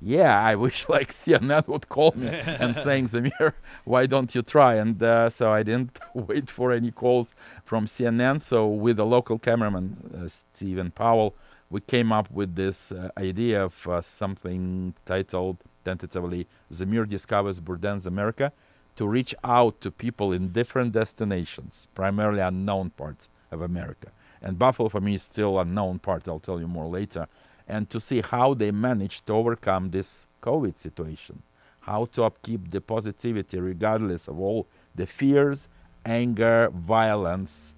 Yeah, 0.00 0.40
I 0.40 0.54
wish 0.54 0.88
like 0.88 1.08
CNN 1.12 1.66
would 1.68 1.88
call 1.88 2.12
me 2.14 2.28
and 2.32 2.76
saying, 2.76 3.08
Zamir, 3.08 3.54
why 3.84 4.06
don't 4.06 4.34
you 4.34 4.42
try? 4.42 4.74
And 4.74 5.02
uh, 5.02 5.30
so 5.30 5.52
I 5.52 5.62
didn't 5.62 5.98
wait 6.14 6.50
for 6.50 6.72
any 6.72 6.90
calls 6.90 7.34
from 7.64 7.86
CNN. 7.86 8.40
So 8.40 8.66
with 8.66 8.98
a 8.98 9.04
local 9.04 9.38
cameraman, 9.38 10.10
uh, 10.24 10.28
Stephen 10.28 10.90
Powell, 10.90 11.34
we 11.70 11.80
came 11.80 12.12
up 12.12 12.30
with 12.30 12.54
this 12.54 12.92
uh, 12.92 13.10
idea 13.18 13.64
of 13.64 13.86
uh, 13.86 14.00
something 14.00 14.94
titled 15.04 15.58
tentatively 15.84 16.46
Zamir 16.72 17.08
Discovers 17.08 17.60
Bourdain's 17.60 18.06
America 18.06 18.52
to 18.96 19.06
reach 19.06 19.34
out 19.44 19.80
to 19.80 19.90
people 19.90 20.32
in 20.32 20.48
different 20.52 20.92
destinations, 20.92 21.86
primarily 21.94 22.40
unknown 22.40 22.90
parts 22.90 23.28
of 23.50 23.60
America. 23.62 24.08
And 24.42 24.58
Buffalo 24.58 24.88
for 24.88 25.00
me 25.00 25.14
is 25.14 25.22
still 25.22 25.58
unknown 25.58 25.98
part, 25.98 26.26
I'll 26.26 26.40
tell 26.40 26.60
you 26.60 26.68
more 26.68 26.86
later. 26.88 27.28
And 27.68 27.88
to 27.90 28.00
see 28.00 28.22
how 28.22 28.54
they 28.54 28.70
managed 28.70 29.26
to 29.26 29.34
overcome 29.34 29.90
this 29.90 30.26
COVID 30.42 30.78
situation, 30.78 31.42
how 31.80 32.06
to 32.06 32.24
upkeep 32.24 32.70
the 32.70 32.80
positivity 32.80 33.60
regardless 33.60 34.26
of 34.26 34.40
all 34.40 34.66
the 34.94 35.06
fears, 35.06 35.68
anger, 36.04 36.70
violence 36.70 37.74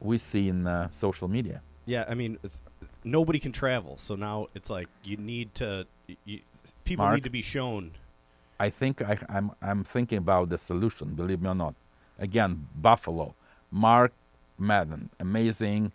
we 0.00 0.18
see 0.18 0.48
in 0.48 0.66
uh, 0.66 0.90
social 0.90 1.28
media. 1.28 1.62
Yeah, 1.86 2.04
I 2.08 2.14
mean, 2.14 2.38
nobody 3.04 3.38
can 3.38 3.52
travel, 3.52 3.96
so 3.98 4.16
now 4.16 4.48
it's 4.54 4.70
like 4.70 4.88
you 5.04 5.16
need 5.16 5.54
to. 5.56 5.86
You, 6.24 6.40
people 6.84 7.04
Mark? 7.04 7.14
need 7.14 7.24
to 7.24 7.30
be 7.30 7.42
shown. 7.42 7.92
I 8.58 8.70
think 8.70 9.02
I, 9.02 9.18
I'm 9.28 9.52
I'm 9.60 9.84
thinking 9.84 10.18
about 10.18 10.48
the 10.48 10.58
solution. 10.58 11.14
Believe 11.14 11.40
me 11.40 11.48
or 11.48 11.54
not. 11.54 11.74
Again, 12.18 12.68
Buffalo, 12.76 13.34
Mark 13.70 14.12
Madden, 14.58 15.10
amazing, 15.18 15.92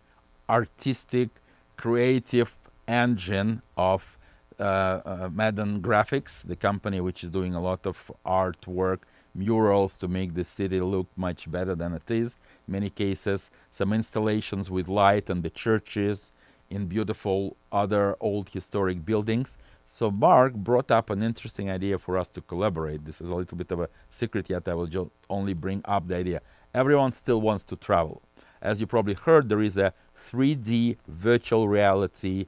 artistic, 0.49 1.29
creative 1.77 2.57
engine 2.87 3.61
of 3.75 4.17
uh, 4.59 4.63
uh, 4.63 5.29
Madden 5.31 5.81
Graphics, 5.81 6.41
the 6.41 6.55
company 6.55 6.99
which 6.99 7.23
is 7.23 7.29
doing 7.29 7.53
a 7.53 7.61
lot 7.61 7.85
of 7.85 8.11
artwork, 8.25 8.99
murals 9.35 9.97
to 9.97 10.07
make 10.07 10.33
the 10.33 10.43
city 10.43 10.81
look 10.81 11.07
much 11.15 11.49
better 11.51 11.75
than 11.75 11.93
it 11.93 12.09
is. 12.09 12.35
Many 12.67 12.89
cases, 12.89 13.51
some 13.71 13.93
installations 13.93 14.71
with 14.71 14.87
light 14.87 15.29
and 15.29 15.43
the 15.43 15.49
churches 15.49 16.31
in 16.69 16.87
beautiful 16.87 17.55
other 17.71 18.15
old 18.19 18.49
historic 18.49 19.05
buildings. 19.05 19.57
So 19.85 20.11
Mark 20.11 20.53
brought 20.53 20.91
up 20.91 21.09
an 21.09 21.23
interesting 21.23 21.69
idea 21.69 21.97
for 21.97 22.17
us 22.17 22.27
to 22.29 22.41
collaborate. 22.41 23.05
This 23.05 23.21
is 23.21 23.29
a 23.29 23.35
little 23.35 23.57
bit 23.57 23.71
of 23.71 23.79
a 23.79 23.89
secret 24.09 24.49
yet 24.49 24.67
I 24.67 24.73
will 24.73 24.87
just 24.87 25.11
only 25.29 25.53
bring 25.53 25.81
up 25.85 26.07
the 26.07 26.15
idea. 26.15 26.41
Everyone 26.73 27.13
still 27.13 27.39
wants 27.39 27.63
to 27.65 27.75
travel. 27.75 28.21
As 28.61 28.81
you 28.81 28.87
probably 28.87 29.13
heard, 29.13 29.49
there 29.49 29.61
is 29.61 29.77
a 29.77 29.93
3D 30.19 30.97
virtual 31.07 31.67
reality 31.67 32.47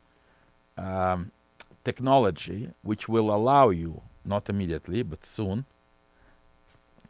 um, 0.87 1.31
technology 1.83 2.59
which 2.89 3.03
will 3.13 3.29
allow 3.39 3.69
you, 3.69 4.01
not 4.25 4.49
immediately, 4.49 5.01
but 5.03 5.25
soon, 5.25 5.65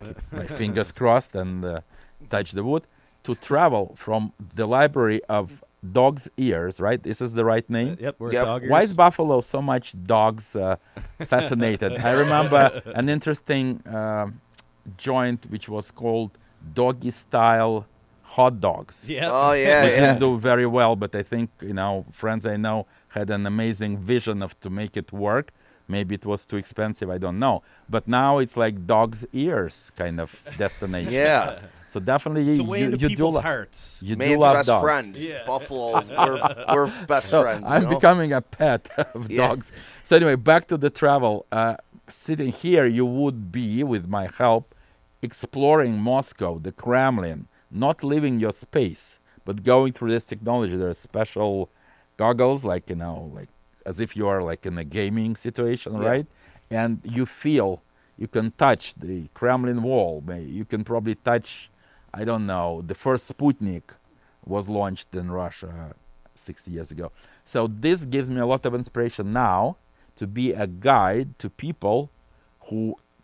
my 0.32 0.48
fingers 0.48 0.92
crossed 0.92 1.36
and 1.36 1.64
uh, 1.66 1.82
touch 2.30 2.52
the 2.52 2.64
wood, 2.64 2.84
to 3.24 3.36
travel 3.36 3.96
from 3.98 4.32
the 4.56 4.66
library 4.66 5.22
of 5.30 5.64
dog's 5.92 6.30
ears, 6.38 6.80
right? 6.80 7.02
This 7.04 7.22
is 7.22 7.34
the 7.34 7.46
right 7.46 7.68
name? 7.70 7.98
Yep, 8.00 8.16
we're 8.20 8.34
Yep. 8.34 8.46
doggers. 8.48 8.70
Why 8.70 8.82
is 8.82 8.94
Buffalo 8.94 9.42
so 9.42 9.62
much 9.62 9.96
dogs 10.04 10.56
uh, 10.56 10.76
fascinated? 11.34 11.92
I 12.10 12.12
remember 12.12 12.82
an 13.00 13.10
interesting 13.10 13.82
um 14.00 14.42
joint 14.98 15.46
which 15.54 15.68
was 15.70 15.92
called 15.92 16.32
Doggy 16.74 17.12
Style 17.12 17.86
Hot 18.36 18.60
Dogs. 18.60 18.98
Yeah. 19.10 19.30
Oh 19.32 19.54
yeah, 19.54 19.84
Which 19.84 19.94
yeah. 19.94 20.00
didn't 20.02 20.20
do 20.20 20.38
very 20.40 20.66
well, 20.66 20.96
but 20.96 21.12
I 21.16 21.24
think 21.24 21.50
you 21.62 21.74
know 21.74 22.06
friends 22.12 22.46
I 22.46 22.58
know 22.58 22.86
had 23.10 23.30
an 23.30 23.46
amazing 23.46 23.98
vision 23.98 24.42
of 24.42 24.60
to 24.62 24.70
make 24.70 24.96
it 24.98 25.12
work. 25.12 25.52
Maybe 25.88 26.14
it 26.16 26.26
was 26.26 26.46
too 26.46 26.58
expensive, 26.58 27.10
I 27.10 27.18
don't 27.18 27.40
know. 27.40 27.64
But 27.90 28.08
now 28.08 28.38
it's 28.38 28.56
like 28.56 28.86
dog's 28.86 29.26
ears 29.34 29.92
kind 29.96 30.20
of 30.22 30.44
destination. 30.58 31.12
Yeah. 31.14 31.60
So 31.90 32.00
definitely 32.00 32.48
It's 32.52 32.60
a 32.60 32.64
you, 32.64 32.70
way 32.70 32.80
you, 32.82 32.86
into 32.86 32.98
you 32.98 33.08
do 33.10 33.16
people's 33.16 33.34
lo- 33.36 33.42
hearts. 33.42 34.00
you 34.04 34.14
do 34.16 34.20
Man's 34.20 34.38
love 34.38 34.54
best 34.58 34.68
dogs. 34.68 34.84
friend. 34.84 35.16
Yeah. 35.16 35.46
Buffalo. 35.48 36.04
We're, 36.18 36.66
we're 36.76 37.06
best 37.08 37.30
So 37.30 37.42
friends. 37.42 37.64
I'm 37.68 37.84
know? 37.86 37.90
becoming 37.90 38.32
a 38.34 38.42
pet 38.42 38.88
of 39.16 39.32
Yeah. 39.32 39.48
dogs. 39.48 39.72
So 40.06 40.16
anyway, 40.16 40.36
back 40.36 40.68
to 40.68 40.78
the 40.78 40.92
travel. 40.92 41.48
Uh, 41.52 41.78
sitting 42.08 42.52
here, 42.52 42.86
you 42.86 43.08
would 43.08 43.52
be 43.52 43.84
with 43.84 44.08
my 44.08 44.30
help 44.38 44.76
exploring 45.24 46.00
Moscow, 46.00 46.60
the 46.60 46.72
Kremlin, 46.72 47.48
not 47.72 48.04
leaving 48.04 48.40
your 48.40 48.52
space, 48.52 49.20
but 49.46 49.64
going 49.64 49.92
through 49.94 50.12
this 50.12 50.26
technology. 50.26 50.76
There 50.78 50.90
are 50.90 50.94
special 50.94 51.70
goggles, 52.24 52.60
like 52.74 52.86
you 52.92 52.98
know, 53.04 53.18
like 53.38 53.50
as 53.90 53.96
if 54.06 54.10
you 54.18 54.26
are 54.34 54.42
like 54.52 54.64
in 54.70 54.76
a 54.78 54.88
gaming 54.98 55.32
situation, 55.48 55.92
Yeah. 55.94 56.10
right? 56.12 56.28
And 56.80 56.92
you 57.18 57.26
feel 57.44 57.70
you 58.24 58.28
can 58.36 58.48
touch 58.66 58.84
the 59.08 59.18
Kremlin 59.40 59.80
wall. 59.90 60.14
You 60.60 60.66
can 60.74 60.82
probably 60.92 61.16
touch, 61.32 61.50
I 62.20 62.22
don't 62.30 62.46
know, 62.54 62.68
the 62.92 62.98
first 63.06 63.24
Sputnik 63.32 63.86
was 64.54 64.64
launched 64.80 65.10
in 65.22 65.26
Russia 65.44 65.72
60 66.36 66.72
years 66.72 66.92
ago. 66.96 67.08
So 67.54 67.60
this 67.86 68.00
gives 68.16 68.28
me 68.30 68.40
a 68.42 68.46
lot 68.54 68.66
of 68.66 68.74
inspiration 68.82 69.26
now 69.50 69.78
to 70.20 70.28
be 70.28 70.46
a 70.66 70.68
guide 70.68 71.30
to 71.40 71.48
people 71.50 71.98
who 72.68 72.82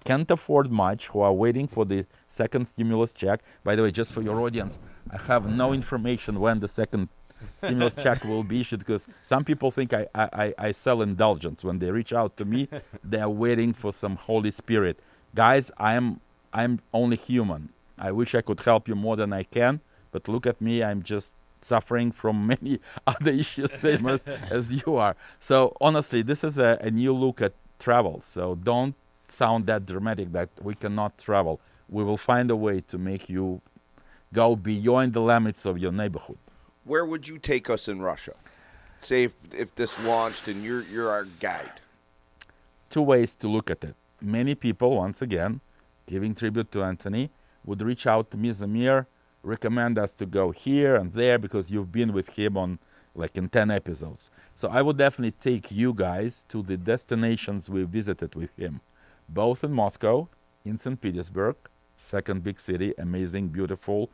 can't 0.10 0.30
afford 0.38 0.68
much, 0.86 1.02
who 1.12 1.20
are 1.28 1.34
waiting 1.46 1.68
for 1.76 1.84
the 1.94 2.06
second 2.28 2.64
stimulus 2.74 3.12
check. 3.22 3.38
By 3.68 3.76
the 3.76 3.84
way, 3.84 3.92
just 4.02 4.14
for 4.14 4.22
your 4.22 4.40
audience, 4.46 4.74
I 5.16 5.18
have 5.32 5.44
no 5.64 5.68
information 5.74 6.40
when 6.46 6.60
the 6.60 6.68
second 6.82 7.10
stimulus 7.58 7.96
check 7.96 8.24
will 8.24 8.44
be 8.44 8.62
issued 8.62 8.80
because 8.80 9.08
some 9.24 9.44
people 9.44 9.72
think 9.72 9.94
I, 9.94 10.08
I, 10.16 10.30
I- 10.34 10.54
I 10.68 10.72
sell 10.72 11.02
indulgence. 11.02 11.64
When 11.64 11.80
they 11.80 11.92
reach 11.92 12.14
out 12.14 12.38
to 12.38 12.46
me, 12.46 12.68
they 13.04 13.20
are 13.20 13.30
waiting 13.30 13.74
for 13.74 13.92
some 13.94 14.16
Holy 14.16 14.52
Spirit. 14.52 15.00
Guys, 15.36 15.72
I'm 15.78 16.20
I'm 16.54 16.80
only 16.94 17.18
human. 17.18 17.70
I 17.98 18.12
wish 18.12 18.34
I 18.36 18.42
could 18.42 18.60
help 18.62 18.88
you 18.88 18.96
more 18.96 19.16
than 19.16 19.34
I 19.34 19.44
can, 19.44 19.82
but 20.12 20.28
look 20.28 20.46
at 20.46 20.60
me, 20.62 20.84
I'm 20.84 21.02
just 21.04 21.34
suffering 21.62 22.12
from 22.12 22.48
many 22.54 22.80
other 23.08 23.32
issues, 23.32 23.72
same 23.72 24.06
as, 24.08 24.22
as 24.50 24.72
you 24.72 24.96
are. 24.96 25.16
So 25.40 25.76
honestly, 25.82 26.22
this 26.22 26.44
is 26.44 26.58
a, 26.58 26.78
a 26.82 26.92
new 26.92 27.14
look 27.14 27.42
at 27.42 27.54
travel. 27.80 28.22
So 28.22 28.56
don't 28.56 28.96
sound 29.28 29.66
that 29.66 29.86
dramatic 29.86 30.32
that 30.34 30.50
we 30.62 30.76
cannot 30.76 31.18
travel. 31.18 31.60
We 31.90 32.04
will 32.04 32.18
find 32.18 32.50
a 32.52 32.56
way 32.56 32.82
to 32.82 32.98
make 32.98 33.30
you 33.30 33.62
go 34.34 34.56
beyond 34.56 35.14
the 35.14 35.22
limits 35.22 35.66
of 35.66 35.78
your 35.80 35.92
neighborhood. 35.92 36.38
Where 36.86 37.06
would 37.06 37.28
you 37.28 37.38
take 37.40 37.70
us 37.70 37.88
in 37.88 38.02
Russia? 38.02 38.34
Say 39.02 39.26
if, 39.26 39.34
if 39.54 39.76
this 39.76 40.00
launched 40.00 40.48
and 40.48 40.64
you're 40.64 40.84
you're 40.84 41.10
our 41.10 41.26
guide. 41.26 41.82
two 42.90 43.02
ways 43.02 43.36
to 43.36 43.48
look 43.48 43.70
at 43.70 43.84
it. 43.84 43.96
Many 44.22 44.56
people, 44.56 44.96
once 44.96 45.22
again, 45.22 45.62
giving 46.08 46.34
tribute 46.36 46.72
to 46.72 46.84
Anthony, 46.84 47.30
would 47.66 47.82
reach 47.82 48.08
out 48.08 48.32
to 48.32 48.38
me, 48.38 48.50
Zamir, 48.52 49.08
recommend 49.44 49.98
us 50.00 50.14
to 50.16 50.26
go 50.26 50.52
here 50.52 50.96
and 50.96 51.12
there 51.14 51.38
because 51.38 51.70
you've 51.70 51.92
been 51.92 52.14
with 52.14 52.30
him 52.38 52.58
on 52.58 52.80
like 53.16 53.38
in 53.38 53.50
10 53.50 53.72
episodes. 53.72 54.30
So 54.56 54.70
I 54.70 54.82
would 54.82 54.98
definitely 54.98 55.32
take 55.32 55.72
you 55.72 55.94
guys 55.94 56.46
to 56.50 56.62
the 56.62 56.78
destinations 56.78 57.70
we 57.70 57.84
visited 57.84 58.36
with 58.36 58.56
him, 58.58 58.82
both 59.30 59.64
in 59.64 59.72
Moscow, 59.72 60.28
in 60.66 60.78
St. 60.78 61.00
Petersburg, 61.00 61.56
second 61.98 62.44
big 62.44 62.60
city, 62.60 62.94
amazing, 62.98 63.48
beautiful. 63.50 64.10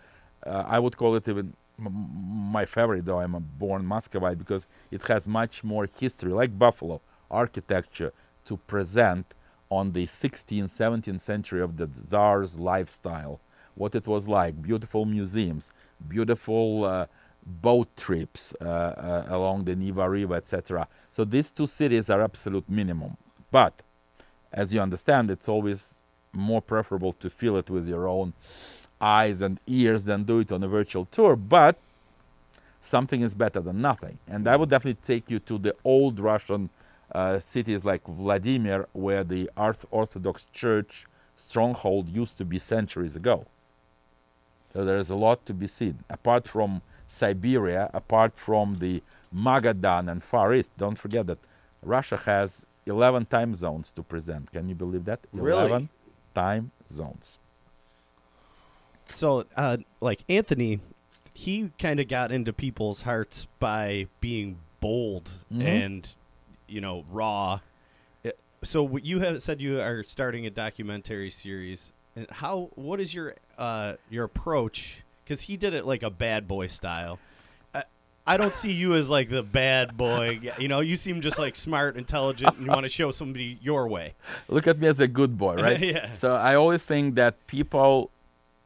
Uh, 0.46 0.64
I 0.68 0.80
would 0.80 0.98
call 0.98 1.16
it 1.16 1.28
even 1.28 1.54
my 1.90 2.66
favorite, 2.66 3.06
though 3.06 3.20
I'm 3.20 3.36
a 3.36 3.40
born 3.40 3.86
Muscovite, 3.86 4.38
because 4.38 4.68
it 4.92 5.02
has 5.08 5.28
much 5.28 5.64
more 5.64 5.88
history, 6.00 6.32
like 6.32 6.58
Buffalo, 6.58 7.02
architecture 7.30 8.14
to 8.46 8.58
present 8.58 9.34
on 9.70 9.94
the 9.94 10.06
16th, 10.06 10.66
17th 10.66 11.22
century 11.22 11.62
of 11.62 11.78
the 11.78 11.88
Tsar's 11.88 12.60
lifestyle, 12.60 13.40
what 13.76 13.96
it 13.96 14.06
was 14.06 14.28
like, 14.28 14.62
beautiful 14.62 15.06
museums, 15.06 15.72
beautiful 16.08 16.84
uh, 16.84 17.06
boat 17.46 17.96
trips 17.96 18.54
uh, 18.62 18.66
uh, 18.66 19.26
along 19.30 19.64
the 19.64 19.76
Neva 19.76 20.10
River, 20.10 20.36
etc. 20.36 20.88
So 21.12 21.24
these 21.24 21.52
two 21.52 21.68
cities 21.68 22.10
are 22.10 22.22
absolute 22.22 22.70
minimum. 22.70 23.18
But 23.50 23.82
as 24.52 24.74
you 24.74 24.82
understand, 24.82 25.32
it's 25.32 25.48
always 25.48 25.96
more 26.34 26.62
preferable 26.62 27.14
to 27.14 27.30
feel 27.30 27.58
it 27.58 27.70
with 27.70 27.88
your 27.88 28.08
own 28.08 28.34
eyes 29.02 29.42
and 29.42 29.60
ears 29.68 30.06
than 30.06 30.24
do 30.24 30.40
it 30.40 30.52
on 30.52 30.64
a 30.64 30.68
virtual 30.68 31.06
tour. 31.06 31.36
But 31.36 31.78
something 32.82 33.22
is 33.22 33.34
better 33.36 33.62
than 33.62 33.82
nothing. 33.82 34.20
And 34.28 34.48
I 34.48 34.56
would 34.56 34.70
definitely 34.70 35.02
take 35.04 35.30
you 35.30 35.40
to 35.40 35.58
the 35.58 35.76
old 35.84 36.20
Russian 36.20 36.70
uh, 37.14 37.40
cities 37.40 37.84
like 37.84 38.06
Vladimir, 38.08 38.88
where 38.94 39.24
the 39.24 39.50
Orth- 39.58 39.86
Orthodox 39.92 40.46
Church 40.52 41.06
stronghold 41.36 42.10
used 42.10 42.38
to 42.38 42.46
be 42.46 42.60
centuries 42.60 43.16
ago. 43.16 43.46
So 44.74 44.86
there 44.86 44.98
is 44.98 45.10
a 45.10 45.16
lot 45.16 45.46
to 45.48 45.54
be 45.54 45.68
seen. 45.68 46.00
Apart 46.10 46.48
from 46.48 46.82
Siberia, 47.08 47.90
apart 47.94 48.38
from 48.38 48.80
the 48.80 49.04
Magadan 49.36 50.10
and 50.10 50.24
Far 50.24 50.54
East, 50.54 50.72
don't 50.78 50.98
forget 50.98 51.28
that 51.28 51.40
Russia 51.84 52.18
has 52.18 52.66
11 52.86 53.26
time 53.26 53.54
zones 53.54 53.92
to 53.92 54.04
present. 54.04 54.52
Can 54.52 54.70
you 54.70 54.76
believe 54.76 55.06
that? 55.06 55.20
Really? 55.34 55.68
11 55.68 55.90
time 56.34 56.72
zones. 56.94 57.38
So, 59.14 59.46
uh, 59.56 59.78
like 60.00 60.24
Anthony, 60.30 60.80
he 61.34 61.72
kind 61.80 62.00
of 62.00 62.08
got 62.08 62.32
into 62.32 62.52
people's 62.54 63.04
hearts 63.04 63.48
by 63.60 64.08
being 64.20 64.58
bold 64.80 65.30
Mhm. 65.54 65.64
and, 65.64 66.10
you 66.68 66.82
know, 66.82 67.06
raw. 67.10 67.60
Uh, 68.26 68.30
So 68.64 68.98
you 68.98 69.20
have 69.22 69.42
said 69.42 69.62
you 69.62 69.80
are 69.80 70.04
starting 70.04 70.46
a 70.46 70.50
documentary 70.50 71.30
series. 71.30 71.94
And 72.16 72.28
how? 72.30 72.70
What 72.76 73.00
is 73.00 73.14
your 73.14 73.36
uh, 73.58 73.94
your 74.10 74.26
approach? 74.26 75.04
Because 75.24 75.44
he 75.44 75.56
did 75.56 75.74
it 75.74 75.86
like 75.86 76.04
a 76.04 76.10
bad 76.10 76.48
boy 76.48 76.68
style. 76.68 77.20
I, 77.74 77.84
I 78.28 78.36
don't 78.38 78.54
see 78.56 78.74
you 78.74 78.96
as 78.96 79.10
like 79.10 79.30
the 79.30 79.44
bad 79.44 79.96
boy. 79.96 80.42
You 80.60 80.68
know, 80.68 80.82
you 80.82 80.98
seem 80.98 81.22
just 81.22 81.40
like 81.40 81.56
smart, 81.56 81.96
intelligent, 81.96 82.58
and 82.58 82.66
you 82.66 82.72
want 82.72 82.84
to 82.84 82.90
show 82.90 83.12
somebody 83.12 83.58
your 83.62 83.88
way. 83.88 84.14
Look 84.50 84.68
at 84.68 84.78
me 84.80 84.88
as 84.88 85.00
a 85.00 85.08
good 85.08 85.38
boy, 85.38 85.56
right? 85.56 85.80
Yeah. 85.94 86.14
So 86.14 86.36
I 86.36 86.56
always 86.56 86.84
think 86.84 87.16
that 87.16 87.48
people 87.48 88.10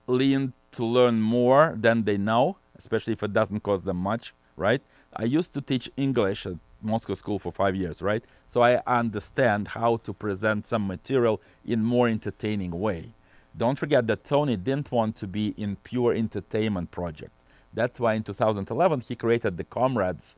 lean 0.07 0.53
to 0.73 0.85
learn 0.85 1.21
more 1.21 1.75
than 1.79 2.03
they 2.03 2.17
know, 2.17 2.57
especially 2.75 3.13
if 3.13 3.23
it 3.23 3.33
doesn't 3.33 3.61
cost 3.61 3.85
them 3.85 3.97
much, 3.97 4.33
right? 4.55 4.81
I 5.15 5.23
used 5.23 5.53
to 5.53 5.61
teach 5.61 5.89
English 5.95 6.45
at 6.45 6.55
Moscow 6.81 7.13
School 7.13 7.39
for 7.39 7.51
five 7.51 7.75
years, 7.75 8.01
right? 8.01 8.23
So 8.47 8.61
I 8.61 8.81
understand 8.85 9.69
how 9.69 9.97
to 9.97 10.13
present 10.13 10.67
some 10.67 10.85
material 10.87 11.41
in 11.65 11.83
more 11.83 12.07
entertaining 12.07 12.71
way. 12.71 13.13
Don't 13.57 13.79
forget 13.79 14.05
that 14.07 14.25
Tony 14.25 14.57
didn't 14.57 14.91
want 14.91 15.15
to 15.17 15.27
be 15.27 15.53
in 15.57 15.77
pure 15.77 16.13
entertainment 16.13 16.91
projects. 16.91 17.43
That's 17.73 17.99
why 17.99 18.13
in 18.13 18.23
2011 18.23 19.01
he 19.01 19.15
created 19.15 19.57
the 19.57 19.63
Comrades 19.63 20.35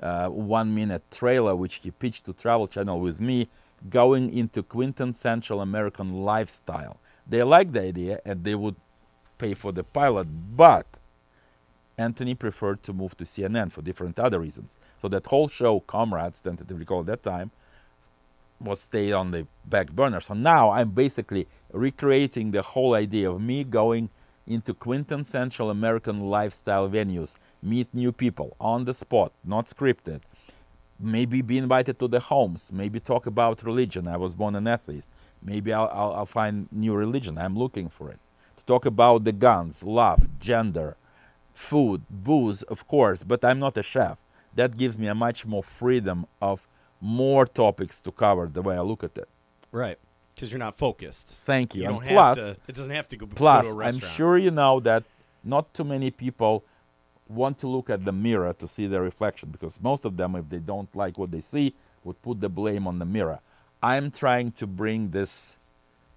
uh, 0.00 0.28
one 0.28 0.74
minute 0.74 1.02
trailer, 1.10 1.54
which 1.54 1.76
he 1.76 1.90
pitched 1.90 2.24
to 2.26 2.32
Travel 2.32 2.66
Channel 2.66 3.00
with 3.00 3.20
me, 3.20 3.48
going 3.88 4.32
into 4.32 4.62
quintessential 4.62 5.60
American 5.60 6.12
lifestyle. 6.12 6.98
They 7.26 7.42
liked 7.42 7.72
the 7.72 7.82
idea 7.82 8.20
and 8.24 8.44
they 8.44 8.54
would 8.54 8.76
pay 9.40 9.54
for 9.54 9.72
the 9.72 9.82
pilot, 9.82 10.28
but 10.56 10.86
Anthony 11.96 12.34
preferred 12.34 12.82
to 12.82 12.92
move 12.92 13.16
to 13.16 13.24
CNN 13.24 13.72
for 13.72 13.82
different 13.82 14.18
other 14.18 14.38
reasons. 14.38 14.76
So 15.00 15.08
that 15.08 15.26
whole 15.26 15.48
show, 15.48 15.80
Comrades, 15.80 16.40
tentatively 16.42 16.84
called 16.84 17.08
at 17.08 17.22
that 17.22 17.30
time, 17.30 17.50
was 18.60 18.82
stayed 18.82 19.12
on 19.12 19.30
the 19.30 19.46
back 19.64 19.90
burner. 19.92 20.20
So 20.20 20.34
now 20.34 20.70
I'm 20.70 20.90
basically 20.90 21.46
recreating 21.72 22.50
the 22.50 22.62
whole 22.62 22.94
idea 22.94 23.30
of 23.30 23.40
me 23.40 23.64
going 23.64 24.10
into 24.46 24.74
quintessential 24.74 25.70
American 25.70 26.20
lifestyle 26.20 26.88
venues, 26.88 27.36
meet 27.62 27.88
new 27.94 28.12
people 28.12 28.56
on 28.60 28.84
the 28.84 28.92
spot, 28.92 29.32
not 29.44 29.66
scripted. 29.66 30.20
Maybe 30.98 31.40
be 31.40 31.56
invited 31.56 31.98
to 32.00 32.08
the 32.08 32.20
homes, 32.20 32.70
maybe 32.72 33.00
talk 33.00 33.24
about 33.24 33.62
religion. 33.62 34.06
I 34.06 34.18
was 34.18 34.34
born 34.34 34.54
an 34.54 34.66
atheist. 34.68 35.08
Maybe 35.42 35.72
I'll, 35.72 35.90
I'll, 36.00 36.12
I'll 36.12 36.26
find 36.26 36.68
new 36.70 36.94
religion. 36.94 37.38
I'm 37.38 37.56
looking 37.56 37.88
for 37.88 38.10
it. 38.10 38.20
Talk 38.70 38.86
about 38.86 39.24
the 39.24 39.32
guns, 39.32 39.82
love, 39.82 40.20
gender, 40.38 40.90
food, 41.52 42.00
booze, 42.08 42.62
of 42.74 42.80
course, 42.94 43.20
but 43.30 43.44
I'm 43.44 43.58
not 43.58 43.76
a 43.76 43.82
chef. 43.82 44.16
That 44.54 44.70
gives 44.76 44.96
me 45.02 45.06
a 45.08 45.14
much 45.26 45.44
more 45.52 45.64
freedom 45.80 46.18
of 46.40 46.56
more 47.00 47.44
topics 47.46 48.00
to 48.02 48.10
cover 48.12 48.44
the 48.46 48.62
way 48.62 48.76
I 48.76 48.84
look 48.90 49.02
at 49.02 49.18
it. 49.18 49.28
Right. 49.72 49.98
because 50.34 50.50
you're 50.52 50.58
not 50.58 50.76
focused. 50.76 51.28
Thank 51.28 51.74
you. 51.74 51.82
You 51.82 51.88
and 51.90 52.06
plus, 52.06 52.38
to. 52.38 52.56
It 52.66 52.74
doesn't 52.74 52.94
have 52.94 53.08
to 53.08 53.16
go, 53.16 53.26
go 53.26 53.34
plus, 53.34 53.74
to 53.74 53.82
I'm 53.82 53.98
sure 53.98 54.38
you 54.38 54.50
know 54.50 54.80
that 54.80 55.02
not 55.44 55.64
too 55.74 55.84
many 55.84 56.10
people 56.10 56.64
want 57.28 57.58
to 57.58 57.66
look 57.68 57.90
at 57.90 58.04
the 58.04 58.12
mirror 58.12 58.52
to 58.54 58.66
see 58.66 58.86
their 58.86 59.02
reflection 59.02 59.50
because 59.50 59.80
most 59.80 60.04
of 60.04 60.16
them, 60.16 60.36
if 60.36 60.48
they 60.48 60.58
don't 60.58 60.94
like 60.96 61.18
what 61.18 61.30
they 61.30 61.40
see, 61.40 61.74
would 62.04 62.20
put 62.22 62.40
the 62.40 62.48
blame 62.48 62.86
on 62.86 62.98
the 62.98 63.04
mirror. 63.04 63.40
I'm 63.82 64.10
trying 64.10 64.52
to 64.52 64.66
bring 64.66 65.10
this, 65.10 65.56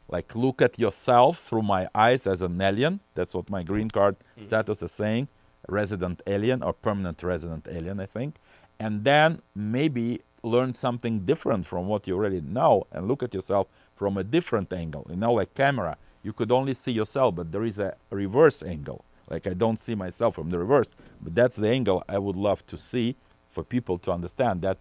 like, 0.10 0.36
look 0.36 0.62
at 0.62 0.78
yourself 0.78 1.40
through 1.40 1.64
my 1.64 1.88
eyes 1.96 2.28
as 2.28 2.42
an 2.42 2.62
alien. 2.62 3.00
That's 3.16 3.34
what 3.34 3.50
my 3.50 3.64
green 3.64 3.90
card 3.90 4.16
mm-hmm. 4.20 4.46
status 4.46 4.82
is 4.84 4.92
saying 4.92 5.28
resident 5.68 6.22
alien 6.28 6.62
or 6.62 6.74
permanent 6.74 7.24
resident 7.24 7.68
alien, 7.70 8.00
I 8.00 8.06
think. 8.06 8.36
And 8.80 9.04
then 9.04 9.42
maybe 9.56 10.22
learn 10.44 10.74
something 10.74 11.22
different 11.22 11.66
from 11.66 11.88
what 11.88 12.06
you 12.06 12.16
already 12.16 12.42
know 12.42 12.86
and 12.92 13.08
look 13.08 13.24
at 13.24 13.34
yourself 13.34 13.68
from 13.96 14.18
a 14.18 14.24
different 14.24 14.74
angle. 14.74 15.08
You 15.10 15.16
know, 15.16 15.34
like 15.34 15.54
camera, 15.54 15.98
you 16.22 16.34
could 16.34 16.52
only 16.52 16.74
see 16.74 16.92
yourself, 16.92 17.36
but 17.36 17.52
there 17.52 17.64
is 17.64 17.80
a 17.80 17.96
reverse 18.10 18.62
angle. 18.62 19.06
Like 19.30 19.48
I 19.48 19.54
don't 19.54 19.80
see 19.80 19.96
myself 19.96 20.36
from 20.36 20.50
the 20.50 20.60
reverse, 20.60 20.92
but 21.22 21.34
that's 21.34 21.56
the 21.56 21.70
angle 21.70 22.04
I 22.10 22.18
would 22.18 22.36
love 22.36 22.66
to 22.68 22.78
see 22.78 23.16
for 23.50 23.64
people 23.64 23.98
to 24.00 24.12
understand 24.12 24.62
that 24.64 24.80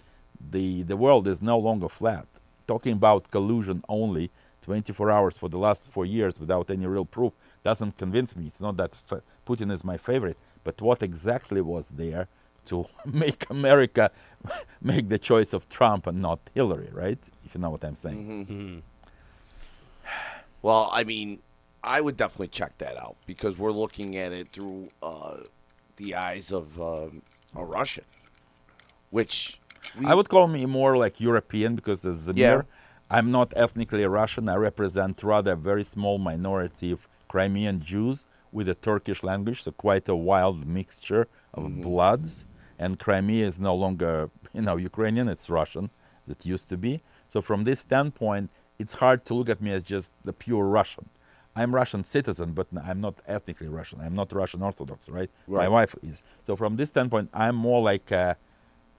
the 0.50 0.82
the 0.82 0.96
world 0.96 1.28
is 1.28 1.40
no 1.40 1.58
longer 1.58 1.88
flat. 1.88 2.26
Talking 2.66 2.94
about 2.94 3.30
collusion 3.30 3.84
only 3.88 4.30
24 4.62 5.10
hours 5.10 5.36
for 5.36 5.48
the 5.48 5.58
last 5.58 5.90
four 5.90 6.06
years 6.06 6.38
without 6.38 6.70
any 6.70 6.86
real 6.86 7.04
proof 7.04 7.32
doesn't 7.64 7.98
convince 7.98 8.34
me. 8.36 8.46
It's 8.46 8.60
not 8.60 8.76
that 8.76 8.96
f- 9.10 9.20
Putin 9.46 9.70
is 9.72 9.82
my 9.84 9.96
favorite, 9.96 10.36
but 10.64 10.80
what 10.80 11.02
exactly 11.02 11.60
was 11.60 11.90
there 11.90 12.28
to 12.66 12.86
make 13.06 13.48
America 13.50 14.10
make 14.80 15.08
the 15.08 15.18
choice 15.18 15.52
of 15.52 15.68
Trump 15.68 16.06
and 16.06 16.22
not 16.22 16.38
Hillary, 16.54 16.90
right? 16.92 17.18
If 17.44 17.54
you 17.54 17.60
know 17.60 17.70
what 17.70 17.84
I'm 17.84 17.96
saying. 17.96 18.82
Well, 20.62 20.90
I 20.92 21.02
mean, 21.02 21.40
I 21.82 22.00
would 22.00 22.16
definitely 22.16 22.48
check 22.48 22.78
that 22.78 22.96
out 22.96 23.16
because 23.26 23.58
we're 23.58 23.72
looking 23.72 24.16
at 24.16 24.30
it 24.32 24.52
through 24.52 24.90
uh, 25.02 25.38
the 25.96 26.14
eyes 26.14 26.52
of 26.52 26.80
um, 26.80 27.22
a 27.56 27.64
Russian, 27.64 28.04
which 29.10 29.60
we, 29.98 30.06
I 30.06 30.14
would 30.14 30.28
call 30.28 30.46
me 30.46 30.64
more 30.66 30.96
like 30.96 31.20
European 31.20 31.74
because 31.74 32.04
as 32.04 32.28
Zamir, 32.28 32.36
Yeah. 32.36 32.62
I'm 33.12 33.30
not 33.30 33.52
ethnically 33.54 34.06
Russian. 34.06 34.48
I 34.48 34.54
represent 34.56 35.22
rather 35.22 35.52
a 35.52 35.56
very 35.56 35.84
small 35.84 36.16
minority 36.16 36.90
of 36.90 37.06
Crimean 37.28 37.82
Jews 37.82 38.24
with 38.50 38.70
a 38.70 38.74
Turkish 38.74 39.22
language, 39.22 39.62
so 39.62 39.70
quite 39.72 40.08
a 40.08 40.16
wild 40.16 40.66
mixture 40.66 41.28
of 41.52 41.82
bloods. 41.82 42.46
And 42.78 42.98
Crimea 42.98 43.46
is 43.46 43.60
no 43.60 43.74
longer, 43.74 44.30
you 44.54 44.62
know, 44.62 44.76
Ukrainian; 44.76 45.28
it's 45.28 45.50
Russian, 45.50 45.90
as 46.26 46.32
it 46.36 46.46
used 46.46 46.70
to 46.70 46.78
be. 46.78 47.02
So 47.28 47.42
from 47.42 47.64
this 47.64 47.80
standpoint, 47.80 48.48
it's 48.78 48.94
hard 48.94 49.26
to 49.26 49.34
look 49.34 49.50
at 49.50 49.60
me 49.60 49.72
as 49.72 49.82
just 49.82 50.10
the 50.24 50.32
pure 50.32 50.66
Russian. 50.66 51.10
I'm 51.54 51.74
Russian 51.74 52.02
citizen, 52.04 52.52
but 52.52 52.66
I'm 52.82 53.02
not 53.02 53.16
ethnically 53.26 53.68
Russian. 53.68 54.00
I'm 54.00 54.14
not 54.14 54.32
Russian 54.32 54.62
Orthodox, 54.62 55.06
right? 55.10 55.30
My 55.60 55.68
wife 55.68 55.94
is. 56.02 56.22
So 56.46 56.56
from 56.56 56.76
this 56.76 56.88
standpoint, 56.88 57.28
I'm 57.34 57.56
more 57.56 57.82
like 57.82 58.10
a, 58.10 58.38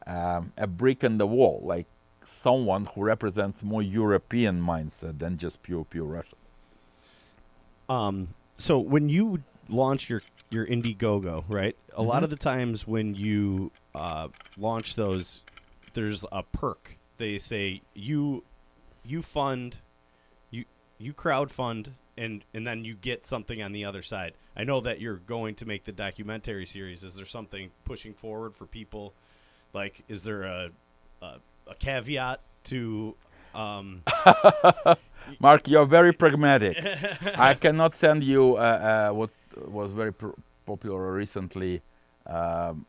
um, 0.06 0.54
a 0.56 0.67
brick 0.67 1.04
in 1.04 1.17
the 1.17 1.26
wall, 1.26 1.62
like 1.65 1.88
someone 2.26 2.86
who 2.86 3.04
represents 3.04 3.64
more 3.64 3.82
European 3.82 4.62
mindset 4.62 5.20
than 5.20 5.38
just 5.38 5.62
pure 5.64 5.84
pure 5.86 6.06
Russian. 6.06 6.38
Um, 7.90 8.30
so 8.58 8.80
when 8.80 9.10
you 9.10 9.44
launch 9.70 10.10
your 10.10 10.22
your 10.50 10.66
Indiegogo, 10.66 11.44
right? 11.48 11.76
A 11.96 12.00
Mm-hmm. 12.00 12.08
lot 12.08 12.24
of 12.24 12.30
the 12.30 12.36
times 12.36 12.88
when 12.88 13.16
you 13.16 13.72
uh, 13.94 14.30
launch 14.58 14.96
those, 14.96 15.42
there's 15.94 16.26
a 16.32 16.44
perk. 16.44 16.98
They 17.18 17.38
say 17.38 17.82
you 17.94 18.44
you 19.04 19.22
fund 19.22 19.78
you 20.50 20.66
you 20.98 21.14
crowdfund 21.14 21.90
and 22.18 22.44
and 22.54 22.66
then 22.66 22.86
you 22.86 22.96
get 22.96 23.26
something 23.28 23.62
on 23.62 23.72
the 23.74 23.86
other 23.86 24.02
side. 24.02 24.34
I 24.56 24.64
know 24.64 24.82
that 24.82 25.02
you're 25.02 25.18
going 25.18 25.56
to 25.56 25.66
make 25.66 25.84
the 25.84 25.92
documentary 25.92 26.66
series. 26.66 27.04
Is 27.04 27.16
there 27.16 27.26
something 27.26 27.72
pushing 27.86 28.14
forward 28.14 28.56
for 28.56 28.66
people? 28.66 29.14
Like, 29.74 30.04
is 30.08 30.24
there 30.24 30.44
a 30.44 30.70
a, 31.22 31.36
a 31.67 31.76
caveat 31.76 32.39
to 32.65 33.15
um, 33.54 34.02
Mark, 35.39 35.67
you're 35.67 35.86
very 35.86 36.13
pragmatic. 36.13 36.78
I 37.38 37.54
cannot 37.60 37.95
send 37.95 38.23
you 38.23 38.56
uh, 38.56 39.10
uh, 39.10 39.13
what 39.13 39.30
was 39.67 39.91
very 39.91 40.12
pr- 40.12 40.30
popular 40.65 41.13
recently, 41.13 41.82
um, 42.26 42.86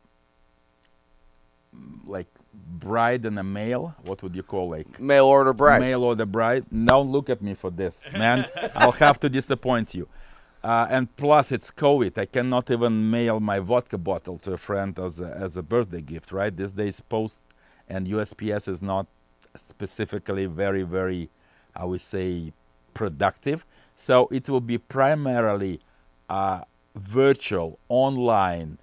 like 2.07 2.27
bride 2.53 3.25
and 3.25 3.39
a 3.39 3.43
mail. 3.43 3.95
What 4.05 4.23
would 4.23 4.35
you 4.35 4.43
call 4.43 4.71
like 4.71 4.99
mail 5.01 5.27
order 5.27 5.53
bride. 5.53 5.81
mail 5.81 6.03
order 6.03 6.27
bride? 6.27 6.65
Don't 6.71 7.11
look 7.11 7.31
at 7.31 7.43
me 7.43 7.55
for 7.55 7.71
this, 7.71 8.07
man. 8.13 8.47
I'll 8.75 8.93
have 8.93 9.21
to 9.21 9.29
disappoint 9.29 9.95
you. 9.95 10.09
Uh, 10.63 10.87
and 10.89 11.15
plus, 11.17 11.53
it's 11.53 11.71
COVID. 11.71 12.17
I 12.17 12.25
cannot 12.25 12.71
even 12.71 13.11
mail 13.11 13.39
my 13.39 13.59
vodka 13.59 13.99
bottle 13.99 14.39
to 14.39 14.55
a 14.55 14.57
friend 14.57 14.99
as 14.99 15.21
a, 15.21 15.27
as 15.27 15.59
a 15.59 15.63
birthday 15.63 16.01
gift, 16.01 16.33
right? 16.33 16.57
These 16.57 16.73
days, 16.73 17.01
post 17.01 17.43
and 17.89 18.07
USPS 18.07 18.69
is 18.69 18.83
not 18.83 19.07
specifically 19.57 20.47
very, 20.47 20.83
very, 20.83 21.31
I 21.77 21.85
would 21.85 22.01
say, 22.01 22.53
productive. 22.95 23.65
So 23.97 24.29
it 24.33 24.49
will 24.49 24.61
be 24.61 24.79
primarily 24.79 25.81
uh, 26.29 26.63
virtual, 26.97 27.79
online, 27.89 28.79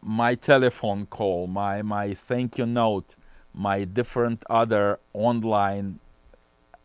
my 0.00 0.34
telephone 0.34 1.06
call, 1.06 1.46
my, 1.46 1.82
my 1.82 2.14
thank 2.14 2.56
you 2.58 2.66
note, 2.66 3.16
my 3.52 3.84
different 3.84 4.44
other 4.48 5.00
online. 5.12 5.98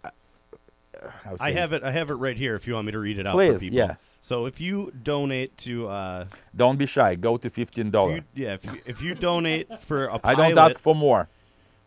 uh, 0.03 0.09
how 1.23 1.35
I 1.39 1.51
have 1.51 1.73
it. 1.73 1.83
I 1.83 1.91
have 1.91 2.09
it 2.09 2.15
right 2.15 2.35
here. 2.35 2.55
If 2.55 2.67
you 2.67 2.73
want 2.73 2.85
me 2.87 2.91
to 2.93 2.99
read 2.99 3.19
it 3.19 3.27
out 3.27 3.33
for 3.33 3.37
Please, 3.37 3.59
people. 3.59 3.77
yes. 3.77 4.17
So 4.21 4.45
if 4.45 4.59
you 4.59 4.91
donate 5.03 5.55
to, 5.59 5.87
uh, 5.87 6.25
Don't 6.55 6.77
be 6.77 6.85
shy. 6.85 7.15
Go 7.15 7.37
to 7.37 7.49
fifteen 7.49 7.91
dollars. 7.91 8.21
yeah, 8.33 8.53
if 8.53 8.65
you, 8.65 8.81
if 8.85 9.01
you 9.01 9.15
donate 9.15 9.67
for 9.81 10.07
a 10.07 10.15
I 10.15 10.17
pilot 10.35 10.55
don't 10.55 10.69
ask 10.71 10.79
for 10.79 10.95
more. 10.95 11.29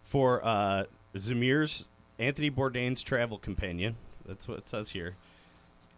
For 0.07 0.41
uh, 0.45 0.85
Zamir's 1.15 1.89
Anthony 2.19 2.51
Bourdain's 2.51 3.03
travel 3.03 3.39
companion, 3.39 3.97
that's 4.27 4.49
what 4.49 4.59
it 4.59 4.69
says 4.69 4.91
here. 4.91 5.17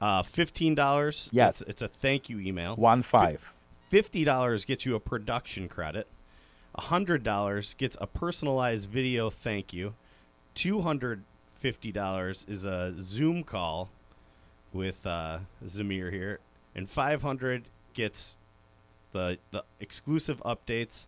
Uh, 0.01 0.23
fifteen 0.23 0.75
dollars. 0.75 1.29
Yes. 1.33 1.61
it's, 1.61 1.71
it's 1.71 1.83
a 1.83 1.89
thank 1.89 2.29
you 2.29 2.41
email. 2.41 2.75
One 2.77 3.03
five. 3.03 3.53
Fifty 3.89 4.25
dollars 4.25 4.65
gets 4.65 4.85
you 4.87 4.95
a 4.95 5.01
production 5.01 5.69
credit. 5.69 6.07
hundred 6.77 7.23
dollars 7.23 7.75
gets 7.75 7.97
a 8.01 8.07
personalized 8.07 8.89
video 8.89 9.31
thank 9.31 9.73
you. 9.73 9.95
Two 10.55 10.83
hundred 10.83 11.23
fifty 11.59 11.91
dollars 11.91 12.45
is 12.49 12.65
a 12.65 12.95
Zoom 13.01 13.43
call 13.43 13.91
with 14.73 15.07
uh, 15.07 15.39
Zamir 15.65 16.13
here, 16.13 16.39
and 16.75 16.89
five 16.89 17.23
hundred 17.23 17.65
gets 17.95 18.37
the 19.13 19.39
the 19.51 19.65
exclusive 19.81 20.41
updates. 20.45 21.07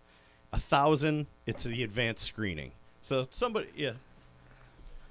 A 0.53 0.59
thousand, 0.59 1.27
it's 1.47 1.63
the 1.63 1.85
advanced 1.85 2.27
screening. 2.27 2.73
So 3.03 3.27
somebody, 3.31 3.69
yeah, 3.77 3.93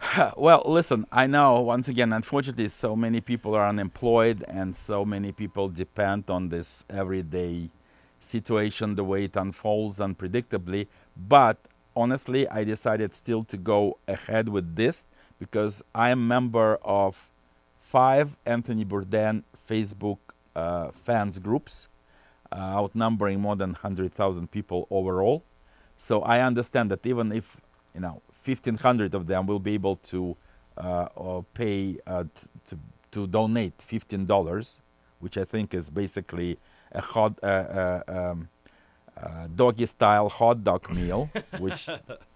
Well, 0.37 0.63
listen, 0.65 1.05
I 1.11 1.27
know 1.27 1.61
once 1.61 1.87
again, 1.87 2.13
unfortunately, 2.13 2.69
so 2.69 2.95
many 2.95 3.21
people 3.21 3.55
are 3.55 3.67
unemployed 3.67 4.43
and 4.47 4.75
so 4.75 5.05
many 5.05 5.31
people 5.31 5.69
depend 5.69 6.29
on 6.29 6.49
this 6.49 6.85
everyday 6.89 7.69
situation, 8.19 8.95
the 8.95 9.03
way 9.03 9.25
it 9.25 9.35
unfolds 9.35 9.99
unpredictably. 9.99 10.87
But 11.15 11.57
honestly, 11.95 12.47
I 12.47 12.63
decided 12.63 13.13
still 13.13 13.43
to 13.45 13.57
go 13.57 13.97
ahead 14.07 14.49
with 14.49 14.75
this 14.75 15.07
because 15.39 15.83
I 15.93 16.09
am 16.09 16.27
member 16.27 16.77
of 16.83 17.29
five 17.81 18.35
Anthony 18.45 18.85
Bourdain 18.85 19.43
Facebook 19.69 20.17
uh, 20.55 20.91
fans 20.91 21.39
groups, 21.39 21.87
uh, 22.51 22.55
outnumbering 22.55 23.39
more 23.39 23.55
than 23.55 23.71
100,000 23.71 24.51
people 24.51 24.87
overall. 24.89 25.43
So 25.97 26.21
I 26.21 26.41
understand 26.41 26.89
that 26.91 27.05
even 27.05 27.31
if 27.31 27.57
you 27.93 28.01
know 28.01 28.21
1,500 28.45 29.13
of 29.15 29.27
them 29.27 29.47
will 29.47 29.59
be 29.59 29.73
able 29.75 29.95
to 29.97 30.35
uh, 30.77 31.07
or 31.15 31.43
pay 31.53 31.97
uh, 32.07 32.23
t- 32.23 32.47
to 32.65 32.79
to 33.11 33.27
donate 33.27 33.81
fifteen 33.81 34.25
dollars, 34.25 34.79
which 35.19 35.37
I 35.37 35.43
think 35.43 35.73
is 35.73 35.89
basically 35.89 36.57
a 36.93 37.01
hot 37.01 37.37
uh, 37.43 37.47
uh, 37.47 38.03
um, 38.07 38.49
uh, 39.17 39.47
doggy 39.55 39.85
style 39.85 40.29
hot 40.29 40.63
dog 40.63 40.89
meal, 40.91 41.29
which 41.59 41.89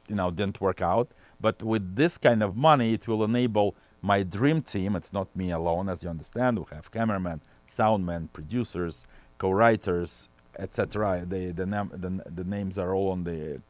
you 0.09 0.15
know 0.15 0.31
didn't 0.31 0.59
work 0.61 0.81
out. 0.81 1.09
But 1.39 1.63
with 1.63 1.95
this 1.95 2.17
kind 2.17 2.43
of 2.43 2.57
money, 2.57 2.93
it 2.93 3.07
will 3.07 3.23
enable 3.23 3.75
my 4.01 4.23
dream 4.23 4.61
team. 4.61 4.95
It's 4.95 5.13
not 5.13 5.33
me 5.35 5.51
alone, 5.51 5.89
as 5.89 6.03
you 6.03 6.09
understand. 6.09 6.59
We 6.59 6.65
have 6.73 6.91
cameramen, 6.91 7.41
soundmen, 7.69 8.29
producers, 8.33 9.05
co-writers, 9.37 10.29
etc. 10.59 11.25
The 11.27 11.51
the, 11.51 11.65
nam- 11.65 11.91
the 11.93 12.29
the 12.29 12.43
names 12.43 12.77
are 12.77 12.93
all 12.93 13.11
on 13.11 13.23
the 13.23 13.61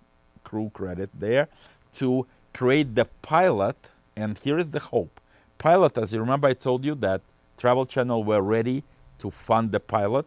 crew 0.43 0.71
credit 0.73 1.09
there 1.17 1.47
to 1.93 2.27
create 2.53 2.95
the 2.95 3.05
pilot. 3.21 3.77
And 4.15 4.37
here 4.37 4.57
is 4.57 4.69
the 4.69 4.79
hope. 4.79 5.19
Pilot, 5.57 5.97
as 5.97 6.13
you 6.13 6.19
remember, 6.19 6.47
I 6.47 6.53
told 6.53 6.85
you 6.85 6.95
that 6.95 7.21
Travel 7.57 7.85
Channel 7.85 8.23
were 8.23 8.41
ready 8.41 8.83
to 9.19 9.31
fund 9.31 9.71
the 9.71 9.79
pilot, 9.79 10.25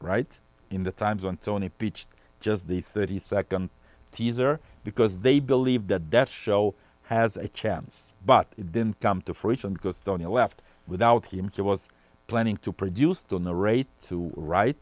right? 0.00 0.38
In 0.70 0.82
the 0.82 0.92
times 0.92 1.22
when 1.22 1.36
Tony 1.36 1.68
pitched 1.68 2.08
just 2.40 2.66
the 2.66 2.80
30 2.80 3.18
second 3.18 3.70
teaser, 4.10 4.60
because 4.84 5.18
they 5.18 5.40
believed 5.40 5.88
that 5.88 6.10
that 6.10 6.28
show 6.28 6.74
has 7.04 7.36
a 7.36 7.48
chance. 7.48 8.12
But 8.24 8.48
it 8.56 8.72
didn't 8.72 9.00
come 9.00 9.22
to 9.22 9.34
fruition 9.34 9.74
because 9.74 10.00
Tony 10.00 10.26
left. 10.26 10.62
Without 10.86 11.26
him, 11.26 11.50
he 11.54 11.62
was 11.62 11.88
planning 12.26 12.56
to 12.58 12.72
produce, 12.72 13.22
to 13.24 13.38
narrate, 13.38 13.88
to 14.04 14.32
write 14.36 14.76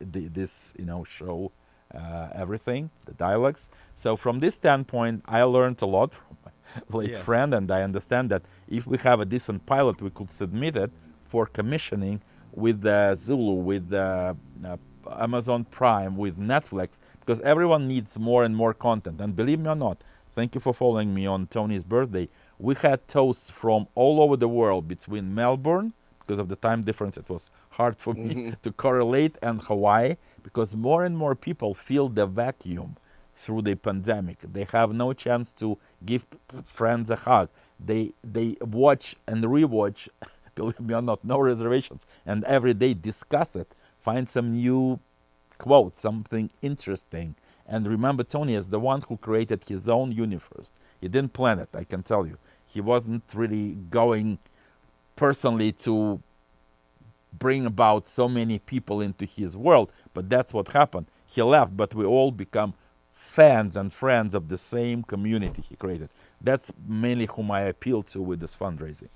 the, 0.00 0.28
this, 0.28 0.72
you 0.78 0.84
know, 0.84 1.04
show, 1.04 1.52
uh, 1.94 2.28
everything, 2.34 2.90
the 3.06 3.12
dialogues. 3.12 3.68
So 3.96 4.16
from 4.16 4.40
this 4.40 4.54
standpoint, 4.54 5.22
I 5.26 5.42
learned 5.42 5.80
a 5.82 5.86
lot 5.86 6.12
from 6.14 6.36
my 6.44 6.52
late 6.98 7.10
Yeah. 7.12 7.22
friend, 7.22 7.54
and 7.54 7.70
I 7.70 7.82
understand 7.82 8.30
that 8.30 8.42
if 8.68 8.86
we 8.86 8.98
have 8.98 9.20
a 9.20 9.24
decent 9.24 9.66
pilot, 9.66 10.02
we 10.02 10.10
could 10.10 10.30
submit 10.30 10.76
it 10.76 10.90
for 11.24 11.46
commissioning 11.46 12.20
with 12.52 12.84
uh, 12.86 13.14
Hulu, 13.14 13.56
with 13.62 13.92
uh, 13.92 14.34
uh, 14.64 14.76
Amazon 15.18 15.64
Prime, 15.64 16.16
with 16.16 16.38
Netflix, 16.38 16.98
because 17.20 17.40
everyone 17.40 17.86
needs 17.88 18.18
more 18.18 18.44
and 18.44 18.54
more 18.56 18.74
content. 18.74 19.20
And 19.20 19.34
believe 19.36 19.60
me 19.60 19.68
or 19.68 19.74
not, 19.74 19.98
thank 20.30 20.54
you 20.54 20.60
for 20.60 20.72
following 20.72 21.12
me 21.14 21.26
on 21.26 21.46
Tony's 21.48 21.84
birthday. 21.84 22.28
We 22.58 22.74
had 22.76 23.06
toasts 23.08 23.50
from 23.50 23.88
all 23.94 24.20
over 24.22 24.36
the 24.36 24.48
world 24.48 24.86
between 24.88 25.34
Melbourne, 25.34 25.92
because 26.20 26.38
of 26.38 26.48
the 26.48 26.56
time 26.56 26.82
difference, 26.82 27.16
it 27.18 27.28
was 27.28 27.50
hard 27.76 27.96
for 27.98 28.14
me 28.14 28.34
mm-hmm. 28.34 28.50
to 28.62 28.72
correlate, 28.72 29.36
and 29.42 29.60
Hawaii, 29.62 30.16
because 30.42 30.74
more 30.76 31.04
and 31.04 31.16
more 31.16 31.34
people 31.34 31.74
feel 31.74 32.08
the 32.08 32.26
vacuum 32.26 32.96
through 33.36 33.62
the 33.62 33.74
pandemic. 33.74 34.38
They 34.40 34.66
have 34.72 34.92
no 34.92 35.12
chance 35.12 35.52
to 35.54 35.78
give 36.04 36.24
friends 36.64 37.10
a 37.10 37.16
hug. 37.16 37.48
They 37.78 38.12
they 38.22 38.56
watch 38.60 39.16
and 39.26 39.44
rewatch, 39.44 40.08
believe 40.54 40.80
me 40.80 40.94
or 40.94 41.02
not, 41.02 41.24
no 41.24 41.38
reservations, 41.38 42.06
and 42.24 42.44
every 42.44 42.74
day 42.74 42.94
discuss 42.94 43.56
it. 43.56 43.74
Find 44.00 44.28
some 44.28 44.52
new 44.52 45.00
quote, 45.58 45.96
something 45.96 46.50
interesting. 46.62 47.34
And 47.66 47.86
remember, 47.86 48.24
Tony 48.24 48.54
is 48.54 48.68
the 48.68 48.78
one 48.78 49.00
who 49.08 49.16
created 49.16 49.64
his 49.66 49.88
own 49.88 50.12
universe. 50.12 50.68
He 51.00 51.08
didn't 51.08 51.32
plan 51.32 51.58
it, 51.58 51.70
I 51.74 51.84
can 51.84 52.02
tell 52.02 52.26
you. 52.26 52.38
He 52.66 52.80
wasn't 52.80 53.24
really 53.34 53.72
going 53.90 54.38
personally 55.16 55.72
to 55.72 56.20
bring 57.38 57.66
about 57.66 58.08
so 58.08 58.28
many 58.28 58.58
people 58.58 59.00
into 59.00 59.24
his 59.24 59.56
world, 59.56 59.92
but 60.12 60.28
that's 60.28 60.52
what 60.52 60.68
happened. 60.68 61.06
He 61.26 61.42
left, 61.42 61.76
but 61.76 61.94
we 61.94 62.04
all 62.04 62.30
become 62.30 62.74
fans 63.12 63.76
and 63.76 63.92
friends 63.92 64.34
of 64.34 64.48
the 64.48 64.58
same 64.58 65.02
community 65.02 65.64
he 65.68 65.76
created. 65.76 66.08
That's 66.40 66.72
mainly 66.86 67.26
whom 67.26 67.50
I 67.50 67.62
appeal 67.62 68.02
to 68.04 68.22
with 68.22 68.40
this 68.40 68.54
fundraising. 68.54 69.08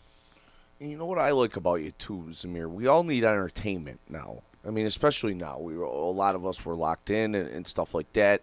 And 0.81 0.91
you 0.91 0.97
know 0.97 1.07
what 1.07 1.19
I 1.19 1.31
like 1.31 1.57
about 1.57 1.77
you 1.77 1.93
too, 1.93 2.27
Zamir? 2.31 2.71
We 2.71 2.87
all 2.87 3.05
need 3.05 3.25
entertainment 3.25 4.01
now. 4.09 4.43
I 4.66 4.71
mean, 4.71 4.87
especially 4.87 5.35
now. 5.35 5.59
We 5.59 5.77
were, 5.77 5.85
a 5.85 6.11
lot 6.11 6.35
of 6.35 6.45
us 6.47 6.64
were 6.64 6.77
locked 6.77 7.11
in 7.11 7.35
and, 7.35 7.49
and 7.49 7.66
stuff 7.66 7.95
like 7.95 8.12
that. 8.14 8.43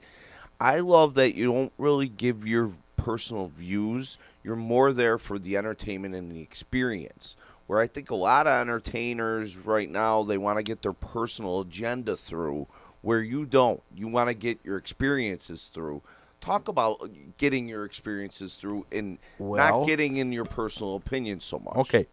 I 0.60 0.80
love 0.80 1.16
that 1.16 1.36
you 1.36 1.52
don't 1.52 1.74
really 1.78 2.08
give 2.08 2.48
your 2.48 2.72
personal 2.96 3.48
views. 3.48 4.18
You're 4.44 4.56
more 4.56 4.94
there 4.94 5.18
for 5.18 5.38
the 5.38 5.58
entertainment 5.58 6.16
and 6.16 6.32
the 6.32 6.42
experience. 6.42 7.36
Where 7.68 7.80
I 7.80 7.88
think 7.88 8.12
a 8.12 8.16
lot 8.16 8.46
of 8.48 8.54
entertainers 8.62 9.58
right 9.58 9.90
now 9.90 10.24
they 10.24 10.38
want 10.38 10.58
to 10.60 10.64
get 10.64 10.82
their 10.84 10.94
personal 10.94 11.62
agenda 11.62 12.16
through, 12.16 12.68
where 13.02 13.22
you 13.22 13.46
don't. 13.46 13.82
You 13.96 14.08
want 14.08 14.30
to 14.30 14.34
get 14.36 14.60
your 14.64 14.78
experiences 14.78 15.70
through. 15.74 16.02
Talk 16.42 16.68
about 16.68 17.10
getting 17.38 17.68
your 17.68 17.86
experiences 17.86 18.56
through 18.56 18.86
and 18.92 19.18
Well- 19.40 19.80
not 19.80 19.88
getting 19.88 20.18
in 20.18 20.32
your 20.32 20.46
personal 20.46 20.96
opinion 20.96 21.40
so 21.40 21.58
much. 21.60 21.76
Okay. 21.76 22.08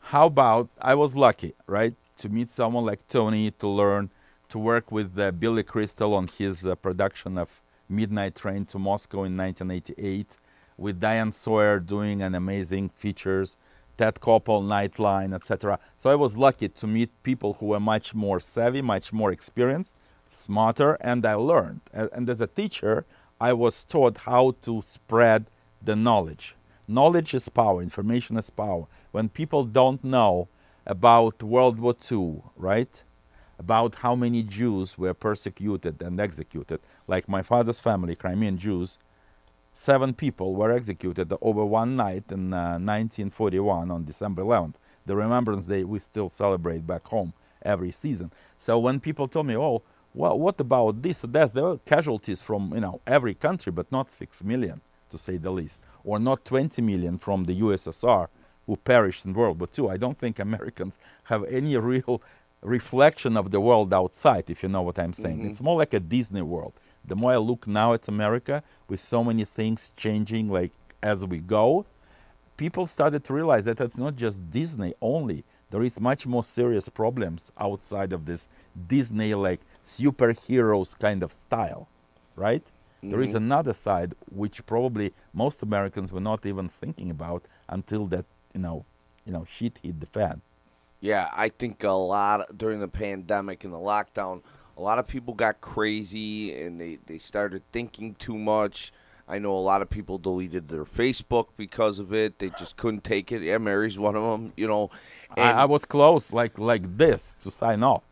How 0.00 0.26
about 0.26 0.68
I 0.80 0.94
was 0.94 1.16
lucky, 1.16 1.54
right, 1.66 1.94
to 2.18 2.28
meet 2.28 2.50
someone 2.50 2.84
like 2.86 3.06
Tony, 3.08 3.50
to 3.50 3.66
learn, 3.68 4.10
to 4.50 4.58
work 4.58 4.92
with 4.92 5.18
uh, 5.18 5.32
Billy 5.32 5.64
Crystal 5.64 6.14
on 6.14 6.28
his 6.28 6.64
uh, 6.66 6.76
production 6.76 7.36
of 7.36 7.60
Midnight 7.88 8.34
Train 8.36 8.64
to 8.66 8.78
Moscow 8.78 9.24
in 9.24 9.36
1988, 9.36 10.36
with 10.78 11.00
Diane 11.00 11.32
Sawyer 11.32 11.80
doing 11.80 12.22
an 12.22 12.34
amazing 12.34 12.88
features, 12.88 13.56
Ted 13.96 14.16
Koppel, 14.16 14.62
Nightline, 14.62 15.34
etc. 15.34 15.78
So 15.96 16.10
I 16.10 16.14
was 16.14 16.36
lucky 16.36 16.68
to 16.68 16.86
meet 16.86 17.10
people 17.22 17.54
who 17.54 17.66
were 17.66 17.80
much 17.80 18.14
more 18.14 18.40
savvy, 18.40 18.82
much 18.82 19.12
more 19.12 19.32
experienced, 19.32 19.96
smarter, 20.28 20.96
and 21.00 21.24
I 21.24 21.34
learned. 21.34 21.80
A- 21.94 22.12
And 22.14 22.28
as 22.28 22.40
a 22.40 22.46
teacher, 22.46 23.04
I 23.40 23.52
was 23.52 23.84
taught 23.84 24.18
how 24.18 24.54
to 24.62 24.82
spread 24.82 25.46
the 25.82 25.96
knowledge. 25.96 26.54
Knowledge 26.88 27.34
is 27.34 27.48
power, 27.48 27.82
information 27.82 28.36
is 28.36 28.50
power. 28.50 28.86
When 29.12 29.28
people 29.28 29.64
don't 29.64 30.02
know 30.04 30.48
about 30.86 31.42
World 31.42 31.78
War 31.80 31.94
II, 32.10 32.42
right? 32.56 33.02
About 33.58 33.96
how 33.96 34.14
many 34.14 34.42
Jews 34.42 34.98
were 34.98 35.14
persecuted 35.14 36.02
and 36.02 36.20
executed, 36.20 36.80
like 37.08 37.28
my 37.28 37.42
father's 37.42 37.80
family, 37.80 38.14
Crimean 38.14 38.58
Jews, 38.58 38.98
seven 39.76 40.14
people 40.14 40.54
were 40.54 40.72
executed 40.72 41.30
over 41.42 41.64
one 41.64 41.96
night 41.96 42.24
in 42.32 42.52
uh, 42.52 42.78
1941 42.78 43.90
on 43.90 44.04
December 44.04 44.42
11th. 44.42 44.74
The 45.04 45.14
Remembrance 45.14 45.66
Day 45.66 45.84
we 45.84 45.98
still 45.98 46.30
celebrate 46.30 46.86
back 46.86 47.06
home 47.06 47.34
every 47.62 47.92
season. 47.92 48.32
So 48.56 48.78
when 48.78 49.00
people 49.00 49.28
tell 49.28 49.44
me, 49.44 49.56
"Oh, 49.56 49.82
well, 50.14 50.38
what 50.38 50.58
about 50.60 51.02
this 51.02 51.22
or 51.24 51.28
that?" 51.28 51.52
There 51.52 51.64
were 51.64 51.78
casualties 51.78 52.40
from 52.40 52.72
you 52.74 52.80
know 52.80 53.00
every 53.06 53.34
country, 53.34 53.70
but 53.70 53.92
not 53.92 54.10
six 54.10 54.42
million, 54.42 54.80
to 55.10 55.18
say 55.18 55.36
the 55.36 55.50
least, 55.50 55.82
or 56.04 56.18
not 56.18 56.44
20 56.44 56.80
million 56.82 57.18
from 57.18 57.44
the 57.44 57.60
USSR 57.60 58.28
who 58.66 58.76
perished 58.76 59.24
in 59.26 59.34
World 59.34 59.60
War 59.60 59.68
II. 59.78 59.90
I 59.90 59.98
don't 59.98 60.16
think 60.16 60.38
Americans 60.38 60.98
have 61.24 61.44
any 61.44 61.76
real 61.76 62.20
reflection 62.62 63.36
of 63.36 63.50
the 63.50 63.60
world 63.60 63.92
outside, 63.92 64.44
if 64.48 64.62
you 64.62 64.68
know 64.68 64.82
what 64.82 64.98
I'm 64.98 65.12
saying. 65.12 65.44
It's 65.50 65.60
more 65.60 65.76
like 65.76 65.92
a 65.94 66.00
Disney 66.00 66.42
world. 66.42 66.72
The 67.06 67.16
more 67.16 67.32
I 67.32 67.36
look 67.36 67.66
now 67.66 67.92
at 67.92 68.08
America, 68.08 68.62
with 68.88 69.00
so 69.00 69.22
many 69.22 69.44
things 69.44 69.92
changing, 69.96 70.50
like 70.50 70.72
as 71.02 71.24
we 71.24 71.38
go, 71.38 71.86
people 72.56 72.86
started 72.86 73.24
to 73.24 73.32
realize 73.32 73.64
that 73.64 73.80
it's 73.80 73.98
not 73.98 74.16
just 74.16 74.50
Disney 74.50 74.94
only. 75.00 75.44
There 75.70 75.82
is 75.82 76.00
much 76.00 76.26
more 76.26 76.44
serious 76.44 76.88
problems 76.88 77.52
outside 77.58 78.12
of 78.12 78.24
this 78.24 78.48
Disney 78.88 79.34
like 79.34 79.60
superheroes 79.86 80.98
kind 80.98 81.22
of 81.22 81.32
style, 81.32 81.88
right? 82.34 82.64
There 83.02 83.20
is 83.20 83.30
mm-hmm. 83.30 83.36
another 83.36 83.72
side 83.72 84.14
which 84.34 84.64
probably 84.66 85.12
most 85.32 85.62
Americans 85.62 86.10
were 86.10 86.20
not 86.20 86.44
even 86.44 86.68
thinking 86.68 87.10
about 87.10 87.44
until 87.68 88.06
that 88.06 88.24
you 88.56 88.62
know, 88.62 88.84
you 89.24 89.32
know, 89.32 89.44
shit 89.48 89.78
hit 89.82 90.00
the 90.00 90.06
fan. 90.06 90.40
Yeah, 91.00 91.28
I 91.32 91.50
think 91.50 91.84
a 91.84 91.90
lot 91.90 92.56
during 92.56 92.80
the 92.80 92.88
pandemic 92.88 93.64
and 93.64 93.72
the 93.72 93.78
lockdown, 93.78 94.42
a 94.76 94.82
lot 94.82 94.98
of 94.98 95.06
people 95.06 95.34
got 95.34 95.60
crazy 95.60 96.54
and 96.60 96.80
they, 96.80 96.98
they 97.06 97.18
started 97.18 97.62
thinking 97.72 98.14
too 98.14 98.36
much. 98.36 98.92
I 99.28 99.38
know 99.38 99.56
a 99.56 99.58
lot 99.58 99.82
of 99.82 99.90
people 99.90 100.18
deleted 100.18 100.68
their 100.68 100.84
Facebook 100.84 101.48
because 101.56 101.98
of 101.98 102.12
it. 102.12 102.38
They 102.38 102.50
just 102.50 102.76
couldn't 102.76 103.02
take 103.02 103.32
it. 103.32 103.42
Yeah, 103.42 103.58
Mary's 103.58 103.98
one 103.98 104.14
of 104.14 104.22
them, 104.22 104.52
you 104.56 104.68
know. 104.68 104.90
I, 105.36 105.50
I 105.50 105.64
was 105.64 105.84
close 105.84 106.32
like 106.32 106.58
like 106.58 106.96
this 106.96 107.34
to 107.40 107.50
sign 107.50 107.82
off. 107.82 108.04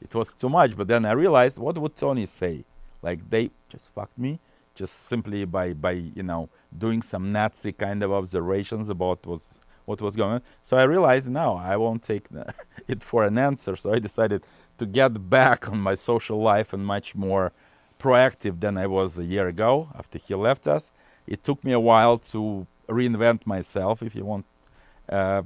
It 0.00 0.14
was 0.14 0.32
too 0.32 0.48
much, 0.48 0.76
but 0.76 0.86
then 0.86 1.04
I 1.04 1.12
realized 1.12 1.58
what 1.58 1.76
would 1.76 1.96
Tony 1.96 2.26
say? 2.26 2.64
Like 3.02 3.28
they 3.28 3.50
just 3.68 3.92
fucked 3.92 4.16
me, 4.16 4.38
just 4.74 5.06
simply 5.06 5.44
by 5.44 5.72
by 5.72 5.92
you 5.92 6.22
know 6.22 6.48
doing 6.76 7.02
some 7.02 7.30
Nazi 7.30 7.72
kind 7.72 8.02
of 8.04 8.12
observations 8.12 8.88
about 8.88 9.26
was 9.26 9.58
what 9.86 10.00
was 10.00 10.14
going 10.14 10.34
on. 10.34 10.42
So 10.62 10.76
I 10.76 10.84
realized 10.84 11.28
now 11.28 11.56
I 11.56 11.76
won't 11.76 12.04
take 12.04 12.28
it 12.86 13.02
for 13.02 13.24
an 13.24 13.38
answer. 13.38 13.74
So 13.74 13.92
I 13.92 13.98
decided 13.98 14.44
to 14.80 14.84
get 15.00 15.12
back 15.38 15.60
on 15.72 15.78
my 15.88 15.96
social 16.10 16.38
life 16.52 16.68
and 16.74 16.82
much 16.94 17.08
more 17.26 17.46
proactive 18.02 18.54
than 18.64 18.74
I 18.84 18.86
was 18.98 19.10
a 19.18 19.26
year 19.34 19.46
ago 19.54 19.72
after 20.00 20.16
he 20.24 20.34
left 20.48 20.64
us. 20.76 20.84
It 21.34 21.40
took 21.46 21.58
me 21.66 21.72
a 21.72 21.84
while 21.90 22.16
to 22.32 22.40
reinvent 23.00 23.40
myself, 23.54 23.94
if 24.08 24.12
you 24.18 24.24
want 24.32 24.44
uh, 25.18 25.42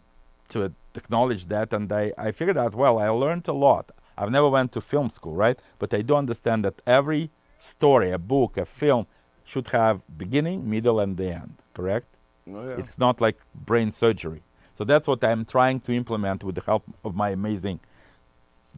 to 0.52 0.58
acknowledge 0.94 1.42
that 1.54 1.68
and 1.76 1.92
I, 1.92 2.04
I 2.26 2.30
figured 2.30 2.56
out 2.64 2.72
well 2.82 2.96
i 3.06 3.08
learned 3.24 3.46
a 3.48 3.52
lot 3.66 3.84
i've 4.18 4.30
never 4.38 4.48
went 4.48 4.70
to 4.76 4.80
film 4.92 5.08
school 5.18 5.34
right 5.44 5.58
but 5.80 5.88
i 5.98 6.00
do 6.08 6.14
understand 6.24 6.64
that 6.66 6.76
every 6.86 7.22
story 7.58 8.08
a 8.12 8.18
book 8.34 8.50
a 8.56 8.66
film 8.82 9.04
should 9.50 9.68
have 9.80 9.96
beginning 10.24 10.58
middle 10.74 10.98
and 11.04 11.12
the 11.20 11.28
end 11.42 11.54
correct 11.78 12.06
Oh, 12.46 12.62
yeah. 12.68 12.76
it's 12.82 12.96
not 13.04 13.16
like 13.26 13.38
brain 13.70 13.90
surgery 14.02 14.42
so 14.76 14.84
that's 14.90 15.06
what 15.10 15.20
i'm 15.28 15.44
trying 15.56 15.78
to 15.86 15.90
implement 16.02 16.38
with 16.46 16.54
the 16.58 16.64
help 16.70 16.84
of 17.06 17.12
my 17.22 17.30
amazing 17.40 17.78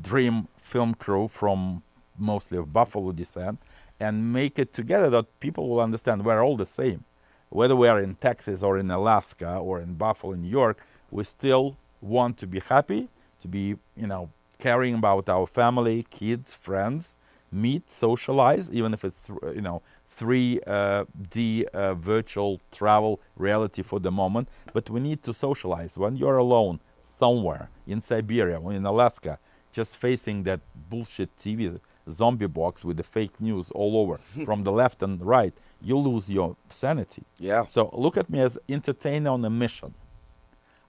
dream 0.01 0.49
film 0.59 0.94
crew 0.94 1.28
from 1.28 1.82
mostly 2.18 2.59
of 2.59 2.72
buffalo 2.72 3.12
descent 3.12 3.59
and 4.01 4.32
make 4.32 4.59
it 4.59 4.72
together 4.72 5.09
that 5.11 5.40
people 5.40 5.68
will 5.68 5.80
understand 5.80 6.24
we're 6.24 6.44
all 6.44 6.57
the 6.57 6.66
same. 6.66 7.05
Whether 7.49 7.76
we 7.76 7.88
are 7.88 8.01
in 8.01 8.16
texas 8.16 8.62
or 8.62 8.78
in 8.78 8.90
alaska 8.90 9.57
or 9.57 9.80
in 9.80 9.94
buffalo 9.94 10.34
new 10.34 10.49
york 10.49 10.78
we 11.11 11.24
still 11.24 11.76
want 12.01 12.36
to 12.38 12.47
be 12.47 12.61
happy 12.61 13.09
to 13.40 13.49
be 13.49 13.76
you 13.97 14.07
know 14.07 14.30
caring 14.59 14.94
about 14.94 15.28
our 15.28 15.47
family 15.47 16.07
kids 16.11 16.53
friends 16.53 17.16
meet 17.53 17.90
socialize 17.90 18.70
even 18.70 18.92
if 18.92 19.05
it's 19.05 19.30
you 19.55 19.61
know 19.61 19.80
3d 20.18 21.64
uh, 21.64 21.94
virtual 21.94 22.61
travel 22.72 23.20
reality 23.36 23.82
for 23.82 24.01
the 24.01 24.11
moment. 24.11 24.49
But 24.72 24.88
we 24.88 25.01
need 25.01 25.22
to 25.24 25.34
socialize. 25.34 25.99
When 25.99 26.16
you're 26.16 26.38
alone 26.38 26.80
somewhere 27.01 27.68
in 27.86 28.01
siberia 28.01 28.59
or 28.59 28.72
in 28.72 28.84
alaska 28.84 29.38
just 29.77 29.99
facing 29.99 30.43
that 30.45 30.61
bullshit 30.89 31.31
tv 31.37 31.79
zombie 32.09 32.47
box 32.47 32.85
with 32.85 32.97
the 32.97 33.03
fake 33.03 33.39
news 33.41 33.70
all 33.72 33.93
over 33.99 34.16
from 34.47 34.64
the 34.64 34.72
left 34.72 35.03
and 35.03 35.14
right, 35.24 35.53
you 35.83 35.99
lose 35.99 36.31
your 36.31 36.57
sanity. 36.70 37.22
Yeah. 37.39 37.64
So 37.68 37.91
look 37.93 38.16
at 38.16 38.31
me 38.31 38.41
as 38.41 38.59
entertainer 38.68 39.31
on 39.31 39.45
a 39.45 39.51
mission. 39.51 39.95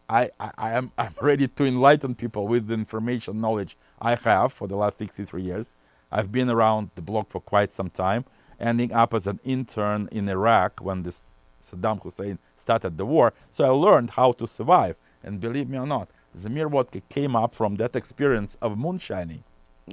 I, 0.10 0.30
I, 0.40 0.52
I 0.58 0.72
am 0.72 0.92
I'm 0.98 1.14
ready 1.22 1.48
to 1.50 1.66
enlighten 1.66 2.16
people 2.16 2.48
with 2.48 2.68
the 2.68 2.76
information 2.76 3.42
knowledge 3.42 3.78
I 4.00 4.16
have 4.16 4.54
for 4.54 4.68
the 4.68 4.78
last 4.78 4.98
63 5.00 5.42
years. 5.42 5.74
I've 6.10 6.32
been 6.32 6.50
around 6.50 6.92
the 6.96 7.02
block 7.02 7.30
for 7.30 7.42
quite 7.42 7.74
some 7.74 7.90
time, 7.90 8.24
ending 8.58 8.94
up 8.94 9.14
as 9.14 9.28
an 9.28 9.42
intern 9.44 10.08
in 10.14 10.30
Iraq 10.30 10.80
when 10.80 11.04
this 11.04 11.24
Saddam 11.62 12.02
Hussein 12.02 12.40
started 12.56 12.98
the 12.98 13.06
war. 13.06 13.34
So 13.52 13.66
I 13.66 13.70
learned 13.70 14.12
how 14.12 14.32
to 14.34 14.48
survive. 14.48 14.96
And 15.24 15.42
believe 15.42 15.68
me 15.68 15.78
or 15.78 15.88
not, 15.88 16.08
Zamir 16.38 16.70
Vodka 16.70 17.02
came 17.10 17.36
up 17.36 17.54
from 17.56 17.76
that 17.76 17.96
experience 17.96 18.58
of 18.62 18.78
moonshining. 18.78 19.44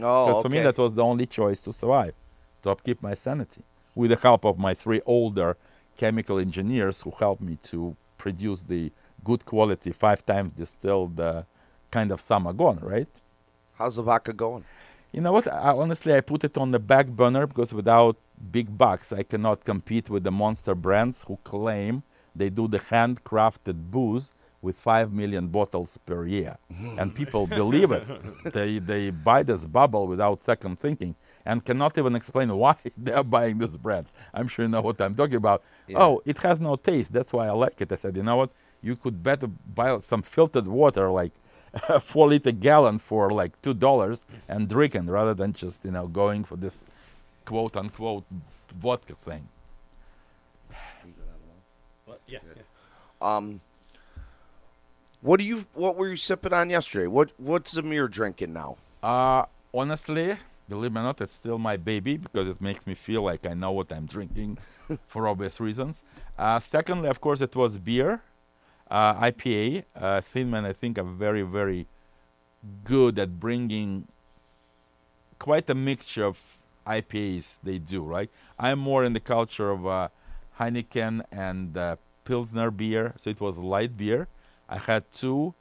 Oh, 0.03 0.27
Because 0.27 0.43
for 0.43 0.49
me, 0.49 0.61
that 0.61 0.79
was 0.79 0.95
the 0.95 1.03
only 1.05 1.27
choice 1.27 1.63
to 1.63 1.73
survive, 1.73 2.15
to 2.63 2.71
upkeep 2.71 3.03
my 3.03 3.15
sanity, 3.15 3.63
with 3.95 4.11
the 4.11 4.17
help 4.17 4.45
of 4.45 4.59
my 4.59 4.75
three 4.75 5.01
older 5.07 5.57
chemical 5.97 6.39
engineers 6.39 7.03
who 7.03 7.11
helped 7.13 7.43
me 7.43 7.57
to 7.63 7.97
produce 8.19 8.65
the 8.65 8.91
good 9.23 9.45
quality, 9.45 9.93
five 9.93 10.25
times 10.27 10.53
distilled 10.53 11.19
uh, 11.21 11.43
kind 11.91 12.11
of 12.11 12.21
samagon, 12.21 12.83
right? 12.83 13.09
How's 13.79 13.97
the 13.97 14.03
vodka 14.03 14.33
going? 14.33 14.65
You 15.13 15.21
know 15.21 15.33
what? 15.33 15.47
I, 15.47 15.71
honestly, 15.71 16.15
I 16.15 16.21
put 16.21 16.43
it 16.45 16.57
on 16.59 16.73
the 16.73 16.79
back 16.79 17.07
burner 17.07 17.47
because 17.47 17.73
without 17.73 18.17
big 18.51 18.77
bucks, 18.77 19.13
I 19.13 19.23
cannot 19.23 19.65
compete 19.65 20.11
with 20.11 20.25
the 20.25 20.33
monster 20.33 20.75
brands 20.75 21.25
who 21.27 21.39
claim 21.45 22.03
they 22.35 22.51
do 22.51 22.67
the 22.67 22.79
handcrafted 22.79 23.91
booze 23.91 24.33
with 24.65 24.77
5 24.77 25.13
million 25.13 25.49
bottles 25.49 25.99
per 26.07 26.25
year. 26.27 26.57
and 26.99 27.15
people 27.15 27.47
believe 27.47 27.91
it. 27.99 28.05
They, 28.57 28.79
they 28.79 29.11
buy 29.11 29.43
this 29.43 29.67
bubble 29.67 30.07
without 30.13 30.41
second 30.41 30.79
thinking 30.85 31.15
and 31.45 31.65
cannot 31.65 31.97
even 31.99 32.15
explain 32.17 32.49
why 32.63 32.77
they 33.05 33.13
are 33.13 33.29
buying 33.37 33.59
these 33.59 33.77
brands. 33.77 34.11
I'm 34.33 34.49
sure 34.49 34.65
you 34.65 34.71
know 34.75 34.81
what 34.89 35.01
I'm 35.01 35.15
talking 35.15 35.37
about. 35.45 35.63
Oh, 35.95 36.23
it 36.25 36.39
has 36.39 36.61
no 36.61 36.77
taste. 36.77 37.13
That's 37.13 37.33
why 37.33 37.47
I 37.47 37.55
like 37.65 37.81
it. 37.83 37.93
I 37.93 37.97
said, 37.97 38.17
you 38.17 38.23
know 38.23 38.37
what? 38.37 38.51
You 38.83 38.97
could 38.97 39.23
better 39.23 39.49
buy 39.81 39.89
some 40.01 40.23
filtered 40.23 40.67
water 40.67 41.11
like 41.11 41.33
a 41.89 42.01
four 42.11 42.29
liter 42.29 42.53
gallon 42.53 42.99
for 42.99 43.31
like 43.31 43.53
two 43.63 43.75
dollars 43.75 44.25
and 44.49 44.69
drinking 44.69 45.07
rather 45.19 45.35
than 45.35 45.53
just 45.53 45.85
you 45.85 45.91
know 45.97 46.07
going 46.07 46.45
for 46.45 46.57
this 46.57 46.85
quote 47.45 47.77
unquote 47.77 48.25
vodka 48.85 49.15
thing. 49.15 49.49
But 52.07 52.21
yeah, 52.27 52.39
yeah. 52.57 52.63
Um, 53.37 53.61
what 55.25 55.41
do 55.41 55.45
you? 55.45 55.65
What 55.73 55.97
were 55.97 56.09
you 56.09 56.17
sipping 56.17 56.53
on 56.53 56.69
yesterday? 56.69 57.07
What 57.07 57.33
What's 57.39 57.75
Zamir 57.75 58.11
drinking 58.11 58.53
now? 58.53 58.77
Uh 59.03 59.47
honestly, 59.73 60.37
believe 60.69 60.93
me 60.93 61.01
or 61.01 61.05
not, 61.05 61.21
it's 61.21 61.35
still 61.35 61.59
my 61.59 61.77
baby 61.77 62.19
because 62.19 62.47
it 62.49 62.61
makes 62.61 62.87
me 62.87 62.95
feel 62.95 63.23
like 63.23 63.47
I 63.47 63.55
know 63.55 63.73
what 63.73 63.91
I'm 63.91 64.07
drinking 64.07 64.59
for 65.07 65.27
obvious 65.27 65.61
reasons. 65.61 66.03
Uh, 66.39 66.61
secondly, 66.61 67.09
of 67.09 67.21
course, 67.21 67.41
it 67.41 67.57
was 67.57 67.79
beer, 67.79 68.23
uh, 68.91 69.15
IPA. 69.15 69.85
Uh, 69.97 70.21
Thin 70.21 70.51
Man, 70.51 70.65
I 70.65 70.73
think, 70.73 70.99
are 70.99 71.05
very, 71.05 71.43
very 71.43 71.87
good 72.85 73.19
at 73.19 73.41
bringing 73.41 74.07
quite 75.39 75.69
a 75.69 75.75
mixture 75.75 76.25
of 76.25 76.39
IPAs 76.87 77.59
they 77.63 77.79
do, 77.79 78.03
right? 78.03 78.31
I'm 78.59 78.79
more 78.79 79.05
in 79.05 79.13
the 79.13 79.21
culture 79.21 79.71
of 79.71 79.87
uh, 79.87 80.09
Heineken 80.59 81.23
and 81.33 81.77
uh, 81.77 81.97
Pilsner 82.25 82.71
beer, 82.71 83.15
so 83.17 83.31
it 83.31 83.41
was 83.41 83.59
light 83.59 83.97
beer. 83.97 84.29
I 84.75 84.79
had 84.79 85.05
two, 85.13 85.55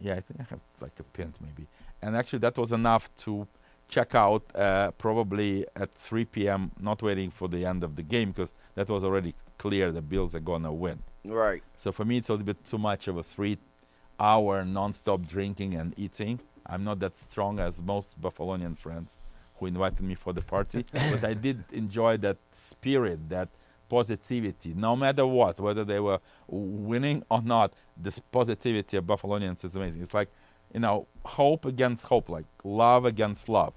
yeah, 0.00 0.16
I 0.16 0.20
think 0.20 0.40
I 0.40 0.46
have 0.50 0.60
like 0.80 0.92
a 1.00 1.02
pint 1.02 1.34
maybe, 1.40 1.66
and 2.02 2.14
actually 2.14 2.40
that 2.40 2.58
was 2.58 2.72
enough 2.72 3.08
to 3.24 3.48
check 3.88 4.14
out 4.14 4.42
uh, 4.54 4.90
probably 4.92 5.64
at 5.76 5.94
3 5.94 6.26
p.m. 6.26 6.70
Not 6.78 7.00
waiting 7.00 7.30
for 7.30 7.48
the 7.48 7.64
end 7.64 7.82
of 7.82 7.96
the 7.96 8.02
game 8.02 8.32
because 8.32 8.50
that 8.74 8.88
was 8.90 9.02
already 9.02 9.34
clear 9.56 9.92
the 9.92 10.02
Bills 10.02 10.34
are 10.34 10.40
gonna 10.40 10.72
win. 10.72 10.98
Right. 11.24 11.62
So 11.78 11.90
for 11.90 12.04
me, 12.04 12.18
it's 12.18 12.28
a 12.28 12.32
little 12.32 12.44
bit 12.44 12.62
too 12.64 12.76
much 12.76 13.08
of 13.08 13.16
a 13.16 13.22
three-hour 13.22 14.64
non-stop 14.66 15.26
drinking 15.26 15.74
and 15.74 15.94
eating. 15.96 16.40
I'm 16.66 16.84
not 16.84 16.98
that 17.00 17.16
strong 17.16 17.58
as 17.60 17.80
most 17.80 18.20
Buffalonian 18.20 18.76
friends 18.76 19.16
who 19.56 19.66
invited 19.66 20.02
me 20.02 20.16
for 20.16 20.34
the 20.34 20.42
party, 20.42 20.84
but 20.92 21.24
I 21.24 21.32
did 21.32 21.64
enjoy 21.72 22.18
that 22.18 22.36
spirit, 22.54 23.26
that 23.30 23.48
positivity, 23.96 24.70
no 24.88 24.92
matter 25.04 25.26
what, 25.38 25.54
whether 25.66 25.84
they 25.92 26.00
were 26.08 26.18
winning 26.48 27.18
or 27.34 27.40
not. 27.54 27.68
This 28.06 28.16
positivity 28.38 28.94
of 29.00 29.04
Buffalonians 29.12 29.60
is 29.66 29.72
amazing. 29.78 30.02
It's 30.06 30.16
like, 30.20 30.30
you 30.74 30.80
know, 30.86 30.96
hope 31.40 31.62
against 31.74 32.02
hope, 32.12 32.26
like 32.36 32.46
love 32.82 33.02
against 33.12 33.42
love. 33.58 33.74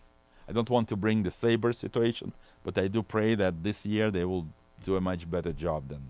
I 0.49 0.51
don't 0.55 0.69
want 0.75 0.87
to 0.93 0.95
bring 1.05 1.17
the 1.27 1.31
saber 1.43 1.71
situation, 1.85 2.27
but 2.65 2.73
I 2.83 2.87
do 2.95 2.99
pray 3.15 3.35
that 3.43 3.53
this 3.67 3.79
year 3.93 4.05
they 4.17 4.25
will 4.31 4.45
do 4.87 4.91
a 4.95 5.01
much 5.09 5.21
better 5.35 5.53
job 5.65 5.81
than 5.91 6.01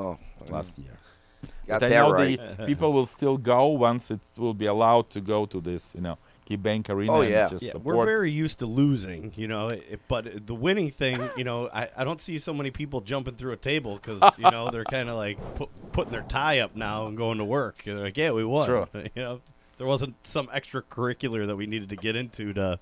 Oh, 0.00 0.14
last 0.56 0.74
year. 0.84 0.96
got 1.66 1.80
but 1.80 1.90
I 1.92 1.94
know 2.00 2.10
right. 2.12 2.40
the 2.58 2.64
people 2.70 2.90
will 2.96 3.06
still 3.18 3.38
go 3.54 3.62
once 3.88 4.04
it 4.16 4.20
will 4.44 4.58
be 4.64 4.66
allowed 4.74 5.06
to 5.14 5.20
go 5.34 5.38
to 5.52 5.58
this, 5.70 5.82
you 5.96 6.02
know, 6.06 6.16
KeyBank 6.48 6.88
Arena. 6.88 7.12
Oh, 7.12 7.20
yeah. 7.20 7.48
just 7.48 7.64
Yeah, 7.64 7.76
we're 7.76 8.04
very 8.04 8.30
used 8.30 8.60
to 8.60 8.66
losing, 8.66 9.32
you 9.36 9.48
know. 9.48 9.68
It, 9.68 10.00
but 10.08 10.46
the 10.46 10.54
winning 10.54 10.90
thing, 10.90 11.28
you 11.36 11.44
know, 11.44 11.68
I, 11.72 11.88
I 11.96 12.04
don't 12.04 12.20
see 12.20 12.38
so 12.38 12.54
many 12.54 12.70
people 12.70 13.00
jumping 13.00 13.34
through 13.34 13.52
a 13.52 13.56
table 13.56 13.96
because 13.96 14.22
you 14.38 14.50
know 14.50 14.70
they're 14.70 14.84
kind 14.90 15.08
of 15.08 15.16
like 15.16 15.38
pu- 15.56 15.68
putting 15.92 16.12
their 16.12 16.22
tie 16.22 16.60
up 16.60 16.74
now 16.74 17.06
and 17.06 17.16
going 17.16 17.38
to 17.38 17.44
work. 17.44 17.82
They're 17.84 17.96
like, 17.96 18.16
yeah, 18.16 18.32
we 18.32 18.44
won. 18.44 18.66
True. 18.66 18.86
You 19.14 19.22
know, 19.22 19.40
there 19.78 19.86
wasn't 19.86 20.14
some 20.24 20.48
extracurricular 20.48 21.46
that 21.46 21.56
we 21.56 21.66
needed 21.66 21.88
to 21.90 21.96
get 21.96 22.16
into 22.16 22.52
to 22.52 22.78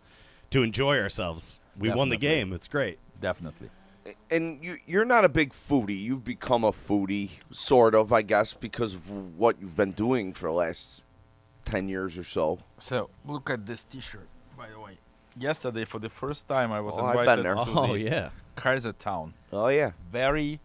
to 0.51 0.63
enjoy 0.63 0.99
ourselves. 1.01 1.61
We 1.79 1.91
won 1.91 2.09
the 2.09 2.17
game. 2.17 2.53
It's 2.53 2.69
great. 2.69 2.99
Definitely. 3.21 3.71
And 4.31 4.63
you, 4.63 4.79
you're 4.87 5.05
not 5.05 5.25
a 5.25 5.29
big 5.29 5.53
foodie. 5.53 6.01
You've 6.01 6.25
become 6.25 6.63
a 6.63 6.71
foodie, 6.71 7.31
sort 7.51 7.95
of, 7.95 8.13
I 8.13 8.23
guess, 8.23 8.55
because 8.55 8.95
of 8.95 9.11
what 9.37 9.61
you've 9.61 9.77
been 9.77 9.91
doing 9.91 10.33
for 10.33 10.47
the 10.47 10.53
last 10.53 11.03
ten 11.67 11.89
years 11.89 12.17
or 12.17 12.25
so. 12.25 12.59
So 12.79 13.11
look 13.27 13.51
at 13.51 13.67
this 13.67 13.85
T-shirt, 13.85 14.29
by 14.57 14.69
the 14.71 14.81
way. 14.81 14.97
Yesterday, 15.39 15.85
for 15.85 15.99
the 15.99 16.09
first 16.09 16.49
time, 16.49 16.73
I 16.73 16.81
was 16.81 16.95
Oh, 16.97 17.05
I've 17.05 17.19
invited 17.21 17.43
been 17.45 17.57
there. 17.57 17.65
to 17.67 17.81
Oh 17.81 17.93
the 17.93 17.99
yeah. 18.01 18.31
Kaisertown. 18.57 19.33
Oh 19.53 19.69
yeah. 19.69 19.91
Very, 20.11 20.61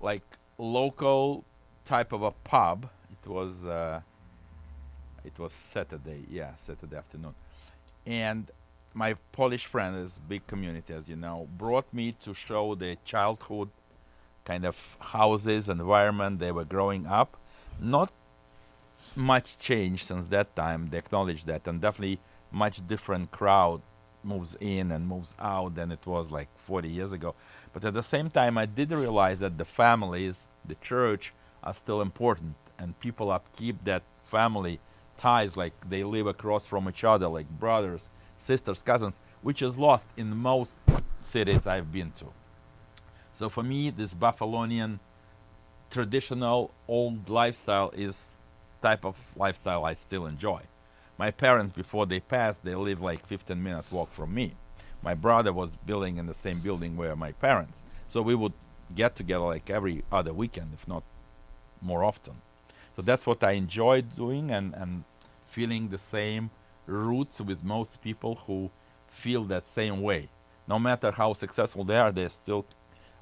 like 0.00 0.22
local 0.58 1.44
type 1.84 2.12
of 2.12 2.22
a 2.22 2.30
pub. 2.52 2.88
It 3.10 3.28
was. 3.28 3.64
Uh, 3.64 4.00
it 5.24 5.36
was 5.40 5.52
Saturday, 5.52 6.24
yeah, 6.30 6.54
Saturday 6.54 6.94
afternoon, 6.96 7.34
and 8.06 8.48
my 8.94 9.14
Polish 9.32 9.66
friend 9.66 9.96
is 9.96 10.20
big 10.28 10.46
community, 10.46 10.94
as 10.94 11.08
you 11.08 11.16
know, 11.16 11.48
brought 11.58 11.92
me 11.92 12.12
to 12.22 12.32
show 12.32 12.76
the 12.76 12.96
childhood 13.04 13.70
kind 14.44 14.64
of 14.64 14.76
houses, 15.00 15.68
environment 15.68 16.38
they 16.38 16.52
were 16.52 16.64
growing 16.64 17.08
up. 17.08 17.36
Not 17.80 18.12
much 19.14 19.58
change 19.58 20.04
since 20.04 20.26
that 20.28 20.54
time. 20.56 20.88
They 20.90 20.98
acknowledge 20.98 21.44
that, 21.44 21.66
and 21.66 21.80
definitely 21.80 22.20
much 22.50 22.86
different 22.86 23.30
crowd 23.30 23.82
moves 24.22 24.56
in 24.60 24.90
and 24.90 25.06
moves 25.06 25.34
out 25.38 25.74
than 25.76 25.92
it 25.92 26.04
was 26.04 26.30
like 26.30 26.48
40 26.56 26.88
years 26.88 27.12
ago. 27.12 27.34
But 27.72 27.84
at 27.84 27.94
the 27.94 28.02
same 28.02 28.30
time, 28.30 28.58
I 28.58 28.66
did 28.66 28.90
realize 28.90 29.38
that 29.38 29.56
the 29.58 29.64
families, 29.64 30.46
the 30.64 30.74
church, 30.76 31.32
are 31.62 31.74
still 31.74 32.00
important, 32.00 32.56
and 32.78 32.98
people 33.00 33.30
upkeep 33.30 33.84
that 33.84 34.02
family 34.24 34.80
ties 35.16 35.56
like 35.56 35.72
they 35.88 36.04
live 36.04 36.26
across 36.26 36.66
from 36.66 36.88
each 36.88 37.04
other, 37.04 37.28
like 37.28 37.48
brothers, 37.48 38.08
sisters, 38.36 38.82
cousins, 38.82 39.20
which 39.42 39.62
is 39.62 39.78
lost 39.78 40.06
in 40.16 40.36
most 40.36 40.78
cities 41.22 41.66
I've 41.66 41.92
been 41.92 42.12
to. 42.12 42.26
So 43.32 43.48
for 43.48 43.62
me, 43.62 43.90
this 43.90 44.14
Buffalonian 44.14 44.98
traditional 45.90 46.72
old 46.88 47.28
lifestyle 47.28 47.90
is 47.94 48.38
type 48.88 49.04
of 49.04 49.16
lifestyle 49.36 49.84
I 49.84 49.94
still 49.94 50.26
enjoy. 50.26 50.60
My 51.18 51.30
parents, 51.44 51.72
before 51.72 52.06
they 52.06 52.20
passed, 52.20 52.64
they 52.64 52.76
lived 52.88 53.02
like 53.10 53.26
15 53.26 53.60
minute 53.66 53.86
walk 53.90 54.10
from 54.12 54.30
me. 54.40 54.46
My 55.02 55.14
brother 55.14 55.52
was 55.52 55.70
building 55.90 56.18
in 56.18 56.26
the 56.26 56.38
same 56.44 56.58
building 56.60 56.92
where 56.96 57.16
my 57.16 57.32
parents, 57.32 57.82
so 58.06 58.22
we 58.22 58.36
would 58.42 58.52
get 58.94 59.12
together 59.16 59.46
like 59.54 59.68
every 59.78 59.96
other 60.18 60.32
weekend, 60.42 60.70
if 60.78 60.86
not 60.86 61.02
more 61.80 62.02
often. 62.10 62.34
So 62.94 63.02
that's 63.02 63.26
what 63.26 63.42
I 63.42 63.52
enjoyed 63.52 64.06
doing 64.24 64.50
and, 64.56 64.72
and 64.74 64.92
feeling 65.54 65.88
the 65.88 66.02
same 66.16 66.50
roots 66.86 67.40
with 67.40 67.64
most 67.64 68.00
people 68.00 68.32
who 68.46 68.70
feel 69.08 69.42
that 69.44 69.66
same 69.66 69.98
way. 70.02 70.28
No 70.68 70.78
matter 70.78 71.10
how 71.10 71.32
successful 71.32 71.84
they 71.84 71.98
are, 72.04 72.12
they're 72.12 72.28
still 72.44 72.64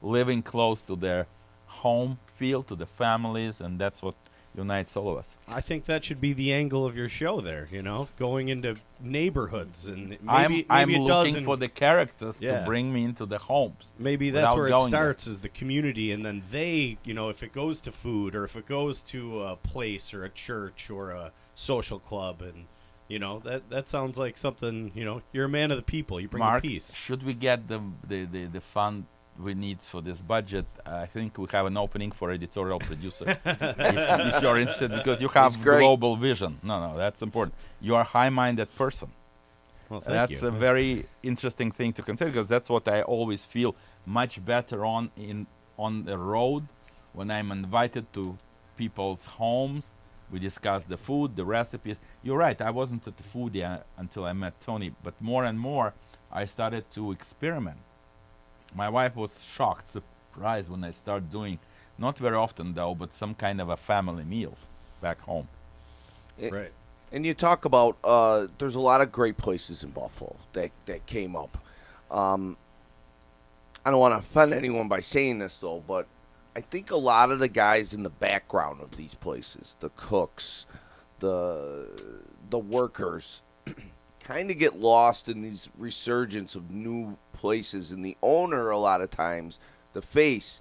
living 0.03 0.43
close 0.43 0.83
to 0.85 0.95
their 0.97 1.27
home 1.67 2.19
feel, 2.37 2.63
to 2.71 2.77
the 2.77 2.87
families, 2.87 3.61
and 3.61 3.79
that's 3.79 4.03
what 4.03 4.15
unites 4.57 4.97
all 4.97 5.11
of 5.11 5.19
us. 5.19 5.37
I 5.49 5.61
think 5.61 5.85
that 5.87 6.05
should 6.05 6.21
be 6.21 6.33
the 6.33 6.53
angle 6.53 6.85
of 6.87 6.97
your 6.97 7.09
show 7.09 7.41
there, 7.41 7.69
you 7.73 7.83
know, 7.83 8.09
going 8.19 8.49
into 8.49 8.77
neighborhoods 9.01 9.87
and 9.89 10.11
maybe, 10.11 10.21
I'm, 10.29 10.51
maybe 10.53 10.67
I'm 10.71 10.91
it 10.91 11.01
looking 11.01 11.35
does 11.35 11.45
for 11.45 11.57
the 11.57 11.69
characters 11.69 12.41
Yeah. 12.41 12.61
to 12.61 12.65
bring 12.65 12.93
me 12.93 13.05
into 13.05 13.27
the 13.27 13.39
homes. 13.39 13.95
Maybe 13.99 14.31
that's 14.31 14.55
where 14.55 14.69
it 14.69 14.81
starts 14.81 15.27
is 15.27 15.39
the 15.41 15.49
community, 15.49 16.13
and 16.13 16.25
then 16.25 16.43
they, 16.51 16.99
you 17.05 17.15
know, 17.15 17.29
if 17.31 17.43
it 17.43 17.53
goes 17.53 17.81
to 17.83 17.93
food 17.93 18.35
or 18.35 18.45
if 18.45 18.57
it 18.57 18.67
goes 18.67 19.01
to 19.03 19.43
a 19.43 19.57
place 19.57 20.13
or 20.15 20.25
a 20.25 20.31
church 20.31 20.91
or 20.91 21.11
a 21.11 21.33
social 21.55 21.99
club, 21.99 22.43
and 22.43 22.67
You 23.07 23.19
know 23.19 23.41
that 23.45 23.69
that 23.69 23.87
sounds 23.89 24.17
like 24.17 24.39
something. 24.39 24.91
You 24.95 25.05
know, 25.05 25.23
you're 25.33 25.45
a 25.45 25.49
man 25.61 25.71
of 25.71 25.77
the 25.77 25.83
people. 25.97 26.19
You 26.21 26.29
bring 26.29 26.41
Mark, 26.43 26.63
the 26.63 26.69
peace. 26.71 26.95
should 26.95 27.23
we 27.23 27.35
get 27.35 27.69
the, 27.69 27.81
the, 28.09 28.25
the, 28.25 28.47
the 28.47 28.61
fund 28.63 29.05
we 29.39 29.55
need 29.55 29.81
for 29.81 30.01
this 30.01 30.21
budget? 30.21 30.67
I 30.87 31.07
think 31.07 31.39
we 31.39 31.47
have 31.53 31.67
an 31.67 31.77
opening 31.77 32.13
for 32.13 32.31
editorial 32.31 32.79
producer. 32.79 33.25
if, 33.45 33.63
if 34.35 34.43
you're 34.43 34.59
interested, 34.59 34.91
because 34.91 35.21
you 35.21 35.29
have 35.29 35.61
global 35.61 36.17
vision. 36.17 36.59
No, 36.63 36.81
no, 36.89 36.97
that's 36.97 37.23
important. 37.23 37.55
You 37.81 37.95
are 37.97 38.03
a 38.03 38.05
high-minded 38.05 38.75
person. 38.77 39.11
Well, 39.89 40.01
thank 40.01 40.31
that's 40.31 40.43
you. 40.43 40.49
a 40.49 40.51
very 40.51 41.07
interesting 41.23 41.71
thing 41.71 41.93
to 41.95 42.03
consider 42.03 42.31
because 42.31 42.49
that's 42.49 42.71
what 42.71 42.89
I 42.89 43.03
always 43.03 43.45
feel 43.45 43.77
much 44.07 44.45
better 44.45 44.85
on 44.85 45.11
in 45.17 45.47
on 45.79 46.05
the 46.05 46.17
road 46.17 46.67
when 47.13 47.31
I'm 47.31 47.51
invited 47.51 48.13
to 48.15 48.37
people's 48.77 49.27
homes. 49.27 49.91
We 50.31 50.39
discuss 50.39 50.85
the 50.85 50.97
food, 50.97 51.37
the 51.37 51.45
recipes. 51.45 52.01
You're 52.23 52.39
right. 52.39 52.61
I 52.61 52.71
wasn't 52.71 53.07
a 53.07 53.13
foodie 53.13 53.65
uh, 53.65 53.83
until 53.99 54.25
I 54.25 54.33
met 54.33 54.61
Tony, 54.61 54.95
but 55.03 55.15
more 55.21 55.45
and 55.45 55.61
more 55.61 55.95
I 56.33 56.47
started 56.47 56.91
to 56.93 57.13
experiment. 57.13 57.79
My 58.75 58.89
wife 58.89 59.17
was 59.17 59.45
shocked, 59.45 59.91
surprised 59.91 60.71
when 60.71 60.83
I 60.85 60.91
started 60.91 61.31
doing, 61.31 61.59
not 61.99 62.19
very 62.19 62.37
often 62.37 62.75
though, 62.75 62.95
but 62.95 63.15
some 63.15 63.35
kind 63.35 63.61
of 63.61 63.69
a 63.69 63.77
family 63.77 64.25
meal 64.25 64.57
back 65.01 65.21
home. 65.21 65.49
right. 66.53 66.73
And 67.13 67.25
you 67.25 67.33
talk 67.33 67.65
about 67.65 67.97
uh, 68.03 68.49
there's 68.59 68.75
a 68.75 68.81
lot 68.81 69.01
of 69.01 69.13
great 69.13 69.37
places 69.37 69.85
in 69.85 69.91
Buffalo 69.91 70.37
that 70.53 70.73
that 70.87 71.07
came 71.07 71.37
up. 71.37 71.59
Um, 72.11 72.57
I 73.87 73.91
don't 73.91 74.01
want 74.01 74.15
to 74.15 74.19
offend 74.19 74.53
anyone 74.53 74.89
by 74.89 75.01
saying 75.01 75.39
this 75.39 75.59
though, 75.59 75.83
but 75.87 76.07
I 76.57 76.61
think 76.61 76.91
a 76.91 76.97
lot 76.97 77.31
of 77.31 77.39
the 77.39 77.49
guys 77.49 77.93
in 77.93 78.03
the 78.03 78.11
background 78.11 78.81
of 78.81 78.97
these 78.97 79.15
places, 79.15 79.77
the 79.81 79.91
cooks, 79.91 80.67
the 81.21 81.87
the 82.51 82.59
workers, 82.59 83.43
kind 84.25 84.51
of 84.51 84.59
get 84.59 84.81
lost 84.81 85.29
in 85.29 85.43
these 85.43 85.69
resurgence 85.79 86.55
of 86.57 86.71
new 86.71 87.17
places, 87.33 87.93
and 87.93 88.05
the 88.05 88.17
owner 88.23 88.71
a 88.71 88.79
lot 88.79 89.03
of 89.03 89.11
times, 89.11 89.61
the 89.93 90.03
face, 90.03 90.61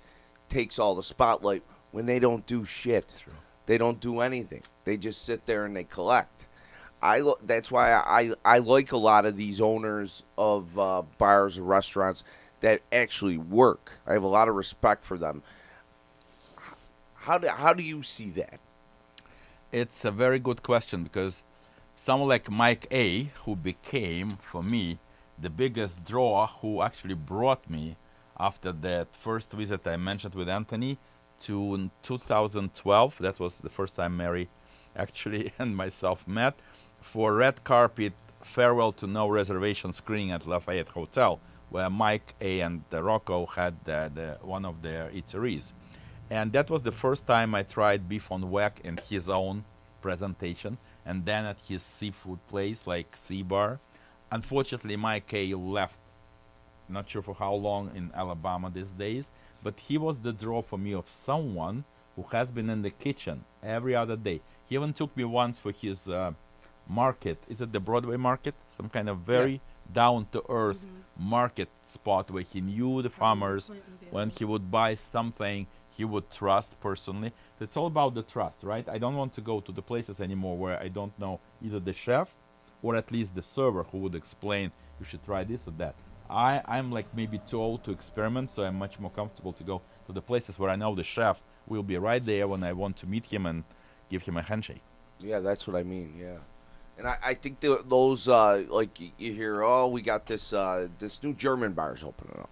takes 0.49 0.78
all 0.78 0.93
the 0.93 1.01
spotlight 1.01 1.64
when 1.91 2.05
they 2.05 2.20
don't 2.20 2.45
do 2.45 2.66
shit. 2.66 3.24
They 3.66 3.78
don't 3.78 3.99
do 3.99 4.20
anything. 4.20 4.64
They 4.84 4.97
just 4.97 5.24
sit 5.24 5.45
there 5.45 5.66
and 5.66 5.76
they 5.76 5.86
collect. 5.86 6.45
I 7.01 7.20
lo- 7.20 7.39
that's 7.43 7.72
why 7.72 7.93
I 7.93 8.34
I 8.45 8.59
like 8.59 8.91
a 8.91 8.97
lot 8.97 9.26
of 9.26 9.36
these 9.36 9.59
owners 9.59 10.24
of 10.38 10.78
uh, 10.78 11.03
bars 11.18 11.57
or 11.57 11.64
restaurants 11.64 12.24
that 12.59 12.82
actually 12.91 13.38
work. 13.38 13.99
I 14.05 14.14
have 14.14 14.24
a 14.24 14.28
lot 14.28 14.47
of 14.47 14.55
respect 14.55 15.03
for 15.03 15.18
them. 15.18 15.41
How 17.16 17.38
do 17.38 17.47
how 17.47 17.74
do 17.74 17.84
you 17.84 18.03
see 18.03 18.30
that? 18.32 18.59
It's 19.72 20.05
a 20.05 20.11
very 20.11 20.39
good 20.39 20.64
question 20.64 21.03
because 21.03 21.43
someone 21.96 22.30
like 22.30 22.50
Mike 22.50 22.88
A, 22.91 23.24
who 23.46 23.56
became 23.56 24.32
for 24.32 24.64
me 24.64 25.00
the 25.39 25.50
biggest 25.50 26.04
draw, 26.06 26.48
who 26.48 26.82
actually 26.82 27.16
brought 27.16 27.70
me 27.70 27.96
after 28.39 28.72
that 28.72 29.16
first 29.16 29.52
visit 29.52 29.86
I 29.88 29.98
mentioned 29.98 30.36
with 30.36 30.50
Anthony 30.50 30.98
to 31.41 31.89
2012. 32.04 33.18
That 33.20 33.39
was 33.39 33.60
the 33.60 33.70
first 33.70 33.96
time 33.96 34.18
Mary 34.18 34.50
actually 34.96 35.54
and 35.60 35.76
myself 35.76 36.28
met 36.28 36.56
for 37.02 37.34
red 37.34 37.64
carpet 37.64 38.14
farewell 38.41 38.91
to 38.91 39.08
no 39.08 39.28
reservation 39.28 39.94
screening 39.94 40.32
at 40.32 40.48
Lafayette 40.48 40.89
Hotel, 40.89 41.39
where 41.70 41.89
Mike 41.89 42.34
A 42.41 42.62
and 42.62 42.84
Rocco 42.91 43.46
had 43.46 43.76
the, 43.86 44.38
one 44.41 44.66
of 44.66 44.82
their 44.82 45.10
eateries. 45.10 45.72
And 46.30 46.52
that 46.54 46.70
was 46.70 46.84
the 46.84 46.91
first 46.91 47.28
time 47.28 47.54
I 47.56 47.64
tried 47.64 48.10
beef 48.10 48.32
on 48.32 48.44
weck 48.44 48.82
in 48.84 48.98
his 49.10 49.30
own 49.30 49.66
presentation, 50.02 50.78
and 51.06 51.26
then 51.26 51.45
at 51.45 51.58
his 51.68 51.84
seafood 51.84 52.39
place 52.47 52.88
like 52.88 53.16
Seabar. 53.16 53.80
Unfortunately, 54.32 54.95
Mike 54.95 55.34
A 55.34 55.54
left. 55.54 55.97
Not 56.89 57.10
sure 57.10 57.22
for 57.22 57.36
how 57.36 57.54
long 57.54 57.91
in 57.95 58.12
Alabama 58.14 58.70
these 58.70 58.91
days, 58.91 59.32
but 59.64 59.80
he 59.80 59.97
was 59.97 60.20
the 60.20 60.34
draw 60.34 60.62
for 60.62 60.78
me 60.78 60.93
of 60.93 61.08
someone 61.08 61.86
who 62.16 62.24
has 62.32 62.51
been 62.51 62.70
in 62.70 62.82
the 62.82 62.89
kitchen 62.89 63.43
every 63.64 63.95
other 63.95 64.16
day. 64.16 64.41
He 64.68 64.76
even 64.76 64.93
took 64.93 65.16
me 65.16 65.24
once 65.24 65.60
for 65.60 65.72
his 65.72 66.10
uh, 66.10 66.32
market. 66.88 67.38
Is 67.47 67.62
it 67.62 67.72
the 67.72 67.80
Broadway 67.80 68.18
market? 68.18 68.56
Some 68.70 68.89
kind 68.89 69.10
of 69.10 69.20
very 69.20 69.62
down 69.91 70.28
to 70.32 70.43
earth 70.49 70.86
market 71.18 71.70
spot 71.84 72.32
where 72.32 72.43
he 72.43 72.62
knew 72.62 73.01
the 73.01 73.10
farmers. 73.10 73.72
When 74.12 74.30
he 74.30 74.45
would 74.45 74.70
buy 74.70 74.95
something, 74.95 75.68
he 75.96 76.06
would 76.06 76.30
trust 76.32 76.80
personally. 76.80 77.32
It's 77.60 77.78
all 77.78 77.88
about 77.88 78.14
the 78.16 78.24
trust, 78.24 78.64
right? 78.64 78.88
I 78.89 78.98
don't 78.98 79.16
want 79.16 79.34
to 79.36 79.41
go 79.41 79.60
to 79.62 79.72
the 79.72 79.82
places 79.82 80.20
anymore 80.20 80.58
where 80.58 80.80
I 80.80 80.88
don't 80.88 81.18
know 81.20 81.39
either 81.62 81.80
the 81.80 81.94
chef 81.94 82.34
or 82.82 82.96
at 82.96 83.12
least 83.12 83.36
the 83.36 83.44
server 83.44 83.84
who 83.84 84.00
would 84.00 84.16
explain 84.16 84.72
you 85.00 85.06
should 85.06 85.24
try 85.24 85.44
this 85.44 85.68
or 85.68 85.72
that. 85.78 85.96
I, 86.30 86.62
I'm 86.66 86.91
like 86.91 87.06
maybe 87.16 87.39
too 87.39 87.62
old 87.62 87.84
to 87.84 87.91
experiment, 87.91 88.50
so 88.50 88.64
I'm 88.64 88.78
much 88.78 89.00
more 89.00 89.12
comfortable 89.12 89.54
to 89.54 89.64
go 89.64 89.82
to 90.08 90.12
the 90.12 90.22
places 90.22 90.58
where 90.58 90.70
I 90.70 90.76
know 90.76 90.96
the 90.96 91.04
chef 91.04 91.41
will 91.68 91.84
be 91.84 91.98
right 91.98 92.26
there 92.26 92.48
when 92.48 92.64
I 92.64 92.74
want 92.74 92.98
to 92.98 93.08
meet 93.08 93.26
him 93.26 93.46
and 93.46 93.64
give 94.10 94.24
him 94.24 94.38
a 94.38 94.41
handshake. 94.41 94.82
Yeah, 95.20 95.39
that's 95.39 95.68
what 95.68 95.76
I 95.76 95.84
mean. 95.84 96.16
Yeah, 96.20 96.38
and 96.98 97.08
I, 97.08 97.18
I 97.24 97.34
think 97.36 97.60
th- 97.60 97.82
those 97.88 98.28
uh, 98.28 98.64
like 98.70 99.00
you 99.00 99.34
hear, 99.34 99.64
oh, 99.64 99.88
we 99.88 100.02
got 100.02 100.26
this 100.26 100.54
uh, 100.54 100.88
this 101.00 101.22
new 101.24 101.34
German 101.34 101.74
bars 101.74 102.04
opening 102.04 102.38
up. 102.39 102.50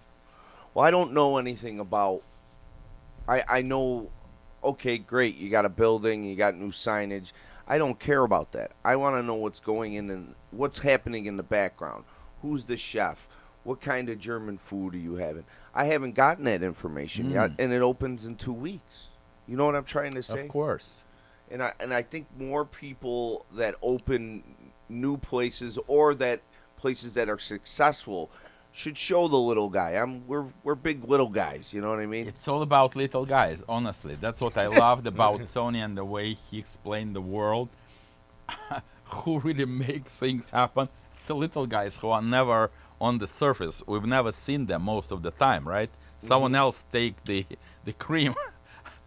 Well, 0.74 0.84
I 0.84 0.90
don't 0.90 1.12
know 1.12 1.38
anything 1.38 1.80
about. 1.80 2.22
I 3.28 3.42
I 3.48 3.62
know, 3.62 4.10
okay, 4.62 4.98
great, 4.98 5.36
you 5.36 5.50
got 5.50 5.64
a 5.64 5.68
building, 5.68 6.24
you 6.24 6.36
got 6.36 6.56
new 6.56 6.70
signage. 6.70 7.32
I 7.66 7.78
don't 7.78 7.98
care 7.98 8.24
about 8.24 8.52
that. 8.52 8.72
I 8.84 8.96
want 8.96 9.16
to 9.16 9.22
know 9.22 9.36
what's 9.36 9.60
going 9.60 9.94
in 9.94 10.10
and 10.10 10.34
what's 10.50 10.80
happening 10.80 11.26
in 11.26 11.36
the 11.36 11.42
background. 11.42 12.04
Who's 12.42 12.64
the 12.64 12.76
chef? 12.76 13.28
What 13.64 13.80
kind 13.80 14.08
of 14.08 14.18
German 14.18 14.58
food 14.58 14.94
are 14.94 14.98
you 14.98 15.14
having? 15.14 15.44
I 15.72 15.84
haven't 15.84 16.14
gotten 16.16 16.44
that 16.44 16.62
information 16.62 17.30
yet, 17.30 17.50
hmm. 17.52 17.56
and 17.60 17.72
it 17.72 17.80
opens 17.80 18.24
in 18.24 18.36
two 18.36 18.52
weeks. 18.52 19.08
You 19.46 19.56
know 19.56 19.66
what 19.66 19.76
I'm 19.76 19.84
trying 19.84 20.14
to 20.14 20.22
say? 20.22 20.42
Of 20.42 20.48
course. 20.48 21.02
and 21.50 21.62
I 21.62 21.72
and 21.80 21.94
I 21.94 22.02
think 22.02 22.26
more 22.38 22.64
people 22.64 23.46
that 23.52 23.76
open 23.82 24.42
new 24.88 25.16
places 25.16 25.78
or 25.86 26.14
that 26.14 26.40
places 26.76 27.14
that 27.14 27.28
are 27.28 27.38
successful 27.38 28.30
should 28.72 28.96
show 28.96 29.28
the 29.28 29.36
little 29.36 29.68
guy. 29.68 29.90
I'm 29.92 30.26
we're 30.26 30.46
we're 30.64 30.74
big 30.74 31.08
little 31.08 31.28
guys. 31.28 31.72
You 31.74 31.80
know 31.80 31.90
what 31.90 32.00
I 32.00 32.06
mean? 32.06 32.26
It's 32.26 32.48
all 32.48 32.62
about 32.62 32.96
little 32.96 33.26
guys, 33.26 33.62
honestly. 33.68 34.16
That's 34.20 34.40
what 34.40 34.56
I 34.56 34.66
loved 34.66 35.06
about 35.06 35.46
Tony 35.52 35.80
and 35.80 35.96
the 35.96 36.04
way 36.04 36.34
he 36.34 36.58
explained 36.58 37.14
the 37.14 37.20
world. 37.20 37.68
who 39.12 39.38
really 39.40 39.66
make 39.66 40.06
things 40.06 40.48
happen. 40.50 40.88
It's 41.14 41.26
the 41.26 41.34
little 41.34 41.66
guys 41.66 41.98
who 41.98 42.08
are 42.08 42.22
never 42.22 42.70
on 43.00 43.18
the 43.18 43.26
surface. 43.26 43.82
We've 43.86 44.04
never 44.04 44.32
seen 44.32 44.66
them 44.66 44.82
most 44.82 45.12
of 45.12 45.22
the 45.22 45.30
time, 45.30 45.68
right? 45.68 45.90
Someone 46.20 46.52
mm-hmm. 46.52 46.56
else 46.56 46.84
take 46.92 47.22
the 47.24 47.44
the 47.84 47.92
cream, 47.92 48.34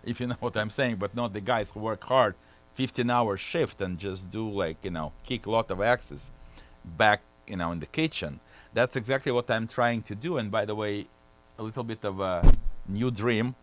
if 0.03 0.19
you 0.19 0.27
know 0.27 0.37
what 0.39 0.55
I'm 0.57 0.69
saying, 0.69 0.97
but 0.97 1.15
not 1.15 1.33
the 1.33 1.41
guys 1.41 1.71
who 1.71 1.79
work 1.79 2.03
hard, 2.03 2.35
15 2.75 3.09
hour 3.09 3.37
shift 3.37 3.81
and 3.81 3.97
just 3.97 4.29
do 4.29 4.49
like, 4.49 4.77
you 4.83 4.91
know, 4.91 5.13
kick 5.23 5.45
a 5.45 5.51
lot 5.51 5.71
of 5.71 5.81
axes 5.81 6.29
back, 6.83 7.21
you 7.47 7.57
know, 7.57 7.71
in 7.71 7.79
the 7.79 7.85
kitchen. 7.87 8.39
That's 8.75 8.97
exactly 8.97 9.31
what 9.31 9.49
I'm 9.49 9.67
trying 9.67 10.03
to 10.03 10.15
do. 10.15 10.35
And 10.37 10.51
by 10.51 10.65
the 10.65 10.75
way, 10.75 11.07
a 11.57 11.63
little 11.63 11.85
bit 11.85 12.03
of 12.03 12.19
a 12.19 12.43
new 12.89 13.09
dream 13.09 13.55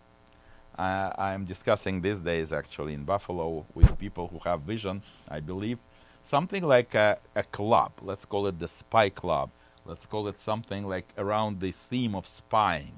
uh, 0.78 1.10
I'm 1.18 1.44
discussing 1.44 2.00
these 2.00 2.18
days 2.18 2.50
actually 2.50 2.94
in 2.94 3.04
Buffalo 3.04 3.66
with 3.74 3.98
people 3.98 4.28
who 4.28 4.38
have 4.38 4.62
vision, 4.62 5.02
I 5.28 5.40
believe. 5.40 5.78
Something 6.22 6.62
like 6.62 6.94
a, 6.94 7.18
a 7.36 7.42
club, 7.42 7.92
let's 8.00 8.24
call 8.24 8.46
it 8.46 8.58
the 8.58 8.68
Spy 8.68 9.10
Club. 9.10 9.50
Let's 9.84 10.06
call 10.06 10.28
it 10.28 10.38
something 10.38 10.88
like 10.88 11.12
around 11.18 11.60
the 11.60 11.72
theme 11.72 12.14
of 12.14 12.26
spying. 12.26 12.92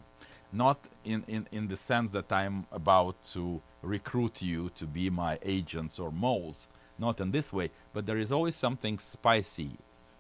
Not 0.53 0.79
in, 1.05 1.25
in, 1.27 1.49
in 1.51 1.67
the 1.67 1.77
sense 1.77 2.13
that 2.13 2.31
I'm 2.31 2.67
about 2.71 3.17
to 3.33 3.61
recruit 3.83 4.41
you 4.41 4.71
to 4.77 4.87
be 4.87 5.11
my 5.11 5.41
agents 5.43 5.99
or 5.99 6.13
moles, 6.13 6.69
not 6.97 7.21
in 7.21 7.33
this 7.33 7.53
way, 7.53 7.71
but 7.93 8.07
there 8.07 8.19
is 8.19 8.31
always 8.31 8.55
something 8.55 9.01
spicy, 9.01 9.73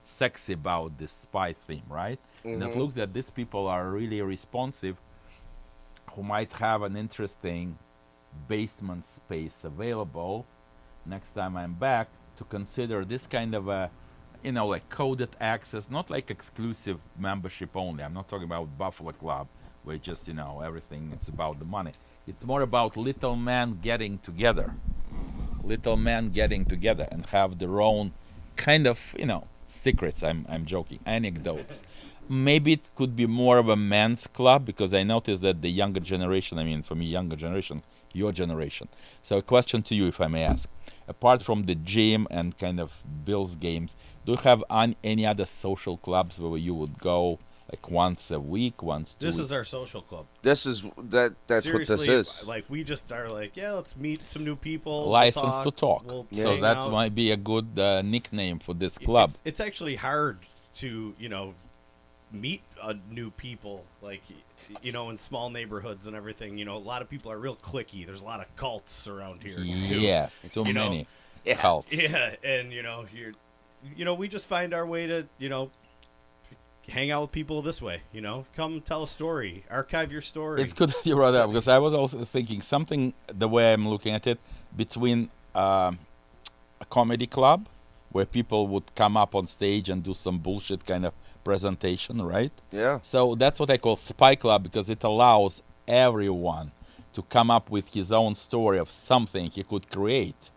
sexy 0.04 0.52
about 0.52 0.98
this 0.98 1.12
spy 1.12 1.52
theme, 1.52 1.82
right? 1.88 2.18
And 2.44 2.62
it 2.62 2.66
mm-hmm. 2.66 2.78
looks 2.78 2.94
that 2.94 3.12
these 3.12 3.30
people 3.30 3.66
are 3.66 3.88
really 3.88 4.20
responsive 4.22 5.00
who 6.12 6.22
might 6.22 6.52
have 6.54 6.82
an 6.82 6.96
interesting 6.96 7.78
basement 8.48 9.04
space 9.04 9.64
available. 9.64 10.46
Next 11.06 11.32
time 11.32 11.56
I'm 11.56 11.74
back 11.74 12.08
to 12.36 12.44
consider 12.44 13.04
this 13.04 13.26
kind 13.26 13.54
of 13.54 13.68
a 13.68 13.90
you 14.42 14.52
know 14.52 14.66
like 14.66 14.88
coded 14.88 15.30
access 15.40 15.88
not 15.88 16.10
like 16.10 16.30
exclusive 16.30 16.98
membership 17.18 17.70
only. 17.74 18.04
I'm 18.04 18.14
not 18.14 18.28
talking 18.28 18.44
about 18.44 18.76
Buffalo 18.78 19.12
Club 19.12 19.48
where 19.84 19.98
just 19.98 20.28
you 20.28 20.34
know 20.34 20.62
everything 20.64 21.12
is 21.18 21.28
about 21.28 21.58
the 21.58 21.64
money. 21.64 21.92
It's 22.26 22.44
more 22.44 22.62
about 22.62 22.96
little 22.96 23.36
men 23.36 23.78
getting 23.82 24.18
together. 24.18 24.74
Little 25.62 25.96
men 25.96 26.30
getting 26.30 26.64
together 26.64 27.08
and 27.10 27.24
have 27.26 27.58
their 27.58 27.80
own 27.80 28.12
kind 28.56 28.86
of 28.86 29.14
you 29.18 29.26
know 29.26 29.46
secrets 29.66 30.22
I'm 30.22 30.46
I'm 30.48 30.64
joking 30.66 31.00
anecdotes 31.06 31.82
maybe 32.26 32.72
it 32.72 32.88
could 32.94 33.14
be 33.14 33.26
more 33.26 33.58
of 33.58 33.68
a 33.68 33.76
men's 33.76 34.26
club 34.26 34.64
because 34.64 34.94
I 34.94 35.02
noticed 35.02 35.42
that 35.42 35.60
the 35.60 35.68
younger 35.68 36.00
generation, 36.00 36.58
I 36.58 36.64
mean, 36.64 36.82
for 36.82 36.94
me, 36.94 37.04
younger 37.04 37.36
generation 37.36 37.82
your 38.14 38.32
generation. 38.32 38.88
So, 39.20 39.38
a 39.38 39.42
question 39.42 39.82
to 39.82 39.94
you, 39.94 40.06
if 40.06 40.20
I 40.20 40.28
may 40.28 40.44
ask: 40.44 40.68
apart 41.06 41.42
from 41.42 41.64
the 41.64 41.74
gym 41.74 42.26
and 42.30 42.56
kind 42.56 42.80
of 42.80 42.92
Bills 43.24 43.56
games, 43.56 43.96
do 44.24 44.32
you 44.32 44.38
have 44.38 44.64
any 45.02 45.26
other 45.26 45.44
social 45.44 45.96
clubs 45.98 46.38
where 46.38 46.56
you 46.56 46.74
would 46.74 46.98
go 46.98 47.38
like 47.70 47.90
once 47.90 48.30
a 48.30 48.38
week, 48.38 48.82
once 48.82 49.14
This 49.14 49.36
weeks? 49.36 49.46
is 49.46 49.52
our 49.52 49.64
social 49.64 50.02
club. 50.02 50.26
This 50.42 50.66
is 50.66 50.84
that. 51.10 51.34
That's 51.46 51.64
Seriously, 51.64 51.96
what 51.96 52.06
this 52.06 52.28
is. 52.40 52.46
Like 52.46 52.64
we 52.68 52.84
just 52.84 53.10
are 53.10 53.28
like, 53.28 53.56
yeah, 53.56 53.72
let's 53.72 53.96
meet 53.96 54.28
some 54.28 54.44
new 54.44 54.56
people. 54.56 55.02
we'll 55.02 55.10
license 55.10 55.58
to 55.60 55.70
talk. 55.70 56.04
we'll 56.06 56.26
so 56.32 56.60
that 56.60 56.76
out. 56.76 56.92
might 56.92 57.14
be 57.14 57.30
a 57.30 57.36
good 57.36 57.78
uh, 57.78 58.02
nickname 58.02 58.58
for 58.58 58.74
this 58.74 58.98
club. 58.98 59.30
It's, 59.30 59.40
it's 59.44 59.60
actually 59.60 59.96
hard 59.96 60.38
to 60.76 61.14
you 61.18 61.28
know 61.28 61.54
meet 62.32 62.62
uh, 62.82 62.94
new 63.10 63.30
people 63.30 63.84
like 64.02 64.22
you 64.82 64.92
know 64.92 65.08
in 65.10 65.18
small 65.18 65.48
neighborhoods 65.50 66.06
and 66.06 66.14
everything. 66.14 66.58
You 66.58 66.64
know, 66.66 66.76
a 66.76 66.78
lot 66.78 67.00
of 67.00 67.08
people 67.08 67.32
are 67.32 67.38
real 67.38 67.56
clicky. 67.56 68.04
There's 68.04 68.20
a 68.20 68.24
lot 68.24 68.40
of 68.40 68.54
cults 68.56 69.06
around 69.06 69.42
here. 69.42 69.56
too. 69.56 69.62
Yes, 69.64 70.42
too 70.50 70.64
You 70.66 70.72
know, 70.74 70.90
many 70.90 71.06
cults. 71.56 71.96
Yeah, 71.96 72.34
and 72.44 72.72
you 72.72 72.82
know 72.82 73.06
you're, 73.14 73.32
you 73.96 74.04
know 74.04 74.14
we 74.14 74.28
just 74.28 74.46
find 74.46 74.74
our 74.74 74.86
way 74.86 75.06
to 75.06 75.26
you 75.38 75.48
know 75.48 75.70
hang 76.88 77.10
out 77.10 77.22
with 77.22 77.32
people 77.32 77.62
this 77.62 77.80
way. 77.80 78.02
You 78.12 78.20
know, 78.20 78.46
come 78.54 78.80
tell 78.80 79.02
a 79.02 79.08
story, 79.08 79.64
archive 79.70 80.12
your 80.12 80.20
story. 80.20 80.62
It's 80.62 80.72
good 80.72 80.90
that 80.90 81.04
you 81.06 81.14
brought 81.14 81.32
that 81.32 81.42
up 81.42 81.50
because 81.50 81.68
I 81.68 81.78
was 81.78 81.94
also 81.94 82.24
thinking 82.24 82.62
something 82.62 83.14
the 83.26 83.48
way 83.48 83.72
I'm 83.72 83.88
looking 83.88 84.14
at 84.14 84.26
it 84.26 84.38
between 84.76 85.30
um, 85.54 85.98
a 86.80 86.84
comedy 86.90 87.26
club 87.26 87.68
where 88.10 88.24
people 88.24 88.68
would 88.68 88.94
come 88.94 89.16
up 89.16 89.34
on 89.34 89.46
stage 89.46 89.88
and 89.88 90.02
do 90.02 90.14
some 90.14 90.38
bullshit 90.38 90.86
kind 90.86 91.04
of 91.04 91.12
presentation, 91.42 92.22
right? 92.22 92.52
Yeah. 92.70 93.00
So 93.02 93.34
that's 93.34 93.58
what 93.58 93.70
I 93.70 93.76
call 93.76 93.96
spy 93.96 94.36
club 94.36 94.62
because 94.62 94.88
it 94.88 95.02
allows 95.02 95.62
everyone 95.88 96.70
to 97.12 97.22
come 97.22 97.50
up 97.50 97.70
with 97.70 97.92
his 97.92 98.12
own 98.12 98.34
story 98.34 98.78
of 98.78 98.90
something 98.90 99.50
he 99.50 99.62
could 99.62 99.90
create, 99.90 100.50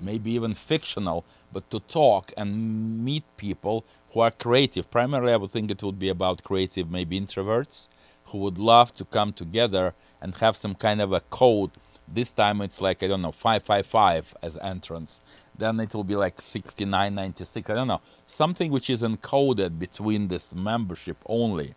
maybe 0.00 0.32
even 0.32 0.54
fictional, 0.54 1.24
but 1.54 1.70
to 1.70 1.80
talk 1.80 2.32
and 2.36 3.02
meet 3.04 3.24
people 3.38 3.84
who 4.10 4.20
are 4.20 4.30
creative. 4.32 4.90
Primarily, 4.90 5.32
I 5.32 5.36
would 5.36 5.50
think 5.52 5.70
it 5.70 5.82
would 5.82 5.98
be 5.98 6.10
about 6.10 6.42
creative, 6.44 6.90
maybe 6.90 7.18
introverts 7.18 7.88
who 8.26 8.38
would 8.38 8.58
love 8.58 8.92
to 8.94 9.04
come 9.04 9.32
together 9.32 9.94
and 10.20 10.34
have 10.36 10.56
some 10.56 10.74
kind 10.74 11.00
of 11.00 11.12
a 11.12 11.20
code. 11.20 11.70
This 12.06 12.32
time 12.32 12.60
it's 12.60 12.80
like, 12.80 13.02
I 13.02 13.06
don't 13.06 13.22
know, 13.22 13.32
555 13.32 14.34
as 14.42 14.58
entrance. 14.58 15.20
Then 15.56 15.78
it 15.80 15.94
will 15.94 16.04
be 16.04 16.16
like 16.16 16.40
6996. 16.40 17.70
I 17.70 17.74
don't 17.74 17.88
know. 17.88 18.00
Something 18.26 18.70
which 18.72 18.90
is 18.90 19.02
encoded 19.02 19.78
between 19.78 20.28
this 20.28 20.54
membership 20.54 21.16
only. 21.26 21.74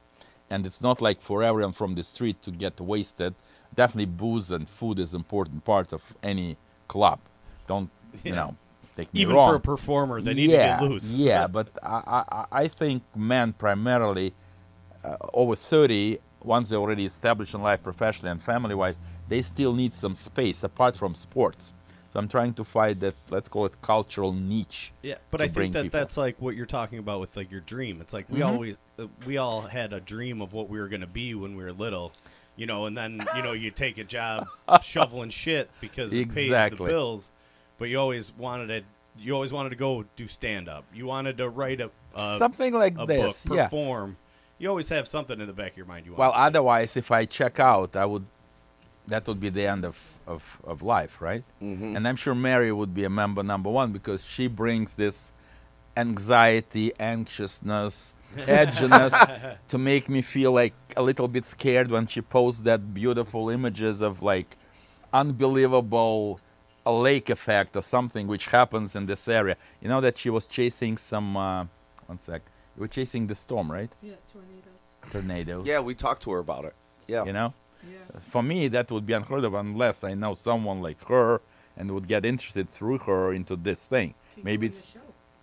And 0.49 0.65
it's 0.65 0.81
not 0.81 1.01
like 1.01 1.21
for 1.21 1.43
everyone 1.43 1.73
from 1.73 1.95
the 1.95 2.03
street 2.03 2.41
to 2.43 2.51
get 2.51 2.79
wasted. 2.81 3.35
Definitely 3.75 4.07
booze 4.07 4.49
and 4.49 4.67
food 4.67 4.97
is 4.99 5.13
important 5.13 5.63
part 5.63 5.93
of 5.93 6.01
any 6.23 6.57
club. 6.87 7.19
Don't, 7.67 7.89
you 8.23 8.31
Yeah. 8.31 8.35
know, 8.35 8.55
take 8.97 9.13
me 9.13 9.21
even 9.21 9.35
wrong 9.35 9.49
for 9.51 9.55
a 9.55 9.59
performer. 9.59 10.21
They 10.21 10.33
need 10.33 10.49
yeah, 10.49 10.77
to 10.77 10.81
get 10.81 10.91
loose. 10.91 11.17
Yeah, 11.17 11.47
but 11.57 11.69
I, 11.81 12.23
I, 12.29 12.45
I 12.63 12.67
think 12.67 13.03
men 13.15 13.53
primarily 13.53 14.33
uh, 15.03 15.15
over 15.33 15.55
30, 15.55 16.19
once 16.43 16.69
they're 16.69 16.79
already 16.79 17.05
established 17.05 17.53
in 17.53 17.61
life 17.61 17.83
professionally 17.83 18.31
and 18.31 18.41
family 18.41 18.75
wise, 18.75 18.95
they 19.27 19.41
still 19.41 19.73
need 19.73 19.93
some 19.93 20.15
space 20.15 20.63
apart 20.63 20.95
from 20.97 21.15
sports. 21.15 21.73
So 22.11 22.19
I'm 22.19 22.27
trying 22.27 22.53
to 22.53 22.63
find 22.63 22.99
that, 23.01 23.15
let's 23.29 23.49
call 23.49 23.65
it 23.65 23.81
cultural 23.81 24.33
niche. 24.33 24.93
Yeah, 25.03 25.15
but 25.29 25.41
I 25.41 25.49
think 25.49 25.73
that 25.73 25.83
people. 25.83 25.99
that's 25.99 26.17
like 26.17 26.41
what 26.41 26.55
you're 26.55 26.65
talking 26.65 26.99
about 26.99 27.19
with 27.19 27.35
like 27.35 27.51
your 27.51 27.59
dream. 27.61 28.01
It's 28.01 28.13
like 28.13 28.29
we 28.29 28.39
Mhm. 28.39 28.45
always 28.47 28.77
uh, 28.97 29.07
we 29.25 29.37
all 29.37 29.61
had 29.61 29.93
a 29.93 29.99
dream 29.99 30.41
of 30.41 30.53
what 30.53 30.69
we 30.69 30.79
were 30.79 30.87
going 30.87 31.01
to 31.01 31.07
be 31.07 31.35
when 31.35 31.55
we 31.55 31.63
were 31.63 31.73
little, 31.73 32.13
you 32.55 32.65
know, 32.65 32.85
and 32.85 32.97
then 32.97 33.25
you 33.35 33.43
know 33.43 33.51
you 33.51 33.71
take 33.71 33.97
a 33.97 34.03
job 34.05 34.47
shoveling 34.81 35.29
shit 35.29 35.69
because 35.81 36.13
it 36.13 36.33
pays 36.33 36.69
the 36.69 36.75
bills, 36.77 37.29
but 37.77 37.89
you 37.89 37.99
always 37.99 38.33
wanted 38.37 38.67
to 38.67 38.81
you 39.19 39.33
always 39.33 39.51
wanted 39.51 39.69
to 39.69 39.75
go 39.75 40.05
do 40.15 40.27
stand 40.27 40.69
up. 40.69 40.85
You 40.93 41.05
wanted 41.07 41.37
to 41.37 41.49
write 41.49 41.81
a 41.81 41.89
a, 42.15 42.37
Something 42.37 42.73
like 42.73 42.95
a 42.97 43.05
this, 43.05 43.43
book, 43.43 43.55
yeah. 43.57 43.63
perform. 43.65 44.17
You 44.59 44.69
always 44.69 44.89
have 44.89 45.07
something 45.07 45.39
in 45.39 45.47
the 45.47 45.53
back 45.53 45.71
of 45.71 45.77
your 45.77 45.85
mind 45.85 46.05
you 46.05 46.13
want. 46.13 46.19
Well, 46.19 46.31
to 46.31 46.37
do. 46.37 46.41
otherwise, 46.41 46.97
if 46.97 47.11
I 47.11 47.25
check 47.25 47.59
out, 47.59 47.95
I 47.95 48.05
would. 48.05 48.25
That 49.07 49.25
would 49.27 49.39
be 49.39 49.49
the 49.49 49.65
end 49.65 49.85
of 49.85 49.97
of, 50.25 50.57
of 50.65 50.81
life, 50.81 51.21
right? 51.21 51.43
Mm-hmm. 51.61 51.95
And 51.95 52.07
I'm 52.07 52.17
sure 52.17 52.35
Mary 52.35 52.71
would 52.71 52.93
be 52.93 53.05
a 53.05 53.09
member 53.09 53.41
number 53.41 53.69
one 53.69 53.93
because 53.93 54.25
she 54.25 54.47
brings 54.47 54.95
this 54.95 55.31
anxiety, 55.95 56.91
anxiousness, 56.99 58.13
edginess 58.35 59.57
to 59.69 59.77
make 59.77 60.09
me 60.09 60.21
feel 60.21 60.51
like 60.51 60.73
a 60.97 61.01
little 61.01 61.29
bit 61.29 61.45
scared 61.45 61.89
when 61.89 62.05
she 62.07 62.21
posts 62.21 62.61
that 62.63 62.93
beautiful 62.93 63.49
images 63.49 64.01
of 64.01 64.21
like 64.21 64.57
unbelievable 65.13 66.41
a 66.87 66.91
lake 66.91 67.29
effect 67.29 67.75
or 67.75 67.81
something 67.81 68.25
which 68.27 68.45
happens 68.47 68.95
in 68.95 69.05
this 69.05 69.27
area. 69.27 69.55
You 69.81 69.89
know 69.89 70.01
that 70.01 70.17
she 70.17 70.29
was 70.29 70.47
chasing 70.47 70.97
some. 70.97 71.35
Uh, 71.35 71.65
one 72.07 72.19
sec. 72.19 72.41
You 72.75 72.81
were 72.81 72.87
chasing 72.87 73.27
the 73.27 73.35
storm, 73.35 73.71
right? 73.71 73.91
Yeah, 74.01 74.13
tornadoes. 74.31 74.83
Tornado. 75.11 75.63
Yeah, 75.65 75.81
we 75.81 75.93
talked 75.95 76.23
to 76.23 76.31
her 76.31 76.39
about 76.39 76.63
it. 76.65 76.75
Yeah. 77.07 77.25
You 77.25 77.33
know. 77.33 77.53
Yeah. 77.83 78.19
For 78.31 78.41
me, 78.41 78.67
that 78.69 78.89
would 78.91 79.05
be 79.05 79.13
unheard 79.13 79.43
of 79.43 79.53
unless 79.53 80.03
I 80.03 80.13
know 80.13 80.33
someone 80.33 80.81
like 80.81 81.03
her 81.07 81.41
and 81.75 81.91
would 81.91 82.07
get 82.07 82.25
interested 82.25 82.69
through 82.69 82.99
her 82.99 83.33
into 83.33 83.55
this 83.55 83.87
thing. 83.87 84.13
She's 84.35 84.43
Maybe 84.43 84.67
it's 84.67 84.85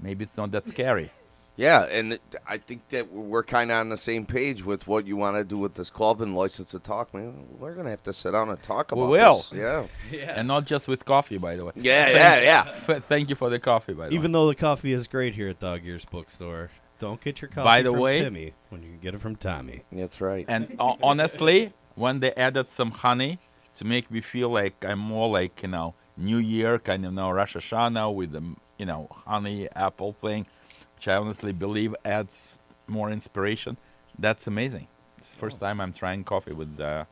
maybe 0.00 0.24
it's 0.24 0.36
not 0.36 0.50
that 0.52 0.66
scary. 0.66 1.10
Yeah, 1.56 1.84
and 1.84 2.18
I 2.48 2.58
think 2.58 2.88
that 2.88 3.12
we're 3.12 3.44
kind 3.44 3.70
of 3.70 3.76
on 3.76 3.88
the 3.88 3.96
same 3.96 4.26
page 4.26 4.64
with 4.64 4.88
what 4.88 5.06
you 5.06 5.16
want 5.16 5.36
to 5.36 5.44
do 5.44 5.56
with 5.56 5.74
this 5.74 5.88
club 5.88 6.20
and 6.20 6.34
license 6.34 6.70
to 6.72 6.80
talk, 6.80 7.14
man. 7.14 7.46
We're 7.60 7.74
gonna 7.74 7.90
have 7.90 8.02
to 8.04 8.12
sit 8.12 8.32
down 8.32 8.48
and 8.48 8.60
talk 8.62 8.90
about. 8.90 9.08
We 9.08 9.18
about 9.18 9.28
will. 9.30 9.36
this. 9.38 9.52
Yeah. 9.52 9.86
yeah. 10.10 10.34
and 10.36 10.48
not 10.48 10.64
just 10.66 10.88
with 10.88 11.04
coffee, 11.04 11.38
by 11.38 11.54
the 11.54 11.66
way. 11.66 11.72
Yeah, 11.76 12.04
Thank- 12.06 12.16
yeah, 12.44 12.64
yeah. 12.64 12.72
F- 12.96 13.04
thank 13.04 13.30
you 13.30 13.36
for 13.36 13.50
the 13.50 13.60
coffee, 13.60 13.92
by 13.92 14.08
the 14.08 14.14
Even 14.14 14.16
way. 14.16 14.18
Even 14.20 14.32
though 14.32 14.46
the 14.48 14.54
coffee 14.56 14.92
is 14.92 15.06
great 15.06 15.34
here 15.36 15.48
at 15.48 15.60
Dog 15.60 15.82
Ears 15.84 16.04
Bookstore, 16.04 16.70
don't 16.98 17.20
get 17.20 17.40
your 17.40 17.48
coffee 17.50 17.64
By 17.64 17.82
the 17.82 17.92
from 17.92 18.00
way- 18.00 18.20
Timmy 18.20 18.52
when 18.70 18.82
you 18.82 18.88
can 18.90 18.98
get 18.98 19.14
it 19.14 19.20
from 19.20 19.36
Tommy. 19.36 19.84
That's 19.92 20.20
right. 20.20 20.44
And 20.48 20.74
ho- 20.80 20.98
honestly, 21.02 21.72
when 21.94 22.18
they 22.18 22.32
added 22.32 22.68
some 22.70 22.90
honey 22.90 23.38
to 23.76 23.84
make 23.84 24.10
me 24.10 24.20
feel 24.20 24.48
like 24.48 24.84
I'm 24.84 24.98
more 24.98 25.28
like 25.28 25.62
you 25.62 25.68
know 25.68 25.94
New 26.16 26.38
Year 26.38 26.80
kind 26.80 27.04
of 27.04 27.12
you 27.12 27.16
know 27.16 27.30
Rosh 27.30 27.54
Hashanah 27.56 28.12
with 28.12 28.32
the 28.32 28.42
you 28.78 28.86
know 28.86 29.06
honey 29.26 29.68
apple 29.76 30.12
thing, 30.12 30.46
which 31.04 31.12
I 31.12 31.16
honestly 31.18 31.52
believe 31.52 31.94
adds 32.06 32.58
more 32.86 33.10
inspiration. 33.10 33.76
That's 34.18 34.46
amazing. 34.46 34.86
It's 35.18 35.30
the 35.32 35.36
first 35.36 35.60
time 35.60 35.78
I'm 35.80 35.92
trying 35.92 36.24
coffee 36.24 36.54
with 36.54 36.80
uh, 36.80 37.04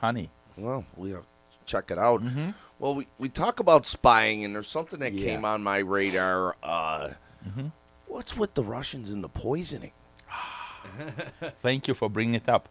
honey. 0.00 0.28
Well, 0.56 0.84
we 0.96 1.10
have 1.10 1.20
to 1.22 1.26
check 1.64 1.92
it 1.92 1.98
out. 1.98 2.20
Mhm. 2.24 2.54
Well, 2.80 2.96
we, 2.96 3.06
we 3.18 3.28
talk 3.28 3.60
about 3.60 3.86
spying, 3.86 4.44
and 4.44 4.52
there's 4.54 4.66
something 4.68 4.98
that 4.98 5.12
Yeah. 5.12 5.26
came 5.26 5.44
on 5.44 5.62
my 5.62 5.78
radar. 5.78 6.56
Uh, 6.64 7.10
Mhm. 7.48 7.70
What's 8.08 8.36
with 8.36 8.54
the 8.54 8.64
Russians 8.64 9.10
and 9.10 9.22
the 9.22 9.28
poisoning? 9.28 9.92
Thank 11.62 11.86
you 11.86 11.94
for 11.94 12.10
bringing 12.10 12.34
it 12.34 12.48
up. 12.48 12.68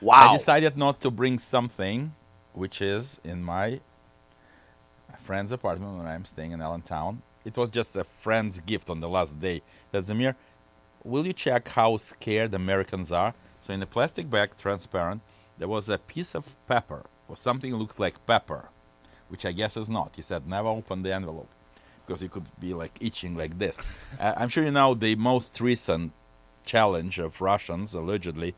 Wow. 0.00 0.32
I 0.34 0.38
decided 0.38 0.76
not 0.76 1.00
to 1.02 1.10
bring 1.10 1.38
something 1.38 2.14
which 2.52 2.80
is 2.82 3.20
in 3.22 3.44
my 3.44 3.78
friend's 5.22 5.52
apartment 5.52 5.98
when 5.98 6.06
I'm 6.08 6.24
staying 6.24 6.50
in 6.52 6.60
Allentown. 6.60 7.22
It 7.44 7.56
was 7.58 7.68
just 7.68 7.94
a 7.94 8.04
friend's 8.04 8.58
gift 8.60 8.88
on 8.88 9.00
the 9.00 9.08
last 9.08 9.38
day. 9.38 9.60
That 9.94 10.02
Zamir, 10.02 10.34
will 11.04 11.24
you 11.24 11.32
check 11.32 11.68
how 11.68 11.98
scared 11.98 12.52
Americans 12.52 13.12
are? 13.12 13.32
So 13.62 13.72
in 13.72 13.80
a 13.80 13.86
plastic 13.86 14.28
bag, 14.28 14.50
transparent, 14.58 15.22
there 15.56 15.68
was 15.68 15.88
a 15.88 15.98
piece 15.98 16.34
of 16.34 16.56
pepper 16.66 17.04
or 17.28 17.36
something 17.36 17.72
looks 17.76 18.00
like 18.00 18.26
pepper, 18.26 18.70
which 19.28 19.46
I 19.46 19.52
guess 19.52 19.76
is 19.76 19.88
not. 19.88 20.10
He 20.16 20.22
said 20.22 20.48
never 20.48 20.66
open 20.66 21.04
the 21.04 21.14
envelope 21.14 21.48
because 22.04 22.20
you 22.24 22.28
could 22.28 22.46
be 22.58 22.74
like 22.74 22.98
itching 23.00 23.36
like 23.36 23.56
this. 23.60 23.80
uh, 24.20 24.34
I'm 24.36 24.48
sure 24.48 24.64
you 24.64 24.72
know 24.72 24.94
the 24.94 25.14
most 25.14 25.60
recent 25.60 26.10
challenge 26.66 27.20
of 27.20 27.40
Russians 27.40 27.94
allegedly 27.94 28.56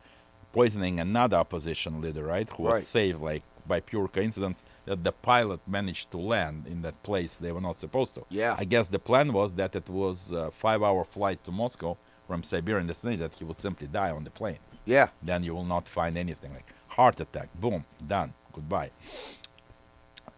poisoning 0.53 0.99
another 0.99 1.37
opposition 1.37 2.01
leader, 2.01 2.23
right? 2.23 2.49
Who 2.49 2.63
was 2.63 2.73
Right. 2.73 2.83
saved 2.83 3.21
like 3.21 3.43
by 3.67 3.79
pure 3.79 4.07
coincidence 4.07 4.63
that 4.85 5.03
the 5.03 5.11
pilot 5.11 5.59
managed 5.67 6.11
to 6.11 6.17
land 6.17 6.65
in 6.67 6.81
that 6.83 7.01
place 7.03 7.37
they 7.37 7.51
were 7.51 7.61
not 7.61 7.77
supposed 7.79 8.15
to. 8.15 8.25
Yeah. 8.29 8.55
I 8.57 8.65
guess 8.65 8.87
the 8.87 8.99
plan 8.99 9.33
was 9.33 9.53
that 9.53 9.75
it 9.75 9.89
was 9.89 10.31
a 10.31 10.51
five-hour 10.51 11.03
flight 11.05 11.43
to 11.45 11.51
Moscow 11.51 11.97
from 12.27 12.43
Siberian 12.43 12.87
destination 12.87 13.21
that 13.21 13.33
he 13.35 13.43
would 13.43 13.59
simply 13.59 13.87
die 13.87 14.11
on 14.11 14.23
the 14.23 14.29
plane. 14.29 14.59
yeah. 14.85 15.09
Then 15.21 15.43
you 15.43 15.53
will 15.55 15.65
not 15.65 15.87
find 15.87 16.17
anything 16.17 16.53
like 16.53 16.69
heart 16.89 17.19
attack, 17.19 17.49
boom, 17.59 17.85
done, 18.05 18.33
goodbye. 18.53 18.91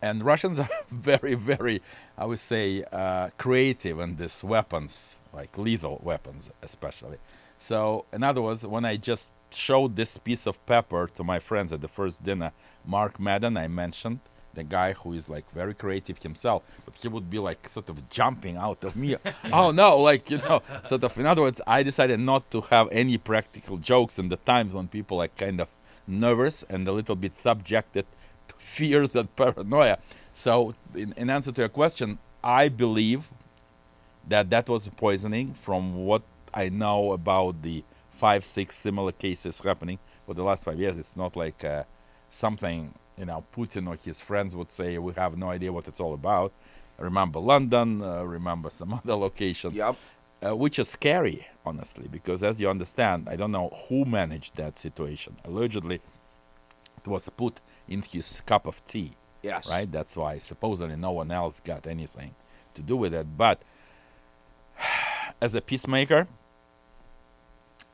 And 0.02 0.24
Russians 0.24 0.60
are 0.60 0.70
very, 0.92 1.36
very, 1.36 1.82
I 2.18 2.26
would 2.26 2.40
say, 2.40 2.84
uh, 2.92 3.30
creative 3.38 4.00
in 4.00 4.16
these 4.16 4.44
weapons, 4.44 5.18
like 5.34 5.58
lethal 5.58 6.00
weapons, 6.04 6.50
especially. 6.64 7.18
So, 7.58 8.06
in 8.14 8.24
other 8.24 8.42
words, 8.42 8.66
when 8.66 8.86
I 8.86 8.96
just 8.96 9.30
showed 9.54 9.96
this 9.96 10.18
piece 10.18 10.46
of 10.46 10.64
pepper 10.66 11.08
to 11.16 11.24
my 11.24 11.40
friends 11.40 11.72
at 11.72 11.82
the 11.82 11.88
first 11.88 12.24
dinner, 12.24 12.52
Mark 12.86 13.20
Madden, 13.20 13.58
I 13.58 13.68
mentioned, 13.68 14.20
the 14.54 14.64
guy 14.64 14.94
who 14.94 15.14
is 15.14 15.30
like 15.30 15.50
very 15.54 15.74
creative 15.74 16.22
himself, 16.22 16.64
but 16.86 16.96
he 16.96 17.08
would 17.08 17.30
be 17.30 17.40
like 17.40 17.70
sort 17.70 17.90
of 17.90 18.10
jumping 18.10 18.58
out 18.58 18.84
of 18.84 18.96
me. 18.96 19.16
oh 19.54 19.72
no, 19.72 19.98
like, 19.98 20.30
you 20.30 20.38
know, 20.40 20.62
sort 20.84 21.04
of, 21.04 21.18
in 21.18 21.26
other 21.26 21.42
words, 21.42 21.62
I 21.68 21.84
decided 21.84 22.20
not 22.20 22.50
to 22.52 22.62
have 22.62 22.88
any 22.92 23.18
practical 23.18 23.78
jokes 23.78 24.20
in 24.20 24.30
the 24.30 24.38
times 24.38 24.74
when 24.74 24.88
people 24.88 25.22
are 25.22 25.28
kind 25.30 25.62
of 25.62 25.70
nervous 26.08 26.64
and 26.70 26.88
a 26.88 26.92
little 26.92 27.16
bit 27.16 27.36
subjected 27.36 28.06
to 28.48 28.56
fears 28.58 29.16
and 29.16 29.34
paranoia. 29.36 30.00
So, 30.34 30.74
in, 30.96 31.14
in 31.18 31.30
answer 31.30 31.52
to 31.52 31.62
your 31.62 31.70
question, 31.70 32.18
I 32.44 32.70
believe 32.70 33.28
that 34.28 34.50
that 34.50 34.70
was 34.70 34.88
poisoning 34.90 35.54
from 35.54 36.06
what 36.06 36.22
I 36.54 36.70
know 36.70 37.12
about 37.12 37.62
the 37.62 37.84
five, 38.20 38.44
six 38.44 38.76
similar 38.76 39.12
cases 39.26 39.60
happening 39.60 40.00
for 40.26 40.34
the 40.34 40.44
last 40.44 40.64
five 40.64 40.80
years. 40.80 40.96
It's 40.98 41.16
not 41.16 41.36
like 41.36 41.64
uh, 41.64 41.84
something, 42.30 42.94
you 43.18 43.26
know, 43.26 43.44
Putin 43.56 43.88
or 43.88 43.96
his 44.04 44.20
friends 44.22 44.56
would 44.56 44.72
say, 44.72 44.98
we 44.98 45.14
have 45.14 45.38
no 45.38 45.50
idea 45.50 45.72
what 45.72 45.88
it's 45.88 46.00
all 46.00 46.14
about. 46.14 46.52
Remember 46.98 47.40
London, 47.40 48.02
uh, 48.02 48.24
remember 48.24 48.70
some 48.70 48.94
other 49.00 49.16
locations 49.16 49.76
Yep. 49.76 49.96
uh, 50.46 50.56
which 50.64 50.78
is 50.80 50.90
scary, 50.90 51.48
honestly, 51.66 52.08
because 52.12 52.44
as 52.44 52.60
you 52.62 52.70
understand, 52.70 53.28
I 53.30 53.36
don't 53.38 53.52
know 53.52 53.70
who 53.88 54.04
managed 54.06 54.56
that 54.58 54.78
situation. 54.78 55.38
Allegedly, 55.46 56.02
it 57.02 57.08
was 57.08 57.30
put 57.30 57.62
in 57.88 58.02
his 58.02 58.42
cup 58.46 58.66
of 58.68 58.86
tea, 58.86 59.14
Yes. 59.42 59.68
right? 59.70 59.90
That's 59.90 60.18
why 60.18 60.40
supposedly 60.40 60.98
no 60.98 61.12
one 61.12 61.32
else 61.32 61.62
got 61.72 61.88
anything 61.88 62.36
to 62.76 62.82
do 62.82 62.96
with 62.98 63.14
it. 63.14 63.28
But 63.38 63.62
as 65.42 65.56
a 65.56 65.62
peacemaker, 65.62 66.28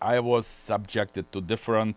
I 0.01 0.19
was 0.19 0.45
subjected 0.45 1.31
to 1.31 1.41
different 1.41 1.95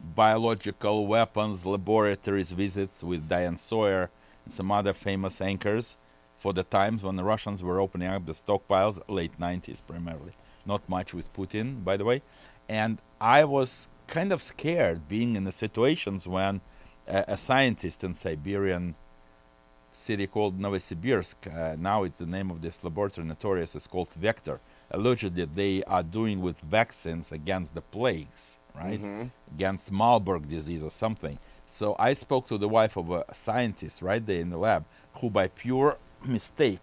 biological 0.00 1.06
weapons 1.06 1.66
laboratories 1.66 2.52
visits 2.52 3.02
with 3.02 3.28
Diane 3.28 3.56
Sawyer 3.56 4.10
and 4.44 4.52
some 4.52 4.70
other 4.70 4.92
famous 4.92 5.40
anchors 5.40 5.96
for 6.36 6.52
the 6.52 6.62
times 6.62 7.02
when 7.02 7.16
the 7.16 7.24
Russians 7.24 7.62
were 7.62 7.80
opening 7.80 8.08
up 8.08 8.26
the 8.26 8.32
stockpiles, 8.32 9.00
late 9.08 9.38
90s 9.40 9.80
primarily. 9.86 10.32
Not 10.64 10.88
much 10.88 11.12
with 11.12 11.32
Putin, 11.32 11.84
by 11.84 11.96
the 11.96 12.04
way. 12.04 12.22
And 12.68 12.98
I 13.20 13.44
was 13.44 13.88
kind 14.06 14.32
of 14.32 14.40
scared 14.40 15.08
being 15.08 15.36
in 15.36 15.44
the 15.44 15.52
situations 15.52 16.28
when 16.28 16.60
a, 17.06 17.24
a 17.28 17.36
scientist 17.36 18.04
in 18.04 18.14
Siberian 18.14 18.94
city 19.92 20.26
called 20.26 20.58
Novosibirsk, 20.58 21.34
uh, 21.46 21.76
now 21.78 22.04
it's 22.04 22.18
the 22.18 22.26
name 22.26 22.50
of 22.50 22.62
this 22.62 22.82
laboratory 22.84 23.26
notorious, 23.26 23.74
is 23.74 23.86
called 23.86 24.12
Vector. 24.14 24.60
Allegedly, 24.90 25.44
they 25.44 25.84
are 25.84 26.02
doing 26.02 26.40
with 26.40 26.60
vaccines 26.60 27.30
against 27.32 27.74
the 27.74 27.80
plagues, 27.80 28.56
right? 28.74 29.00
Mm-hmm. 29.00 29.28
Against 29.54 29.90
Marburg 29.90 30.48
disease 30.48 30.82
or 30.82 30.90
something. 30.90 31.38
So 31.66 31.94
I 31.98 32.14
spoke 32.14 32.48
to 32.48 32.58
the 32.58 32.68
wife 32.68 32.96
of 32.96 33.10
a 33.10 33.24
scientist 33.34 34.00
right 34.00 34.24
there 34.24 34.40
in 34.40 34.50
the 34.50 34.56
lab 34.56 34.84
who, 35.14 35.28
by 35.28 35.48
pure 35.48 35.98
mistake, 36.24 36.80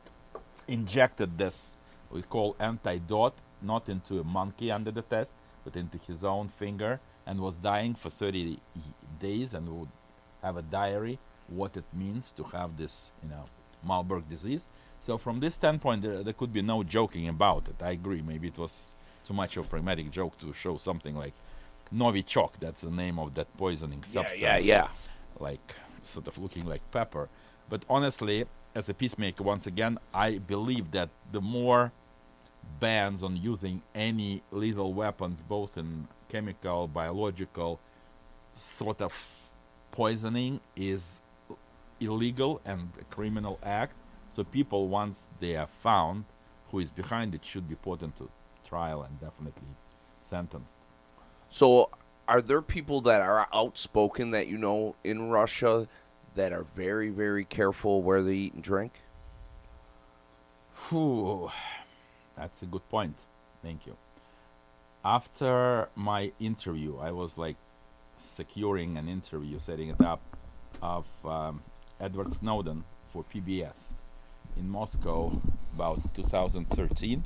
injected 0.67 1.37
this, 1.37 1.75
we 2.11 2.21
call 2.21 2.55
antidote, 2.59 3.35
not 3.61 3.89
into 3.89 4.19
a 4.19 4.23
monkey 4.23 4.71
under 4.71 4.91
the 4.91 5.01
test, 5.01 5.35
but 5.63 5.75
into 5.75 5.97
his 6.05 6.23
own 6.23 6.47
finger, 6.47 6.99
and 7.25 7.39
was 7.39 7.55
dying 7.55 7.95
for 7.95 8.09
30 8.09 8.59
days 9.19 9.53
and 9.55 9.67
would 9.67 9.89
have 10.43 10.57
a 10.57 10.61
diary 10.61 11.17
what 11.47 11.75
it 11.77 11.85
means 11.93 12.31
to 12.33 12.43
have 12.43 12.77
this, 12.77 13.11
you 13.23 13.29
know, 13.29 13.45
Marburg 13.85 14.27
disease. 14.29 14.67
So 14.99 15.17
from 15.17 15.39
this 15.39 15.53
standpoint, 15.55 16.01
there, 16.01 16.23
there 16.23 16.33
could 16.33 16.51
be 16.51 16.61
no 16.61 16.83
joking 16.83 17.27
about 17.27 17.67
it. 17.67 17.75
I 17.81 17.91
agree. 17.91 18.21
Maybe 18.21 18.47
it 18.47 18.57
was 18.57 18.93
too 19.25 19.33
much 19.33 19.57
of 19.57 19.65
a 19.65 19.69
pragmatic 19.69 20.11
joke 20.11 20.37
to 20.39 20.53
show 20.53 20.77
something 20.77 21.15
like 21.15 21.33
Novichok. 21.93 22.53
That's 22.59 22.81
the 22.81 22.91
name 22.91 23.19
of 23.19 23.33
that 23.35 23.55
poisoning 23.57 23.99
Yeah, 24.05 24.13
substance 24.13 24.41
yeah, 24.41 24.57
yeah. 24.57 24.87
like 25.39 25.75
sort 26.01 26.27
of 26.27 26.37
looking 26.37 26.65
like 26.65 26.81
pepper. 26.91 27.29
But 27.69 27.83
honestly, 27.89 28.45
as 28.73 28.89
a 28.89 28.93
peacemaker, 28.93 29.43
once 29.43 29.67
again, 29.67 29.97
I 30.13 30.37
believe 30.39 30.91
that 30.91 31.09
the 31.31 31.41
more 31.41 31.91
bans 32.79 33.23
on 33.23 33.37
using 33.37 33.81
any 33.93 34.43
lethal 34.51 34.93
weapons, 34.93 35.41
both 35.47 35.77
in 35.77 36.07
chemical, 36.29 36.87
biological, 36.87 37.79
sort 38.53 39.01
of 39.01 39.13
poisoning, 39.91 40.59
is 40.75 41.19
illegal 42.05 42.61
and 42.65 42.89
a 42.99 43.03
criminal 43.05 43.59
act. 43.63 43.93
So 44.29 44.43
people, 44.43 44.87
once 44.87 45.29
they 45.39 45.55
are 45.55 45.67
found, 45.67 46.25
who 46.71 46.79
is 46.79 46.91
behind 46.91 47.35
it, 47.35 47.45
should 47.45 47.69
be 47.69 47.75
put 47.75 48.01
into 48.01 48.29
trial 48.67 49.03
and 49.03 49.19
definitely 49.19 49.75
sentenced. 50.21 50.77
So, 51.49 51.89
are 52.27 52.41
there 52.41 52.61
people 52.61 53.01
that 53.01 53.21
are 53.21 53.47
outspoken 53.53 54.31
that 54.31 54.47
you 54.47 54.57
know 54.57 54.95
in 55.03 55.29
Russia 55.29 55.87
that 56.33 56.51
are 56.51 56.65
very, 56.75 57.09
very 57.09 57.45
careful 57.45 58.01
where 58.01 58.21
they 58.23 58.33
eat 58.33 58.53
and 58.53 58.63
drink? 58.63 58.93
Whew, 60.89 61.49
that's 62.35 62.61
a 62.63 62.65
good 62.65 62.87
point. 62.89 63.25
Thank 63.61 63.85
you. 63.85 63.95
After 65.03 65.87
my 65.95 66.31
interview, 66.39 66.97
I 66.97 67.11
was 67.11 67.37
like 67.37 67.57
securing 68.17 68.97
an 68.97 69.07
interview, 69.07 69.59
setting 69.59 69.89
it 69.89 70.01
up, 70.01 70.21
of 70.81 71.05
um, 71.23 71.61
Edward 71.99 72.33
Snowden 72.33 72.83
for 73.09 73.23
PBS 73.23 73.93
in 74.57 74.69
Moscow 74.69 75.31
about 75.73 76.13
2013. 76.15 77.23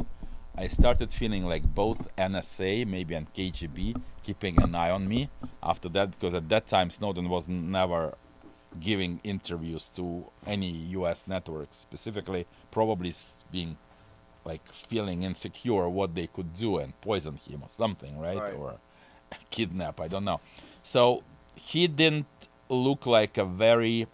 I 0.58 0.68
started 0.68 1.12
feeling 1.12 1.46
like 1.46 1.64
both 1.74 2.14
NSA, 2.18 2.86
maybe 2.86 3.16
and 3.16 3.34
KGB, 3.34 4.02
keeping 4.24 4.62
an 4.62 4.76
eye 4.76 4.92
on 4.92 5.08
me. 5.08 5.30
After 5.64 5.88
that, 5.90 6.12
because 6.12 6.34
at 6.34 6.50
that 6.50 6.68
time 6.68 6.90
Snowden 6.90 7.30
was 7.30 7.48
never 7.48 8.16
giving 8.80 9.20
interviews 9.24 9.90
to 9.96 10.26
any 10.46 10.70
U.S. 10.70 11.28
network, 11.28 11.70
specifically, 11.72 12.46
probably 12.72 13.14
being 13.52 13.78
like 14.46 14.66
feeling 14.72 15.24
insecure 15.24 15.88
what 15.90 16.16
they 16.16 16.28
could 16.28 16.56
do 16.56 16.78
and 16.78 17.00
poison 17.02 17.38
him 17.48 17.62
or 17.64 17.70
something, 17.70 18.20
right? 18.20 18.38
Right. 18.38 18.54
Or 18.54 18.76
kidnap, 19.50 20.00
I 20.00 20.08
don't 20.08 20.26
know. 20.26 20.40
So 20.84 21.24
he 21.56 21.88
didn't 21.88 22.28
look 22.70 23.06
like 23.06 23.38
a 23.38 23.46
very, 23.46 24.08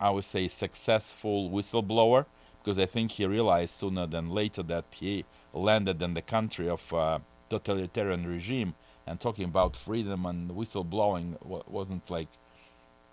I 0.00 0.10
would 0.10 0.24
say, 0.24 0.48
successful 0.48 1.50
whistleblower 1.50 2.26
because 2.62 2.78
I 2.78 2.86
think 2.86 3.12
he 3.12 3.26
realized 3.26 3.74
sooner 3.74 4.06
than 4.06 4.30
later 4.30 4.62
that 4.64 4.84
he 4.90 5.24
landed 5.52 6.00
in 6.00 6.14
the 6.14 6.22
country 6.22 6.68
of 6.68 6.92
uh, 6.92 7.18
totalitarian 7.50 8.26
regime 8.26 8.74
and 9.06 9.20
talking 9.20 9.44
about 9.44 9.76
freedom 9.76 10.26
and 10.26 10.50
whistleblowing 10.50 11.36
wasn't 11.68 12.08
like 12.08 12.28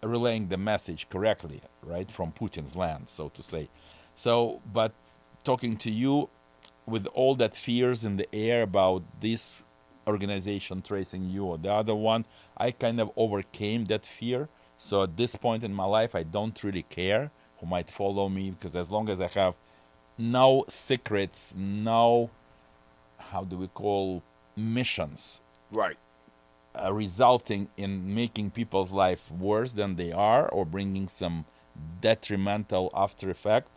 relaying 0.04 0.48
the 0.48 0.58
message 0.58 1.10
correctly, 1.10 1.62
right, 1.84 2.10
from 2.10 2.32
Putin's 2.32 2.76
land, 2.76 3.10
so 3.10 3.30
to 3.30 3.44
say. 3.44 3.70
So, 4.16 4.62
but 4.72 4.94
talking 5.44 5.78
to 5.78 5.92
you 5.92 6.30
with 6.86 7.06
all 7.08 7.36
that 7.36 7.56
fears 7.56 8.06
in 8.06 8.16
the 8.16 8.28
air 8.34 8.64
about 8.64 9.04
this 9.22 9.64
organization 10.08 10.82
tracing 10.82 11.30
you 11.30 11.46
or 11.46 11.58
the 11.58 11.72
other 11.72 11.96
one, 11.96 12.26
I 12.58 12.72
kind 12.72 13.00
of 13.00 13.12
overcame 13.16 13.86
that 13.86 14.06
fear. 14.06 14.48
So 14.80 15.04
at 15.04 15.18
this 15.18 15.36
point 15.36 15.64
in 15.66 15.74
my 15.74 15.84
life, 15.84 16.16
I 16.16 16.24
don't 16.24 16.64
really 16.64 16.84
care 16.84 17.32
who 17.60 17.66
might 17.68 17.90
follow 17.92 18.30
me 18.30 18.52
because 18.52 18.78
as 18.78 18.90
long 18.90 19.10
as 19.10 19.20
I 19.20 19.28
have 19.28 19.56
no 20.18 20.64
secrets, 20.70 21.54
no, 21.58 22.30
how 23.18 23.44
do 23.44 23.58
we 23.58 23.68
call 23.68 24.24
missions 24.56 25.42
Right. 25.70 25.98
uh, 26.82 26.94
resulting 26.94 27.68
in 27.76 28.16
making 28.16 28.52
people's 28.52 28.92
life 28.92 29.30
worse 29.30 29.74
than 29.74 29.98
they 29.98 30.14
are 30.14 30.48
or 30.48 30.66
bringing 30.66 31.10
some 31.10 31.44
detrimental 32.00 32.90
after 32.94 33.30
effect. 33.30 33.70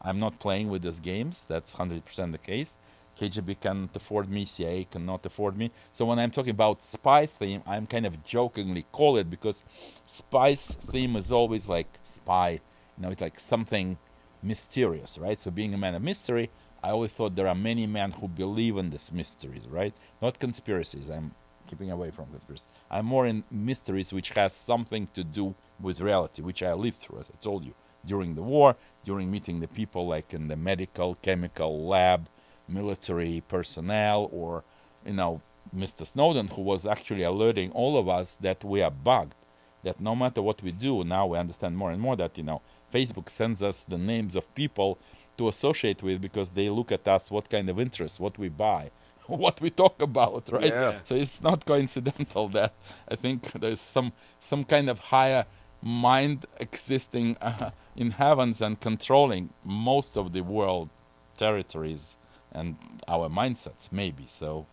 I'm 0.00 0.20
not 0.20 0.38
playing 0.38 0.68
with 0.70 0.82
these 0.82 1.00
games. 1.00 1.44
That's 1.48 1.74
100% 1.74 2.30
the 2.30 2.38
case. 2.38 2.78
KGB 3.20 3.60
can't 3.60 3.94
afford 3.94 4.28
me, 4.28 4.44
CIA 4.44 4.84
cannot 4.90 5.24
afford 5.26 5.56
me. 5.56 5.70
So 5.92 6.04
when 6.04 6.18
I'm 6.18 6.30
talking 6.30 6.50
about 6.50 6.82
spy 6.82 7.26
theme, 7.26 7.62
I'm 7.66 7.86
kind 7.86 8.06
of 8.06 8.24
jokingly 8.24 8.84
call 8.92 9.16
it 9.16 9.30
because 9.30 9.62
spy 10.04 10.54
theme 10.54 11.16
is 11.16 11.30
always 11.30 11.68
like 11.68 11.98
spy. 12.02 12.60
You 12.96 13.02
know, 13.02 13.10
it's 13.10 13.22
like 13.22 13.38
something 13.38 13.98
mysterious, 14.42 15.18
right? 15.18 15.38
So 15.38 15.50
being 15.50 15.74
a 15.74 15.78
man 15.78 15.94
of 15.94 16.02
mystery, 16.02 16.50
I 16.82 16.90
always 16.90 17.12
thought 17.12 17.34
there 17.34 17.48
are 17.48 17.54
many 17.54 17.86
men 17.86 18.10
who 18.10 18.28
believe 18.28 18.76
in 18.76 18.90
these 18.90 19.10
mysteries, 19.10 19.66
right? 19.68 19.94
Not 20.20 20.38
conspiracies. 20.38 21.08
I'm 21.08 21.34
keeping 21.66 21.90
away 21.90 22.10
from 22.10 22.26
conspiracies. 22.26 22.68
I'm 22.90 23.06
more 23.06 23.26
in 23.26 23.44
mysteries 23.50 24.12
which 24.12 24.30
has 24.30 24.52
something 24.52 25.08
to 25.14 25.24
do 25.24 25.54
with 25.80 26.00
reality, 26.00 26.42
which 26.42 26.62
I 26.62 26.74
lived 26.74 26.98
through, 26.98 27.20
as 27.20 27.30
I 27.30 27.36
told 27.40 27.64
you, 27.64 27.74
during 28.04 28.34
the 28.34 28.42
war, 28.42 28.76
during 29.04 29.30
meeting 29.30 29.60
the 29.60 29.68
people 29.68 30.06
like 30.06 30.34
in 30.34 30.48
the 30.48 30.56
medical, 30.56 31.14
chemical 31.16 31.86
lab, 31.86 32.28
military 32.68 33.42
personnel, 33.48 34.28
or 34.32 34.64
you 35.04 35.12
know, 35.12 35.40
Mr. 35.74 36.06
Snowden, 36.06 36.48
who 36.48 36.62
was 36.62 36.86
actually 36.86 37.22
alerting 37.22 37.70
all 37.72 37.98
of 37.98 38.08
us 38.08 38.36
that 38.36 38.64
we 38.64 38.82
are 38.82 38.90
bugged. 38.90 39.34
That 39.82 40.00
no 40.00 40.16
matter 40.16 40.40
what 40.40 40.62
we 40.62 40.72
do, 40.72 41.04
now 41.04 41.26
we 41.26 41.38
understand 41.38 41.76
more 41.76 41.90
and 41.90 42.00
more 42.00 42.16
that 42.16 42.38
you 42.38 42.44
know 42.44 42.62
Facebook 42.92 43.28
sends 43.28 43.62
us 43.62 43.84
the 43.84 43.98
names 43.98 44.34
of 44.34 44.52
people 44.54 44.98
to 45.36 45.48
associate 45.48 46.02
with 46.02 46.20
because 46.20 46.52
they 46.52 46.70
look 46.70 46.90
at 46.92 47.06
us 47.06 47.30
what 47.30 47.50
kind 47.50 47.68
of 47.68 47.78
interest, 47.78 48.18
what 48.18 48.38
we 48.38 48.48
buy, 48.48 48.90
what 49.26 49.60
we 49.60 49.70
talk 49.70 50.00
about, 50.00 50.50
right? 50.50 50.72
Yeah. 50.72 51.00
So 51.04 51.14
it's 51.14 51.42
not 51.42 51.66
coincidental 51.66 52.48
that 52.48 52.72
I 53.08 53.16
think 53.16 53.52
there's 53.52 53.80
some 53.80 54.12
some 54.40 54.64
kind 54.64 54.88
of 54.88 54.98
higher 54.98 55.44
mind 55.82 56.46
existing 56.58 57.36
uh, 57.42 57.70
in 57.94 58.12
heavens 58.12 58.62
and 58.62 58.80
controlling 58.80 59.50
most 59.64 60.16
of 60.16 60.32
the 60.32 60.40
world 60.40 60.88
territories 61.36 62.16
and 62.54 62.76
our 63.08 63.28
mindsets, 63.28 63.90
maybe. 63.92 64.24
So 64.28 64.66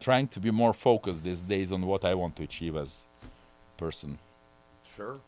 trying 0.00 0.28
to 0.28 0.40
be 0.40 0.50
more 0.50 0.72
focused 0.72 1.24
these 1.24 1.42
days 1.42 1.72
on 1.72 1.86
what 1.86 2.04
I 2.04 2.14
want 2.14 2.36
to 2.36 2.42
achieve 2.44 2.76
as 2.76 3.04
person. 3.76 4.18
Sure. 4.96 5.18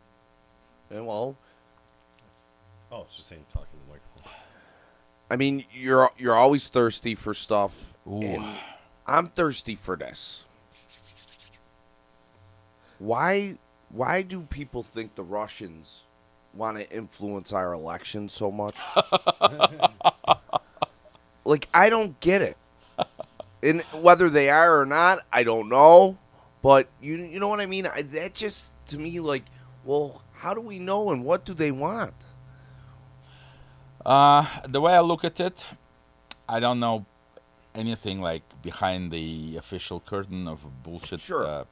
And 0.90 1.06
well, 1.06 1.36
Oh, 2.92 3.02
it's 3.02 3.16
just 3.16 3.28
saying 3.28 3.44
talking 3.52 3.68
to 3.70 3.76
the 3.86 3.92
microphone. 3.92 4.32
I 5.30 5.36
mean, 5.36 5.64
you're 5.72 6.10
you're 6.18 6.34
always 6.34 6.68
thirsty 6.68 7.14
for 7.14 7.34
stuff. 7.34 7.94
Ooh. 8.06 8.44
I'm 9.06 9.26
thirsty 9.28 9.76
for 9.76 9.94
this. 9.96 10.44
Why 12.98 13.58
why 13.90 14.22
do 14.22 14.42
people 14.42 14.82
think 14.82 15.14
the 15.14 15.22
Russians 15.22 16.02
want 16.52 16.78
to 16.78 16.90
influence 16.90 17.52
our 17.52 17.72
election 17.72 18.28
so 18.28 18.50
much? 18.50 18.74
like 21.44 21.68
I 21.74 21.90
don't 21.90 22.18
get 22.20 22.42
it. 22.42 22.56
And 23.62 23.82
whether 23.92 24.30
they 24.30 24.50
are 24.50 24.80
or 24.80 24.86
not, 24.86 25.20
I 25.32 25.42
don't 25.44 25.68
know. 25.68 26.18
But 26.62 26.88
you 27.00 27.16
you 27.16 27.40
know 27.40 27.48
what 27.48 27.60
I 27.60 27.66
mean? 27.66 27.86
I, 27.86 28.02
that 28.02 28.34
just 28.34 28.72
to 28.88 28.98
me 28.98 29.20
like, 29.20 29.44
well, 29.84 30.22
how 30.34 30.54
do 30.54 30.60
we 30.60 30.78
know 30.78 31.10
and 31.10 31.24
what 31.24 31.44
do 31.44 31.54
they 31.54 31.72
want? 31.72 32.14
Uh, 34.04 34.46
the 34.68 34.80
way 34.80 34.94
I 34.94 35.00
look 35.00 35.24
at 35.24 35.40
it, 35.40 35.66
I 36.48 36.60
don't 36.60 36.80
know 36.80 37.06
anything 37.74 38.20
like 38.20 38.42
behind 38.62 39.12
the 39.12 39.56
official 39.58 40.00
curtain 40.00 40.48
of 40.48 40.60
bullshit 40.82 41.20
Sure. 41.20 41.46
uh, 41.46 41.64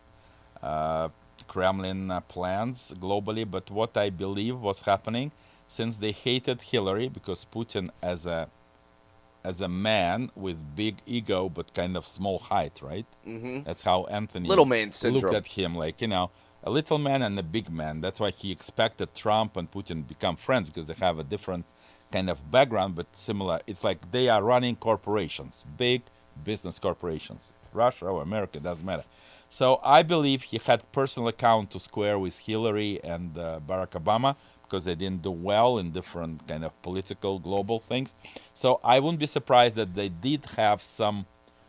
uh, 0.63 1.09
Kremlin 1.49 2.11
uh, 2.11 2.21
plans 2.21 2.95
globally. 3.01 3.51
But 3.51 3.71
what 3.71 3.97
I 3.97 4.11
believe 4.11 4.59
was 4.61 4.83
happening, 4.83 5.33
since 5.69 5.99
they 5.99 6.13
hated 6.13 6.63
Hillary 6.63 7.09
because 7.09 7.47
Putin 7.53 7.91
as 8.03 8.27
a 8.27 8.49
as 9.45 9.61
a 9.61 9.69
man 9.69 10.31
with 10.35 10.77
big 10.77 10.99
ego 11.07 11.49
but 11.49 11.73
kind 11.75 11.97
of 11.97 12.07
small 12.07 12.39
height, 12.39 12.81
right? 12.83 13.07
Mm-hmm. 13.27 13.63
That's 13.65 13.83
how 13.83 14.05
Anthony 14.07 14.49
Little 14.49 14.67
man 14.67 14.93
syndrome. 14.93 15.33
looked 15.33 15.35
at 15.35 15.47
him, 15.47 15.75
like 15.75 16.01
you 16.01 16.09
know, 16.09 16.31
a 16.63 16.71
little 16.71 16.99
man 16.99 17.23
and 17.23 17.39
a 17.39 17.43
big 17.43 17.71
man. 17.71 18.01
That's 18.01 18.21
why 18.21 18.31
he 18.31 18.51
expected 18.51 19.15
Trump 19.15 19.57
and 19.57 19.71
Putin 19.71 20.07
become 20.07 20.37
friends 20.37 20.69
because 20.69 20.87
they 20.87 20.95
have 20.95 21.19
a 21.19 21.25
different 21.25 21.65
kind 22.11 22.31
of 22.31 22.51
background, 22.51 22.95
but 22.95 23.07
similar. 23.17 23.61
It's 23.67 23.85
like 23.85 24.11
they 24.11 24.29
are 24.29 24.43
running 24.43 24.77
corporations, 24.77 25.65
big 25.77 26.03
business 26.45 26.79
corporations, 26.79 27.53
Russia 27.73 28.07
or 28.07 28.23
America 28.23 28.61
doesn't 28.61 28.85
matter. 28.85 29.05
So 29.51 29.81
I 29.83 30.03
believe 30.03 30.43
he 30.43 30.61
had 30.63 30.91
personal 30.93 31.29
account 31.29 31.71
to 31.71 31.81
square 31.81 32.19
with 32.19 32.39
Hillary 32.39 33.01
and 33.03 33.37
uh, 33.39 33.61
Barack 33.67 33.91
Obama 33.91 34.37
because 34.69 34.85
they 34.85 34.95
didn't 34.95 35.23
do 35.23 35.31
well 35.31 35.79
in 35.79 35.91
different 35.91 36.47
kind 36.47 36.65
of 36.65 36.81
political 36.83 37.39
global 37.39 37.79
things. 37.79 38.15
So 38.55 38.81
I 38.85 39.01
wouldn't 39.01 39.19
be 39.19 39.27
surprised 39.27 39.77
that 39.77 39.95
they 39.95 40.09
did 40.09 40.45
have 40.57 40.83
some, 40.83 41.27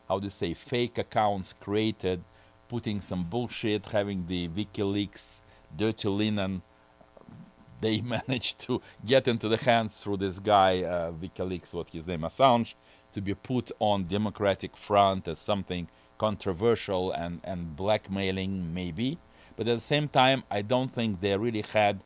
how 0.08 0.20
do 0.20 0.26
you 0.26 0.32
say, 0.32 0.54
fake 0.54 0.98
accounts 0.98 1.54
created, 1.54 2.24
putting 2.68 3.00
some 3.02 3.24
bullshit, 3.24 3.86
having 3.86 4.28
the 4.28 4.50
WikiLeaks 4.50 5.42
dirty 5.76 6.08
linen. 6.10 6.62
They 7.82 8.02
managed 8.02 8.60
to 8.68 8.82
get 9.06 9.30
into 9.30 9.48
the 9.48 9.56
hands 9.56 9.96
through 9.96 10.18
this 10.18 10.38
guy, 10.38 10.84
uh, 10.84 11.12
WikiLeaks, 11.14 11.72
what 11.72 11.90
his 11.90 12.06
name, 12.06 12.24
Assange, 12.24 12.74
to 13.14 13.22
be 13.22 13.34
put 13.34 13.72
on 13.80 14.04
Democratic 14.04 14.76
front 14.76 15.30
as 15.30 15.40
something 15.40 15.88
controversial 16.18 17.14
and, 17.14 17.40
and 17.46 17.78
blackmailing, 17.78 18.74
maybe. 18.74 19.18
But 19.56 19.70
at 19.70 19.76
the 19.76 19.82
same 19.82 20.10
time, 20.10 20.44
I 20.52 20.62
don't 20.62 20.94
think 20.94 21.22
they 21.22 21.38
really 21.38 21.62
had 21.62 22.02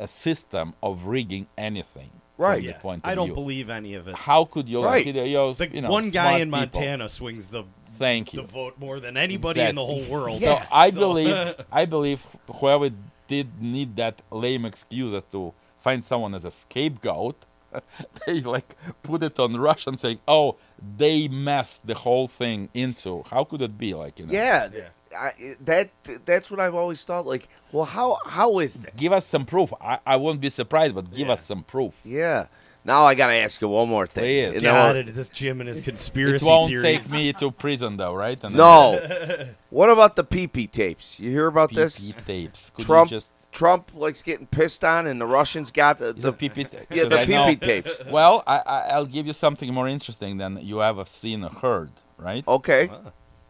a 0.00 0.08
system 0.08 0.74
of 0.82 1.04
rigging 1.04 1.46
anything. 1.56 2.10
Right. 2.38 2.56
From 2.56 2.64
Yeah, 2.64 2.78
point 2.78 3.04
of 3.04 3.10
I 3.10 3.14
don't 3.14 3.26
view. 3.28 3.34
believe 3.34 3.70
any 3.70 3.94
of 3.94 4.08
it. 4.08 4.14
How 4.16 4.44
could 4.46 4.66
you? 4.68 4.82
Right. 4.82 5.06
you 5.06 5.12
you're, 5.12 5.54
The 5.54 5.68
you 5.68 5.82
know, 5.82 5.90
one 5.90 6.08
guy 6.10 6.28
smart 6.30 6.40
in 6.40 6.48
people. 6.48 6.60
Montana 6.80 7.08
swings 7.08 7.48
the 7.48 7.64
Thank 7.98 8.30
the 8.30 8.38
you. 8.38 8.46
vote 8.46 8.78
more 8.78 8.98
than 8.98 9.16
anybody 9.18 9.60
in 9.60 9.74
the 9.74 9.84
whole 9.84 10.04
world. 10.04 10.40
So 10.40 10.58
I 10.72 10.88
So- 10.90 11.00
believe 11.00 11.36
I 11.80 11.84
believe 11.84 12.26
whoever 12.56 12.88
did 13.28 13.60
need 13.60 13.96
that 13.96 14.22
lame 14.30 14.64
excuse 14.64 15.12
as 15.12 15.24
to 15.32 15.52
find 15.78 16.02
someone 16.04 16.34
as 16.34 16.44
a 16.46 16.50
scapegoat, 16.50 17.36
they 18.26 18.40
like 18.40 18.74
put 19.02 19.22
it 19.22 19.38
on 19.38 19.56
Russian 19.56 19.96
saying, 19.98 20.18
"Oh, 20.26 20.56
they 20.96 21.28
messed 21.28 21.86
the 21.86 21.94
whole 21.94 22.26
thing 22.26 22.68
into." 22.74 23.22
How 23.30 23.44
could 23.44 23.60
it 23.62 23.76
be 23.76 23.92
like? 23.94 24.18
You 24.18 24.26
know? 24.26 24.32
Yeah, 24.32 24.68
th- 24.68 24.84
I, 25.16 25.32
that 25.64 25.90
that's 26.24 26.50
what 26.50 26.60
I've 26.60 26.74
always 26.74 27.02
thought. 27.04 27.26
Like, 27.26 27.48
well, 27.72 27.84
how 27.84 28.18
how 28.26 28.58
is 28.60 28.74
this? 28.74 28.92
Give 28.96 29.12
us 29.12 29.26
some 29.26 29.44
proof. 29.44 29.72
I, 29.80 29.98
I 30.06 30.16
won't 30.16 30.40
be 30.40 30.50
surprised, 30.50 30.94
but 30.94 31.10
give 31.10 31.26
Yeah. 31.26 31.32
us 31.34 31.44
some 31.44 31.62
proof. 31.64 31.94
Yeah. 32.04 32.46
Now 32.84 33.04
I 33.04 33.14
gotta 33.14 33.34
ask 33.34 33.60
you 33.60 33.68
one 33.68 33.88
more 33.88 34.06
thing. 34.06 34.22
Please. 34.22 34.44
And 34.56 34.64
then 34.66 34.72
God, 34.74 34.94
we'll- 34.96 35.08
it, 35.08 35.14
this 35.14 35.28
Jim 35.28 35.60
and 35.60 35.68
his 35.68 35.80
conspiracy. 35.80 36.36
It 36.36 36.38
conspiracy 36.38 36.46
won't 36.46 36.68
theories. 36.70 36.82
take 36.82 37.10
me 37.10 37.32
to 37.34 37.50
prison 37.50 37.96
though, 37.96 38.14
right? 38.14 38.38
And 38.42 38.54
no. 38.54 39.46
what 39.70 39.90
about 39.90 40.16
the 40.16 40.24
PP 40.24 40.70
tapes? 40.70 41.18
You 41.20 41.30
hear 41.30 41.46
about 41.46 41.74
this? 41.74 41.98
PP 42.00 42.24
tapes. 42.26 42.70
Could 42.74 42.86
Trump 42.86 43.10
just 43.10 43.32
Trump 43.52 43.90
likes 43.94 44.22
getting 44.22 44.46
pissed 44.46 44.84
on, 44.84 45.08
and 45.08 45.20
the 45.20 45.26
Russians 45.26 45.72
got 45.72 45.98
the, 45.98 46.12
the 46.12 46.30
the 46.30 46.32
PP? 46.32 46.86
yeah 46.90 47.04
the 47.04 47.20
I 47.20 47.26
PP 47.26 47.60
tapes. 47.60 48.00
Well, 48.08 48.44
I, 48.46 48.58
I, 48.58 48.78
I'll 48.92 49.04
give 49.06 49.26
you 49.26 49.32
something 49.32 49.74
more 49.74 49.88
interesting 49.88 50.36
than 50.38 50.58
you 50.62 50.80
ever 50.82 51.04
seen 51.04 51.42
or 51.42 51.50
heard, 51.50 51.90
right? 52.16 52.44
Okay. 52.46 52.88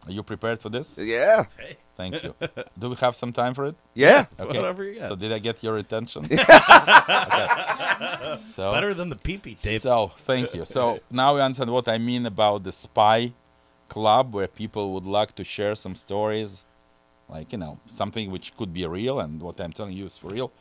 Are 0.07 0.11
you 0.11 0.23
prepared 0.23 0.59
for 0.59 0.69
this? 0.69 0.97
Yeah. 0.97 1.45
Thank 1.95 2.23
you. 2.23 2.33
Do 2.79 2.89
we 2.89 2.95
have 2.95 3.15
some 3.15 3.31
time 3.31 3.53
for 3.53 3.65
it? 3.65 3.75
Yeah. 3.93 4.25
Okay. 4.39 4.57
Whatever 4.57 4.83
you 4.83 4.99
got. 4.99 5.09
So 5.09 5.15
did 5.15 5.31
I 5.31 5.37
get 5.39 5.61
your 5.61 5.77
attention? 5.77 6.25
okay. 6.31 6.47
So 8.41 8.71
Better 8.71 8.93
than 8.93 9.09
the 9.09 9.15
pee-pee 9.15 9.55
tape. 9.55 9.81
So 9.81 10.11
thank 10.17 10.53
you. 10.55 10.65
So 10.65 10.99
now 11.11 11.35
we 11.35 11.41
understand 11.41 11.71
what 11.71 11.87
I 11.87 11.97
mean 11.99 12.25
about 12.25 12.63
the 12.63 12.71
spy 12.71 13.33
club, 13.89 14.33
where 14.33 14.47
people 14.47 14.93
would 14.93 15.05
like 15.05 15.35
to 15.35 15.43
share 15.43 15.75
some 15.75 15.95
stories, 15.95 16.63
like 17.29 17.51
you 17.51 17.57
know 17.59 17.77
something 17.85 18.31
which 18.31 18.55
could 18.57 18.73
be 18.73 18.85
real, 18.87 19.19
and 19.19 19.41
what 19.41 19.59
I'm 19.61 19.73
telling 19.73 19.93
you 19.93 20.05
is 20.05 20.17
for 20.17 20.29
real. 20.29 20.51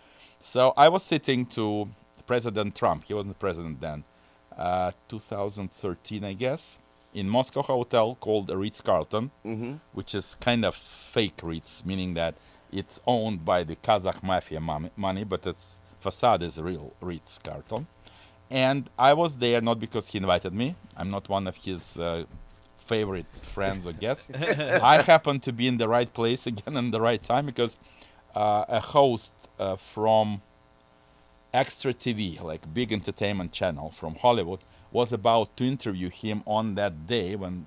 So 0.42 0.74
I 0.76 0.88
was 0.88 1.02
sitting 1.02 1.46
to 1.56 1.88
President 2.26 2.74
Trump. 2.74 3.04
He 3.06 3.14
wasn't 3.14 3.38
president 3.38 3.80
then. 3.80 4.04
Uh, 4.56 4.90
2013, 5.08 6.24
I 6.24 6.32
guess, 6.34 6.78
in 7.14 7.28
Moscow 7.28 7.62
hotel 7.62 8.14
called 8.14 8.50
Ritz 8.50 8.80
Carlton, 8.80 9.30
which 9.92 10.14
is 10.14 10.36
kind 10.40 10.64
of 10.64 10.74
fake 10.74 11.40
Ritz, 11.42 11.84
meaning 11.84 12.14
that 12.14 12.34
it's 12.72 13.00
owned 13.06 13.44
by 13.44 13.64
the 13.64 13.76
Kazakh 13.76 14.22
mafia 14.22 14.60
money, 14.60 15.24
but 15.24 15.46
its 15.46 15.78
facade 16.00 16.42
is 16.42 16.58
real 16.60 16.92
Ritz 17.00 17.38
Carlton. 17.38 17.86
And 18.50 18.90
I 18.98 19.12
was 19.14 19.36
there 19.36 19.60
not 19.60 19.78
because 19.78 20.08
he 20.08 20.18
invited 20.18 20.52
me. 20.52 20.74
I'm 20.96 21.10
not 21.10 21.28
one 21.28 21.46
of 21.46 21.56
his 21.56 21.96
uh, 21.96 22.24
favorite 22.78 23.26
friends 23.54 23.86
or 23.86 23.92
guests. 23.92 24.30
I 24.34 25.02
happened 25.02 25.42
to 25.44 25.52
be 25.52 25.68
in 25.68 25.78
the 25.78 25.88
right 25.88 26.12
place 26.12 26.46
again 26.46 26.76
in 26.82 26.90
the 26.90 27.00
right 27.00 27.22
time 27.22 27.46
because 27.46 27.76
uh, 28.34 28.64
a 28.68 28.80
host 28.80 29.32
uh, 29.58 29.76
from 29.76 30.42
Extra 31.52 31.92
TV, 31.92 32.40
like 32.40 32.72
big 32.72 32.92
entertainment 32.92 33.52
channel 33.52 33.90
from 33.90 34.14
Hollywood, 34.16 34.60
was 34.92 35.12
about 35.12 35.56
to 35.56 35.64
interview 35.64 36.10
him 36.10 36.42
on 36.46 36.74
that 36.76 37.06
day 37.06 37.36
when 37.36 37.66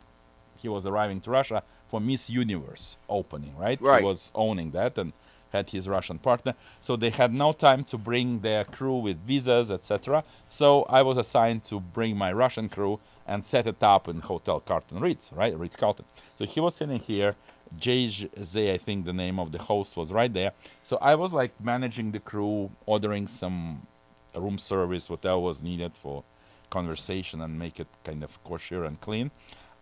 he 0.58 0.70
was 0.70 0.86
arriving 0.86 1.20
to 1.22 1.30
Russia 1.30 1.64
for 1.90 2.00
Miss 2.00 2.30
Universe 2.30 2.98
opening, 3.10 3.56
right? 3.58 3.80
Right. 3.82 4.00
He 4.00 4.06
was 4.06 4.32
owning 4.34 4.72
that 4.72 4.98
and 4.98 5.14
had 5.52 5.70
his 5.70 5.88
Russian 5.88 6.18
partner. 6.18 6.56
So 6.82 6.96
they 6.96 7.12
had 7.12 7.34
no 7.34 7.54
time 7.54 7.84
to 7.86 7.98
bring 7.98 8.40
their 8.40 8.64
crew 8.66 8.98
with 8.98 9.18
visas, 9.26 9.70
etc. 9.70 10.24
So 10.50 10.84
I 10.90 11.04
was 11.04 11.18
assigned 11.18 11.64
to 11.66 11.80
bring 11.80 12.18
my 12.18 12.34
Russian 12.34 12.68
crew 12.70 13.00
and 13.28 13.46
set 13.46 13.68
it 13.68 13.82
up 13.82 14.08
in 14.08 14.22
Hotel 14.22 14.60
Carlton 14.60 15.00
Ritz, 15.00 15.32
right? 15.32 15.58
Ritz 15.58 15.76
Carlton. 15.76 16.06
So 16.38 16.46
he 16.46 16.60
was 16.60 16.76
sitting 16.76 17.00
here. 17.00 17.36
Jay 17.78 18.07
Z, 18.07 18.71
I 18.71 18.78
think 18.78 19.05
the 19.05 19.13
name 19.13 19.39
of 19.39 19.51
the 19.51 19.59
host 19.59 19.97
was 19.97 20.11
right 20.11 20.34
there. 20.34 20.51
So 20.84 20.97
I 21.01 21.15
was 21.15 21.34
like 21.34 21.51
managing 21.61 22.11
the 22.11 22.19
crew, 22.19 22.71
ordering 22.86 23.28
some 23.28 23.88
room 24.36 24.57
service, 24.57 25.09
whatever 25.09 25.39
was 25.39 25.61
needed 25.61 25.93
for 25.95 26.24
conversation 26.69 27.41
and 27.41 27.57
make 27.57 27.80
it 27.80 27.88
kind 28.03 28.24
of 28.24 28.43
kosher 28.43 28.84
and 28.84 28.99
clean. 28.99 29.32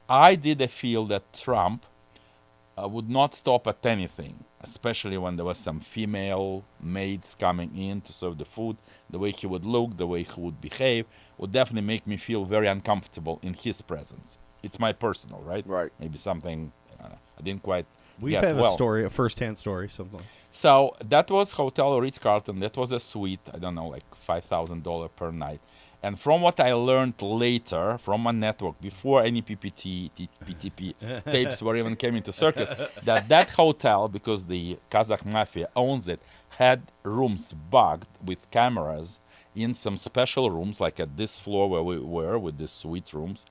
I 0.09 0.35
did 0.35 0.69
feel 0.69 1.05
that 1.05 1.31
Trump 1.33 1.85
uh, 2.81 2.87
would 2.87 3.09
not 3.09 3.35
stop 3.35 3.67
at 3.67 3.85
anything, 3.85 4.43
especially 4.61 5.17
when 5.17 5.35
there 5.35 5.45
was 5.45 5.57
some 5.57 5.79
female 5.79 6.63
maids 6.81 7.35
coming 7.35 7.75
in 7.77 8.01
to 8.01 8.13
serve 8.13 8.37
the 8.37 8.45
food. 8.45 8.77
The 9.09 9.19
way 9.19 9.31
he 9.31 9.47
would 9.47 9.65
look, 9.65 9.97
the 9.97 10.07
way 10.07 10.23
he 10.23 10.41
would 10.41 10.59
behave, 10.61 11.05
would 11.37 11.51
definitely 11.51 11.87
make 11.87 12.07
me 12.07 12.17
feel 12.17 12.45
very 12.45 12.67
uncomfortable 12.67 13.39
in 13.41 13.53
his 13.53 13.81
presence. 13.81 14.37
It's 14.63 14.79
my 14.79 14.93
personal, 14.93 15.39
right? 15.41 15.65
Right. 15.65 15.91
Maybe 15.99 16.17
something 16.17 16.71
I 17.03 17.41
didn't 17.41 17.63
quite. 17.63 17.85
We've 18.19 18.35
had 18.39 18.55
well. 18.55 18.65
a 18.65 18.69
story, 18.69 19.03
a 19.03 19.09
first-hand 19.09 19.57
story, 19.57 19.89
something. 19.89 20.21
So 20.51 20.95
that 21.03 21.31
was 21.31 21.51
Hotel 21.51 21.99
Ritz 21.99 22.19
Carlton. 22.19 22.59
That 22.59 22.77
was 22.77 22.91
a 22.91 22.99
suite. 22.99 23.39
I 23.53 23.57
don't 23.57 23.75
know, 23.75 23.87
like 23.87 24.03
five 24.15 24.45
thousand 24.45 24.83
dollar 24.83 25.07
per 25.07 25.31
night. 25.31 25.61
And 26.03 26.19
from 26.19 26.41
what 26.41 26.59
I 26.59 26.73
learned 26.73 27.21
later 27.21 27.97
from 27.99 28.21
my 28.21 28.31
network, 28.31 28.81
before 28.81 29.23
any 29.23 29.41
PPT, 29.43 30.09
T- 30.15 30.29
PTP 30.43 31.23
tapes 31.31 31.61
were 31.61 31.75
even 31.75 31.95
came 31.95 32.15
into 32.15 32.33
circus, 32.33 32.69
that 33.03 33.29
that 33.29 33.51
hotel, 33.51 34.07
because 34.07 34.45
the 34.45 34.79
Kazakh 34.89 35.23
mafia 35.25 35.69
owns 35.75 36.07
it, 36.07 36.19
had 36.57 36.81
rooms 37.03 37.53
bugged 37.53 38.07
with 38.23 38.49
cameras 38.49 39.19
in 39.55 39.73
some 39.75 39.95
special 39.95 40.49
rooms, 40.49 40.81
like 40.81 40.99
at 40.99 41.17
this 41.17 41.37
floor 41.37 41.69
where 41.69 41.83
we 41.83 41.99
were 41.99 42.37
with 42.39 42.57
the 42.57 42.67
suite 42.67 43.13
rooms. 43.13 43.45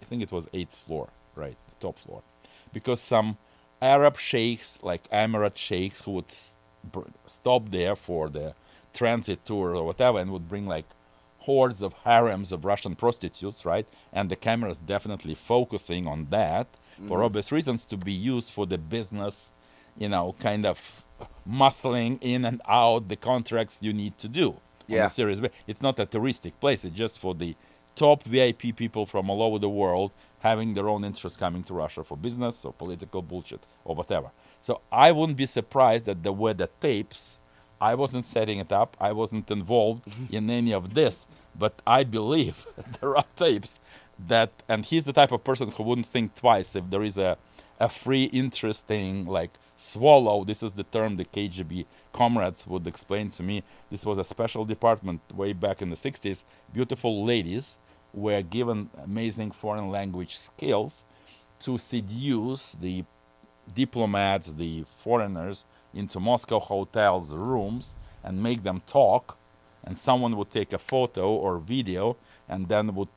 I 0.00 0.06
think 0.06 0.22
it 0.22 0.32
was 0.32 0.48
eighth 0.54 0.76
floor, 0.76 1.10
right, 1.34 1.56
the 1.68 1.74
top 1.86 1.98
floor, 1.98 2.22
because 2.72 3.00
some 3.00 3.36
Arab 3.82 4.18
sheikhs, 4.18 4.78
like 4.82 5.08
Emirate 5.10 5.56
sheikhs, 5.56 6.02
who 6.02 6.12
would 6.12 6.28
s- 6.28 6.54
br- 6.84 7.00
stop 7.26 7.70
there 7.70 7.96
for 7.96 8.28
the 8.28 8.54
transit 8.92 9.44
tour 9.44 9.74
or 9.74 9.84
whatever, 9.84 10.18
and 10.18 10.30
would 10.32 10.48
bring 10.48 10.66
like 10.66 10.86
hordes 11.38 11.80
of 11.82 11.92
harems 12.04 12.52
of 12.52 12.64
Russian 12.64 12.94
prostitutes, 12.94 13.64
right? 13.64 13.86
And 14.12 14.30
the 14.30 14.36
camera 14.36 14.70
is 14.70 14.78
definitely 14.78 15.34
focusing 15.34 16.06
on 16.06 16.26
that 16.30 16.66
for 16.96 17.02
mm-hmm. 17.16 17.24
obvious 17.24 17.50
reasons 17.50 17.84
to 17.86 17.96
be 17.96 18.12
used 18.12 18.50
for 18.52 18.66
the 18.66 18.76
business, 18.76 19.50
you 19.96 20.08
know, 20.08 20.34
kind 20.38 20.66
of 20.66 21.02
muscling 21.48 22.18
in 22.20 22.44
and 22.44 22.60
out 22.68 23.08
the 23.08 23.16
contracts 23.16 23.78
you 23.80 23.92
need 23.92 24.18
to 24.18 24.28
do. 24.28 24.48
on 24.50 24.96
Yeah. 24.96 25.06
a 25.06 25.08
serious 25.10 25.40
way. 25.40 25.50
It's 25.66 25.80
not 25.80 25.98
a 25.98 26.06
touristic 26.06 26.52
place. 26.60 26.84
It's 26.84 26.96
just 26.96 27.18
for 27.18 27.34
the 27.34 27.54
top 27.96 28.22
VIP 28.24 28.76
people 28.76 29.06
from 29.06 29.30
all 29.30 29.42
over 29.42 29.58
the 29.58 29.68
world 29.68 30.12
having 30.40 30.74
their 30.74 30.88
own 30.88 31.04
interests 31.04 31.36
coming 31.36 31.62
to 31.64 31.74
Russia 31.74 32.02
for 32.02 32.16
business 32.16 32.64
or 32.64 32.72
political 32.72 33.22
bullshit 33.22 33.60
or 33.84 33.94
whatever. 33.94 34.30
So 34.62 34.80
I 34.90 35.12
wouldn't 35.12 35.38
be 35.38 35.46
surprised 35.46 36.06
that 36.06 36.22
there 36.22 36.32
were 36.32 36.54
the 36.54 36.68
tapes. 36.80 37.38
I 37.80 37.94
wasn't 37.94 38.24
setting 38.24 38.58
it 38.58 38.72
up. 38.72 38.96
I 39.00 39.12
wasn't 39.12 39.50
involved 39.50 40.04
in 40.30 40.50
any 40.50 40.72
of 40.72 40.94
this. 40.94 41.26
But 41.58 41.80
I 41.86 42.04
believe 42.04 42.66
there 43.00 43.16
are 43.16 43.24
tapes 43.36 43.78
that, 44.28 44.50
and 44.68 44.84
he's 44.84 45.04
the 45.04 45.12
type 45.12 45.32
of 45.32 45.44
person 45.44 45.70
who 45.70 45.82
wouldn't 45.82 46.06
think 46.06 46.34
twice 46.34 46.74
if 46.74 46.88
there 46.90 47.02
is 47.02 47.18
a, 47.18 47.36
a 47.78 47.88
free, 47.88 48.24
interesting, 48.24 49.26
like 49.26 49.50
swallow. 49.80 50.44
This 50.44 50.62
is 50.62 50.74
the 50.74 50.84
term 50.84 51.16
the 51.16 51.24
KGB 51.24 51.86
comrades 52.12 52.66
would 52.66 52.86
explain 52.86 53.30
to 53.30 53.42
me. 53.42 53.62
This 53.90 54.04
was 54.04 54.18
a 54.18 54.24
special 54.24 54.64
department 54.64 55.20
way 55.34 55.52
back 55.52 55.80
in 55.80 55.90
the 55.90 55.96
60s. 55.96 56.44
Beautiful 56.72 57.24
ladies 57.24 57.78
were 58.12 58.42
given 58.42 58.90
amazing 59.02 59.52
foreign 59.52 59.90
language 59.90 60.36
skills 60.36 61.04
to 61.60 61.78
seduce 61.78 62.72
the 62.72 63.04
diplomats, 63.74 64.52
the 64.52 64.84
foreigners, 65.02 65.64
into 65.94 66.20
Moscow 66.20 66.58
hotels' 66.58 67.32
rooms 67.34 67.94
and 68.22 68.42
make 68.42 68.62
them 68.62 68.82
talk. 68.86 69.36
And 69.84 69.98
someone 69.98 70.36
would 70.36 70.50
take 70.50 70.72
a 70.72 70.78
photo 70.78 71.30
or 71.32 71.58
video 71.58 72.16
and 72.48 72.68
then 72.68 72.94
would 72.94 73.08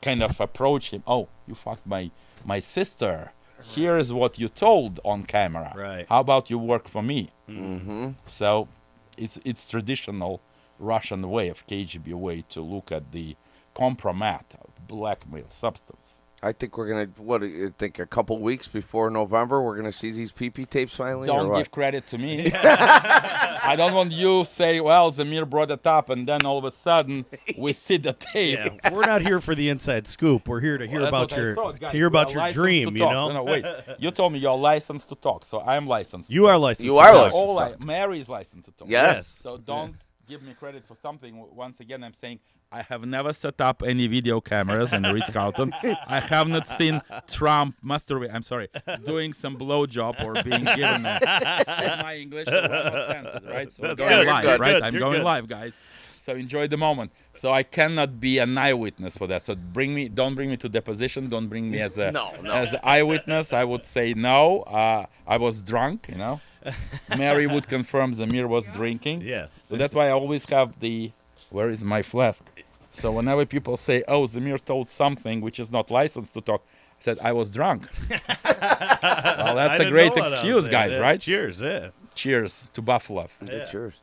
kind 0.00 0.22
of 0.22 0.40
approach 0.40 0.90
him. 0.90 1.02
Oh, 1.06 1.28
you 1.46 1.54
fucked 1.54 1.86
my 1.86 2.10
my 2.44 2.58
sister. 2.58 3.32
Here 3.64 3.96
is 3.96 4.12
what 4.12 4.38
you 4.38 4.48
told 4.48 5.00
on 5.04 5.24
camera. 5.24 5.72
Right. 5.76 6.06
How 6.08 6.20
about 6.20 6.50
you 6.50 6.58
work 6.58 6.88
for 6.88 7.02
me? 7.02 7.30
Mm-hmm. 7.48 8.10
So, 8.26 8.68
it's 9.16 9.38
it's 9.44 9.68
traditional 9.68 10.40
Russian 10.78 11.28
way 11.30 11.48
of 11.48 11.66
KGB 11.66 12.14
way 12.14 12.44
to 12.48 12.60
look 12.60 12.90
at 12.90 13.12
the 13.12 13.36
compromat, 13.76 14.42
blackmail 14.88 15.48
substance. 15.48 16.16
I 16.42 16.52
think 16.52 16.78
we're 16.78 16.88
gonna 16.88 17.08
what? 17.18 17.42
do 17.42 17.46
You 17.46 17.74
think 17.78 17.98
a 17.98 18.06
couple 18.06 18.38
weeks 18.38 18.66
before 18.66 19.10
November 19.10 19.60
we're 19.60 19.76
gonna 19.76 19.92
see 19.92 20.10
these 20.10 20.32
PP 20.32 20.68
tapes 20.68 20.94
finally? 20.94 21.26
Don't 21.26 21.48
what? 21.50 21.58
give 21.58 21.70
credit 21.70 22.06
to 22.06 22.18
me. 22.18 22.50
I 22.54 23.74
don't 23.76 23.92
want 23.92 24.12
you 24.12 24.44
say, 24.44 24.80
well, 24.80 25.12
Zamir 25.12 25.48
brought 25.48 25.70
it 25.70 25.86
up, 25.86 26.08
and 26.08 26.26
then 26.26 26.46
all 26.46 26.56
of 26.56 26.64
a 26.64 26.70
sudden 26.70 27.26
we 27.58 27.72
see 27.84 27.98
the 27.98 28.14
tape. 28.14 28.58
Yeah, 28.58 28.90
we're 28.90 29.04
not 29.04 29.20
here 29.20 29.38
for 29.38 29.54
the 29.54 29.68
inside 29.68 30.06
scoop. 30.06 30.48
We're 30.48 30.60
here 30.60 30.78
to 30.78 30.86
hear 30.86 31.00
Well, 31.00 31.08
about 31.08 31.36
your 31.36 31.54
thought, 31.54 31.78
guys. 31.78 31.90
to 31.90 31.96
hear 31.96 32.06
about 32.06 32.32
your 32.32 32.50
dream. 32.50 32.96
You 32.96 33.04
know, 33.04 33.28
No, 33.28 33.32
no, 33.32 33.42
wait. 33.44 33.64
You 33.98 34.10
told 34.10 34.32
me 34.32 34.38
you're 34.38 34.56
licensed 34.56 35.10
to 35.10 35.16
talk, 35.16 35.44
so 35.44 35.60
I'm 35.60 35.86
licensed. 35.86 36.28
to 36.30 36.34
you 36.34 36.46
are 36.46 36.54
talk. 36.54 36.62
licensed. 36.62 36.84
You 36.86 36.96
are 36.98 37.14
licensed. 37.14 37.36
All 37.36 37.58
I, 37.58 37.74
Mary 37.78 38.18
is 38.20 38.28
licensed 38.30 38.64
to 38.64 38.72
talk. 38.72 38.88
Yes. 38.88 39.14
Yes. 39.16 39.26
So 39.42 39.58
don't 39.58 39.94
give 40.30 40.42
me 40.42 40.54
credit 40.54 40.84
for 40.86 40.96
something. 41.02 41.44
Once 41.54 41.80
again, 41.80 42.04
I'm 42.04 42.14
saying 42.14 42.38
I 42.70 42.82
have 42.82 43.04
never 43.04 43.32
set 43.32 43.60
up 43.60 43.82
any 43.84 44.06
video 44.06 44.40
cameras 44.40 44.92
in 44.92 45.02
the 45.02 45.12
Ritz 45.12 45.28
Carlton. 45.30 45.72
I 46.06 46.20
have 46.20 46.46
not 46.46 46.68
seen 46.68 47.02
Trump 47.26 47.74
masturbate. 47.84 48.32
I'm 48.32 48.42
sorry, 48.42 48.68
doing 49.04 49.32
some 49.32 49.56
blowjob 49.58 50.24
or 50.24 50.34
being 50.44 50.62
given. 50.62 51.04
A, 51.04 51.98
my 52.02 52.14
English 52.16 52.46
censored, 52.46 53.44
right? 53.44 53.72
So 53.72 53.82
I'm 53.82 53.96
That's 53.96 54.00
going 54.00 54.10
good. 54.18 54.26
Live, 54.28 54.44
good. 54.44 54.60
right? 54.60 54.72
Good. 54.74 54.82
I'm 54.84 54.98
going 54.98 55.22
live, 55.24 55.48
guys. 55.48 55.74
So 56.22 56.34
enjoy 56.34 56.68
the 56.68 56.76
moment. 56.76 57.10
So 57.32 57.50
I 57.50 57.62
cannot 57.64 58.20
be 58.20 58.38
an 58.38 58.56
eyewitness 58.56 59.16
for 59.16 59.26
that. 59.26 59.42
So 59.42 59.56
bring 59.56 59.94
me, 59.94 60.08
don't 60.08 60.34
bring 60.36 60.50
me 60.50 60.56
to 60.58 60.68
deposition. 60.68 61.28
Don't 61.28 61.48
bring 61.48 61.70
me 61.70 61.80
as 61.80 61.98
a 61.98 62.12
No, 62.20 62.32
no. 62.42 62.52
as 62.52 62.72
an 62.74 62.80
eyewitness. 62.84 63.52
I 63.52 63.64
would 63.64 63.84
say 63.84 64.14
no. 64.14 64.60
Uh, 64.60 65.06
I 65.26 65.38
was 65.38 65.60
drunk. 65.62 66.06
You 66.10 66.18
know, 66.18 66.40
Mary 67.16 67.46
would 67.46 67.68
confirm 67.68 68.14
Zamir 68.14 68.46
was 68.48 68.66
drinking. 68.68 69.22
Yeah. 69.22 69.46
So 69.68 69.76
that's 69.76 69.94
why 69.94 70.08
I 70.08 70.10
always 70.10 70.44
have 70.50 70.78
the 70.80 71.12
where 71.50 71.70
is 71.70 71.84
my 71.84 72.02
flask? 72.02 72.44
So 72.92 73.12
whenever 73.12 73.46
people 73.46 73.76
say, 73.76 74.02
"Oh, 74.08 74.22
Zamir 74.24 74.62
told 74.64 74.88
something 74.90 75.40
which 75.40 75.58
is 75.60 75.70
not 75.70 75.90
licensed 75.90 76.34
to 76.34 76.40
talk," 76.40 76.62
I 76.66 77.02
said 77.02 77.18
I 77.22 77.32
was 77.32 77.50
drunk. 77.50 77.88
well, 78.10 79.54
that's 79.54 79.80
a 79.80 79.88
great 79.88 80.14
know 80.16 80.22
what 80.22 80.26
I 80.26 80.30
was 80.30 80.32
excuse, 80.34 80.68
guys, 80.68 80.92
Yeah. 80.92 80.98
right? 80.98 81.20
Cheers. 81.20 81.60
Yeah. 81.60 81.88
Cheers 82.14 82.64
to 82.74 82.82
Buffalo. 82.82 83.28
It's 83.42 83.72
yours. 83.72 83.94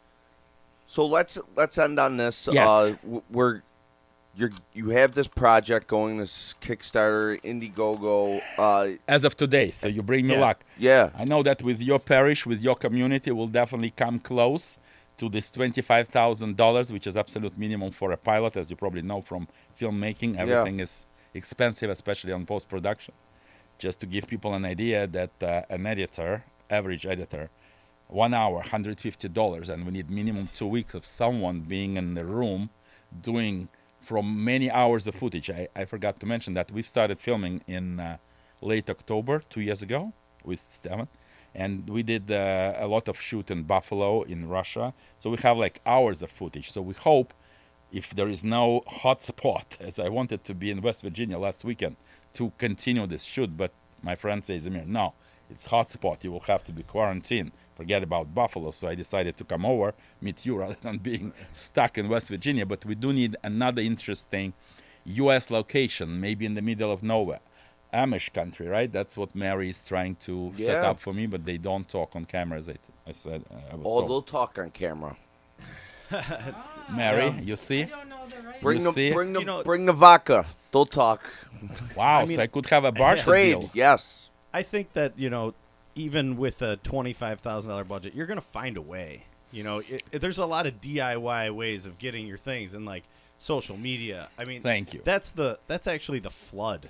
So 0.87 1.05
let's 1.05 1.37
let's 1.55 1.77
end 1.77 1.99
on 1.99 2.17
this. 2.17 2.47
Yes. 2.51 2.67
Uh, 2.67 2.95
we're 3.29 3.61
you're 4.37 4.51
you 4.73 4.89
have 4.89 5.13
this 5.13 5.27
project 5.27 5.87
going, 5.87 6.17
this 6.17 6.53
Kickstarter, 6.61 7.41
Indiegogo. 7.41 8.41
Uh, 8.57 8.89
As 9.07 9.23
of 9.23 9.35
today, 9.35 9.71
so 9.71 9.87
you 9.87 10.03
bring 10.03 10.27
me 10.27 10.35
Yeah. 10.35 10.41
luck. 10.41 10.63
yeah. 10.77 11.09
I 11.17 11.25
know 11.25 11.41
that 11.43 11.63
with 11.63 11.81
your 11.81 11.99
parish, 11.99 12.45
with 12.45 12.61
your 12.61 12.75
community, 12.75 13.31
will 13.31 13.47
definitely 13.47 13.91
come 13.91 14.19
close 14.19 14.77
to 15.17 15.27
this 15.29 15.49
twenty-five 15.49 16.07
thousand 16.09 16.55
dollars, 16.55 16.91
which 16.91 17.07
is 17.07 17.17
absolute 17.17 17.57
minimum 17.57 17.91
for 17.91 18.11
a 18.11 18.17
pilot, 18.17 18.55
as 18.55 18.69
you 18.69 18.75
probably 18.75 19.01
know 19.01 19.21
from 19.21 19.47
filmmaking. 19.79 20.37
Everything 20.37 20.79
is 20.79 21.05
expensive, 21.33 21.89
especially 21.89 22.31
on 22.31 22.45
post-production. 22.45 23.13
Just 23.79 23.99
to 24.01 24.05
give 24.05 24.27
people 24.27 24.53
an 24.53 24.65
idea 24.65 25.07
that 25.07 25.31
uh, 25.41 25.61
an 25.69 25.85
editor, 25.85 26.43
average 26.69 27.05
editor, 27.05 27.49
one 28.07 28.33
hour, 28.35 28.61
hundred 28.61 28.99
fifty 28.99 29.27
dollars, 29.27 29.69
and 29.69 29.85
we 29.85 29.91
need 29.91 30.09
minimum 30.11 30.49
two 30.53 30.67
weeks 30.67 30.93
of 30.93 31.05
someone 31.05 31.61
being 31.61 31.97
in 31.97 32.13
the 32.13 32.23
room, 32.25 32.69
doing 33.21 33.69
from 34.07 34.45
many 34.45 34.71
hours 34.71 35.05
of 35.05 35.15
footage. 35.15 35.49
I, 35.49 35.67
I 35.75 35.83
forgot 35.83 36.17
to 36.21 36.25
mention 36.25 36.53
that 36.53 36.71
we've 36.71 36.87
started 36.87 37.19
filming 37.19 37.61
in 37.67 37.99
uh, 37.99 38.17
late 38.61 38.89
October 38.89 39.41
two 39.49 39.59
years 39.59 39.81
ago 39.81 40.13
with 40.45 40.61
Steven, 40.61 41.09
and 41.53 41.89
we 41.89 42.03
did 42.03 42.31
uh, 42.31 42.75
a 42.77 42.87
lot 42.87 43.09
of 43.09 43.19
shoot 43.19 43.51
in 43.51 43.63
Buffalo 43.63 44.21
in 44.21 44.47
Russia. 44.47 44.93
So 45.19 45.29
we 45.29 45.37
have 45.43 45.57
like 45.57 45.81
hours 45.85 46.21
of 46.21 46.31
footage. 46.31 46.71
So 46.71 46.81
we 46.81 46.93
hope 46.93 47.33
if 47.91 48.15
there 48.15 48.29
is 48.29 48.45
no 48.45 48.81
hot 48.87 49.21
spot, 49.21 49.77
as 49.81 49.99
I 49.99 50.07
wanted 50.07 50.45
to 50.45 50.53
be 50.53 50.71
in 50.71 50.81
West 50.81 51.01
Virginia 51.01 51.37
last 51.37 51.65
weekend, 51.65 51.97
to 52.35 52.53
continue 52.57 53.05
this 53.07 53.23
shoot. 53.23 53.57
But 53.57 53.71
my 54.01 54.15
friend 54.15 54.39
says, 54.45 54.65
Zamir, 54.65 54.87
no, 54.87 55.15
it's 55.49 55.65
hot 55.65 55.89
spot. 55.89 56.23
You 56.23 56.31
will 56.31 56.41
have 56.41 56.63
to 56.65 56.71
be 56.71 56.83
quarantined. 56.83 57.51
Forget 57.75 58.03
about 58.03 58.33
Buffalo. 58.33 58.71
So 58.71 58.87
I 58.87 58.95
decided 58.95 59.37
to 59.37 59.43
come 59.43 59.65
over, 59.65 59.93
meet 60.21 60.45
you, 60.45 60.55
rather 60.61 60.77
than 60.81 60.97
being 60.97 61.33
stuck 61.51 61.97
in 61.97 62.09
West 62.09 62.29
Virginia. 62.29 62.65
But 62.65 62.85
we 62.85 62.95
do 62.95 63.13
need 63.13 63.35
another 63.43 63.81
interesting 63.81 64.53
U.S. 65.05 65.49
location, 65.51 66.19
maybe 66.19 66.45
in 66.45 66.53
the 66.55 66.61
middle 66.61 66.91
of 66.91 67.03
nowhere. 67.03 67.39
Amish 67.93 68.33
country, 68.33 68.67
right? 68.67 68.91
That's 68.91 69.17
what 69.17 69.33
Mary 69.33 69.69
is 69.69 69.87
trying 69.87 70.15
to 70.17 70.51
set 70.57 70.83
up 70.83 70.99
for 70.99 71.13
me, 71.13 71.25
but 71.25 71.45
they 71.45 71.57
don't 71.57 71.87
talk 71.87 72.15
on 72.17 72.25
cameras. 72.25 72.67
I, 72.67 72.75
I 73.07 73.13
said, 73.13 73.45
uh, 73.49 73.55
I 73.71 73.75
was 73.75 73.85
Oh, 73.85 73.99
told. 73.99 74.09
they'll 74.09 74.21
talk 74.23 74.59
on 74.59 74.71
camera. 74.71 75.15
Mary, 76.91 77.33
you 77.43 77.55
see? 77.55 77.83
don't 77.85 78.09
know 78.09 78.25
the 78.29 78.41
right 78.41 78.61
Bring 78.61 78.79
You 78.79 78.83
the 78.85 78.91
see? 78.91 79.13
bring 79.13 79.33
the 79.33 79.39
You 79.41 79.45
know- 79.45 79.63
bring 79.63 79.85
the 79.85 79.93
vodka. 79.93 80.45
They'll 80.71 80.85
talk. 80.85 81.21
Wow, 81.95 82.25
mean- 82.25 82.35
so 82.37 82.41
I 82.43 82.47
could 82.47 82.65
have 82.67 82.83
a 82.85 82.91
barter 83.01 83.23
Trade. 83.23 83.59
deal. 83.61 83.69
Yes. 83.73 84.26
I 84.57 84.63
think 84.63 84.93
that 84.93 85.13
you 85.17 85.29
know, 85.29 85.53
even 85.95 86.35
with 86.37 86.61
a 86.63 86.77
twenty-five 86.77 87.39
thousand 87.41 87.69
dollar 87.69 87.83
budget, 87.83 88.15
you're 88.15 88.25
gonna 88.27 88.41
find 88.41 88.75
a 88.77 88.81
way. 88.81 89.23
You 89.51 89.63
know, 89.63 89.77
it, 89.79 90.03
it- 90.11 90.19
there's 90.21 90.39
a 90.39 90.45
lot 90.45 90.65
of 90.67 90.81
DIY 90.81 91.53
ways 91.55 91.85
of 91.85 91.97
getting 91.99 92.25
your 92.27 92.37
things, 92.39 92.73
and 92.73 92.85
like 92.85 93.03
social 93.37 93.77
media. 93.77 94.29
I 94.37 94.45
mean, 94.45 94.63
Thank 94.63 94.93
you. 94.95 95.01
That's 95.03 95.29
the 95.29 95.59
that's 95.67 95.85
actually 95.87 96.19
the 96.19 96.31
flood. 96.31 96.89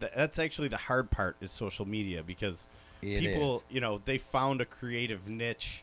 That's 0.00 0.38
actually 0.38 0.68
the 0.68 0.76
hard 0.76 1.10
part 1.10 1.36
is 1.40 1.50
social 1.52 1.86
media 1.86 2.22
because 2.22 2.68
It 3.02 3.20
people, 3.20 3.56
is. 3.58 3.62
you 3.70 3.80
know, 3.80 4.00
they 4.04 4.18
found 4.18 4.60
a 4.60 4.64
creative 4.64 5.28
niche 5.28 5.82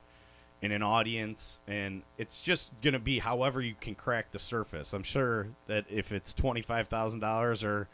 in 0.61 0.71
an 0.71 0.81
audience, 0.83 1.59
and 1.67 2.01
it's 2.17 2.39
just 2.41 2.71
gonna 2.81 2.99
be 2.99 3.19
however 3.19 3.61
you 3.61 3.75
can 3.79 3.93
crack 3.95 4.31
the 4.31 4.39
surface. 4.39 4.93
I'm 4.93 5.03
sure 5.03 5.47
that 5.67 5.83
if 5.89 6.11
it's 6.13 6.33
twenty-five 6.33 6.87
thousand 6.87 7.19
dollars 7.19 7.61
or 7.63 7.87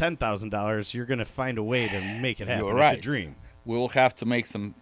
ten 0.00 0.16
thousand 0.16 0.50
dollars, 0.50 0.94
you're 0.94 1.10
gonna 1.12 1.32
find 1.42 1.58
a 1.58 1.62
way 1.62 1.82
to 1.94 2.00
make 2.26 2.40
it 2.40 2.48
happen. 2.48 2.64
You're 2.64 2.74
right. 2.74 2.96
It's 2.96 3.06
a 3.06 3.10
dream. 3.10 3.36
We 3.64 3.76
will 3.76 3.94
have 4.02 4.14
to 4.20 4.26
make 4.26 4.46
some 4.46 4.74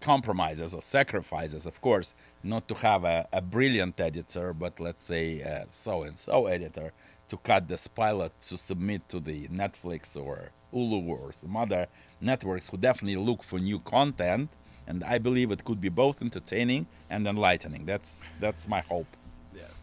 compromises 0.00 0.74
or 0.74 0.82
sacrifices, 0.82 1.66
of 1.66 1.76
course, 1.80 2.14
not 2.42 2.66
to 2.70 2.74
have 2.74 3.04
a, 3.04 3.28
a 3.32 3.42
brilliant 3.56 4.00
editor, 4.00 4.52
but 4.52 4.80
let's 4.80 5.04
say 5.12 5.42
uh, 5.42 5.48
a 5.48 5.72
so 5.86 6.02
and 6.02 6.16
so 6.18 6.46
editor 6.46 6.92
to 7.28 7.36
cut 7.36 7.68
this 7.68 7.86
pilot 7.86 8.32
to 8.48 8.56
submit 8.58 9.08
to 9.12 9.20
the 9.20 9.46
Netflix 9.62 10.16
or 10.16 10.50
Hulu 10.74 11.06
or 11.08 11.32
some 11.32 11.56
other 11.56 11.86
networks 12.20 12.68
who 12.68 12.76
definitely 12.76 13.20
look 13.28 13.42
for 13.44 13.58
new 13.60 13.78
content. 13.78 14.50
And 14.88 15.04
I 15.04 15.18
believe 15.18 15.52
it 15.52 15.62
could 15.64 15.80
be 15.80 15.90
both 15.90 16.20
entertaining 16.22 16.86
and 17.08 17.28
enlightening. 17.28 17.84
That's 17.86 18.10
that's 18.40 18.66
my 18.66 18.80
hope. 18.80 19.10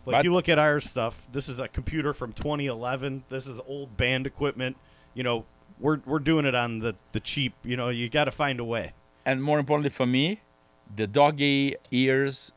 Like 0.08 0.16
But- 0.20 0.24
you 0.26 0.34
look 0.34 0.48
at 0.48 0.58
our 0.58 0.80
stuff. 0.80 1.28
This 1.34 1.50
is 1.50 1.60
a 1.60 1.68
computer 1.68 2.14
from 2.14 2.32
2011. 2.32 3.26
This 3.30 3.46
is 3.46 3.60
old 3.68 3.98
band 3.98 4.26
equipment. 4.26 4.78
You 5.14 5.24
know, 5.24 5.46
we're 5.80 6.00
we're 6.06 6.20
doing 6.20 6.46
it 6.46 6.56
on 6.56 6.80
the 6.80 6.96
the 7.12 7.20
cheap. 7.20 7.54
You 7.64 7.76
know, 7.76 7.90
you 7.90 8.08
got 8.10 8.24
to 8.24 8.32
find 8.32 8.60
a 8.60 8.64
way. 8.64 8.94
and 9.26 9.44
more 9.44 9.60
importantly 9.60 9.90
for 9.90 10.06
me, 10.06 10.40
the 10.96 11.06
doggy 11.08 11.76
ears 11.92 12.54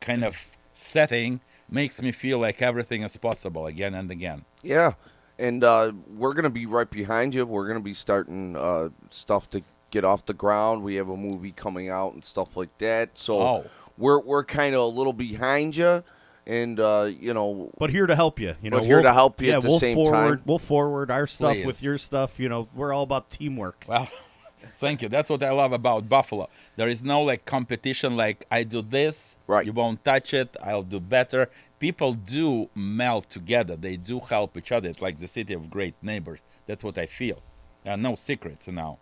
kind 0.00 0.22
of 0.22 0.36
setting 0.74 1.40
makes 1.70 2.02
me 2.02 2.12
feel 2.12 2.38
like 2.38 2.60
everything 2.60 3.02
is 3.02 3.16
possible 3.16 3.66
again 3.66 3.94
and 3.94 4.10
again. 4.10 4.44
Yeah, 4.62 4.92
and 5.38 5.64
uh, 5.64 5.92
we're 6.14 6.34
gonna 6.34 6.50
be 6.50 6.66
right 6.66 6.90
behind 6.90 7.34
you. 7.34 7.46
We're 7.46 7.66
gonna 7.66 7.80
be 7.80 7.94
starting 7.94 8.54
uh, 8.56 8.90
stuff 9.10 9.48
to 9.50 9.62
get 9.90 10.04
off 10.04 10.26
the 10.26 10.34
ground. 10.34 10.82
We 10.82 10.96
have 10.96 11.08
a 11.08 11.16
movie 11.16 11.52
coming 11.52 11.88
out 11.88 12.12
and 12.12 12.22
stuff 12.22 12.54
like 12.56 12.76
that. 12.78 13.16
So 13.18 13.40
Oh. 13.40 13.64
we're 13.96 14.20
we're 14.20 14.44
kind 14.44 14.74
of 14.74 14.82
a 14.82 14.86
little 14.86 15.14
behind 15.14 15.76
you, 15.76 16.04
and 16.46 16.78
uh, 16.80 17.10
you 17.18 17.34
know, 17.34 17.70
But 17.78 17.90
here 17.90 18.06
to 18.06 18.14
help 18.14 18.38
you, 18.38 18.54
you 18.62 18.70
know. 18.70 18.78
But 18.78 18.86
here 18.86 18.96
we'll- 18.96 19.04
to 19.04 19.12
help 19.12 19.40
you 19.40 19.48
yeah, 19.48 19.56
at 19.56 19.62
the 19.62 19.68
we'll 19.68 19.78
same 19.80 19.94
forward, 19.94 20.12
time. 20.38 20.42
We'll 20.44 20.58
forward 20.58 21.10
our 21.10 21.26
stuff 21.26 21.56
with 21.64 21.82
your 21.82 21.98
stuff. 21.98 22.38
You 22.38 22.48
know, 22.48 22.68
we're 22.74 22.92
all 22.92 23.02
about 23.02 23.30
teamwork. 23.30 23.84
Well, 23.88 24.08
thank 24.76 25.02
you. 25.02 25.08
That's 25.08 25.28
what 25.30 25.42
I 25.42 25.50
love 25.50 25.72
about 25.72 26.08
Buffalo. 26.08 26.48
There 26.76 26.88
is 26.88 27.02
no 27.02 27.22
like 27.22 27.44
competition 27.44 28.16
like 28.16 28.46
I 28.50 28.62
do 28.62 28.82
this, 28.82 29.36
Right. 29.46 29.66
you 29.66 29.72
won't 29.72 30.04
touch 30.04 30.32
it, 30.34 30.56
I'll 30.62 30.82
do 30.82 31.00
better. 31.00 31.50
People 31.78 32.14
do 32.14 32.70
melt 32.74 33.28
together. 33.28 33.76
They 33.76 33.96
do 33.96 34.18
help 34.20 34.56
each 34.56 34.72
other. 34.72 34.88
It's 34.88 35.02
like 35.02 35.20
the 35.20 35.26
city 35.28 35.52
of 35.52 35.68
great 35.68 35.94
neighbors. 36.02 36.40
That's 36.66 36.82
what 36.82 36.96
I 36.96 37.04
feel. 37.06 37.42
There 37.84 37.92
are 37.92 37.98
no 37.98 38.14
secrets 38.14 38.66
now. 38.68 38.98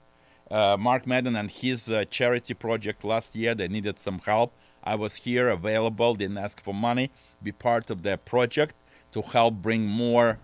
Uh, 0.51 0.77
Mark 0.79 1.07
Madden 1.07 1.37
and 1.37 1.51
his 1.51 1.89
uh, 1.91 2.05
charity 2.11 2.53
project 2.53 3.05
last 3.05 3.35
year, 3.37 3.55
they 3.55 3.69
needed 3.69 3.99
some 3.99 4.19
help. 4.19 4.53
I 4.85 4.95
was 4.95 5.15
here 5.17 5.49
available, 5.49 6.15
didn't 6.15 6.39
ask 6.39 6.63
for 6.63 6.75
money, 6.75 7.11
be 7.43 7.53
part 7.53 7.91
of 7.91 8.03
their 8.03 8.19
project 8.19 8.75
to 9.13 9.23
help 9.23 9.55
bring 9.55 9.87
more 9.87 10.39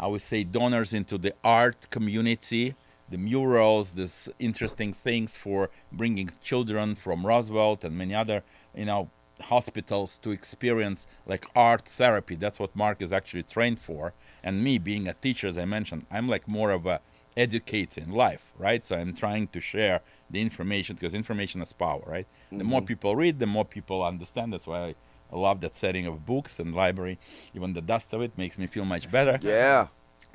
I 0.00 0.06
would 0.06 0.22
say 0.22 0.44
donors 0.44 0.94
into 0.94 1.18
the 1.18 1.34
art 1.44 1.90
community, 1.90 2.74
the 3.10 3.18
murals, 3.18 3.92
these 3.92 4.30
interesting 4.38 4.94
things 4.94 5.36
for 5.36 5.68
bringing 5.92 6.30
children 6.40 6.94
from 6.94 7.26
Roosevelt 7.26 7.84
and 7.84 7.98
many 7.98 8.14
other, 8.14 8.42
you 8.74 8.86
know, 8.86 9.10
hospitals 9.42 10.18
to 10.20 10.30
experience 10.30 11.06
like 11.26 11.44
art 11.54 11.82
therapy. 11.82 12.34
That's 12.34 12.58
what 12.58 12.74
Mark 12.74 13.02
is 13.02 13.12
actually 13.12 13.42
trained 13.42 13.78
for. 13.78 14.14
And 14.42 14.64
me 14.64 14.78
being 14.78 15.06
a 15.06 15.12
teacher, 15.12 15.48
as 15.48 15.58
I 15.58 15.66
mentioned, 15.66 16.06
I'm 16.10 16.28
like 16.28 16.48
more 16.48 16.70
of 16.70 16.86
a 16.86 17.02
educator 17.36 18.00
in 18.00 18.10
life, 18.10 18.52
right? 18.56 18.82
So 18.82 18.96
I'm 18.96 19.14
trying 19.14 19.48
to 19.48 19.60
share 19.60 20.00
the 20.30 20.40
information 20.40 20.96
because 20.96 21.14
information 21.14 21.60
is 21.60 21.72
power, 21.72 22.02
right? 22.06 22.26
The 22.50 22.64
more 22.64 22.80
mm-hmm. 22.80 22.86
people 22.86 23.16
read, 23.16 23.38
the 23.38 23.46
more 23.46 23.64
people 23.64 24.04
understand. 24.04 24.52
That's 24.52 24.66
why 24.66 24.80
I, 24.80 24.94
I 25.32 25.36
love 25.36 25.60
that 25.60 25.74
setting 25.74 26.06
of 26.06 26.24
books 26.24 26.58
and 26.58 26.74
library. 26.74 27.18
Even 27.54 27.72
the 27.72 27.80
dust 27.80 28.12
of 28.12 28.22
it 28.22 28.32
makes 28.36 28.58
me 28.58 28.66
feel 28.66 28.84
much 28.84 29.10
better. 29.10 29.38
yeah, 29.42 29.88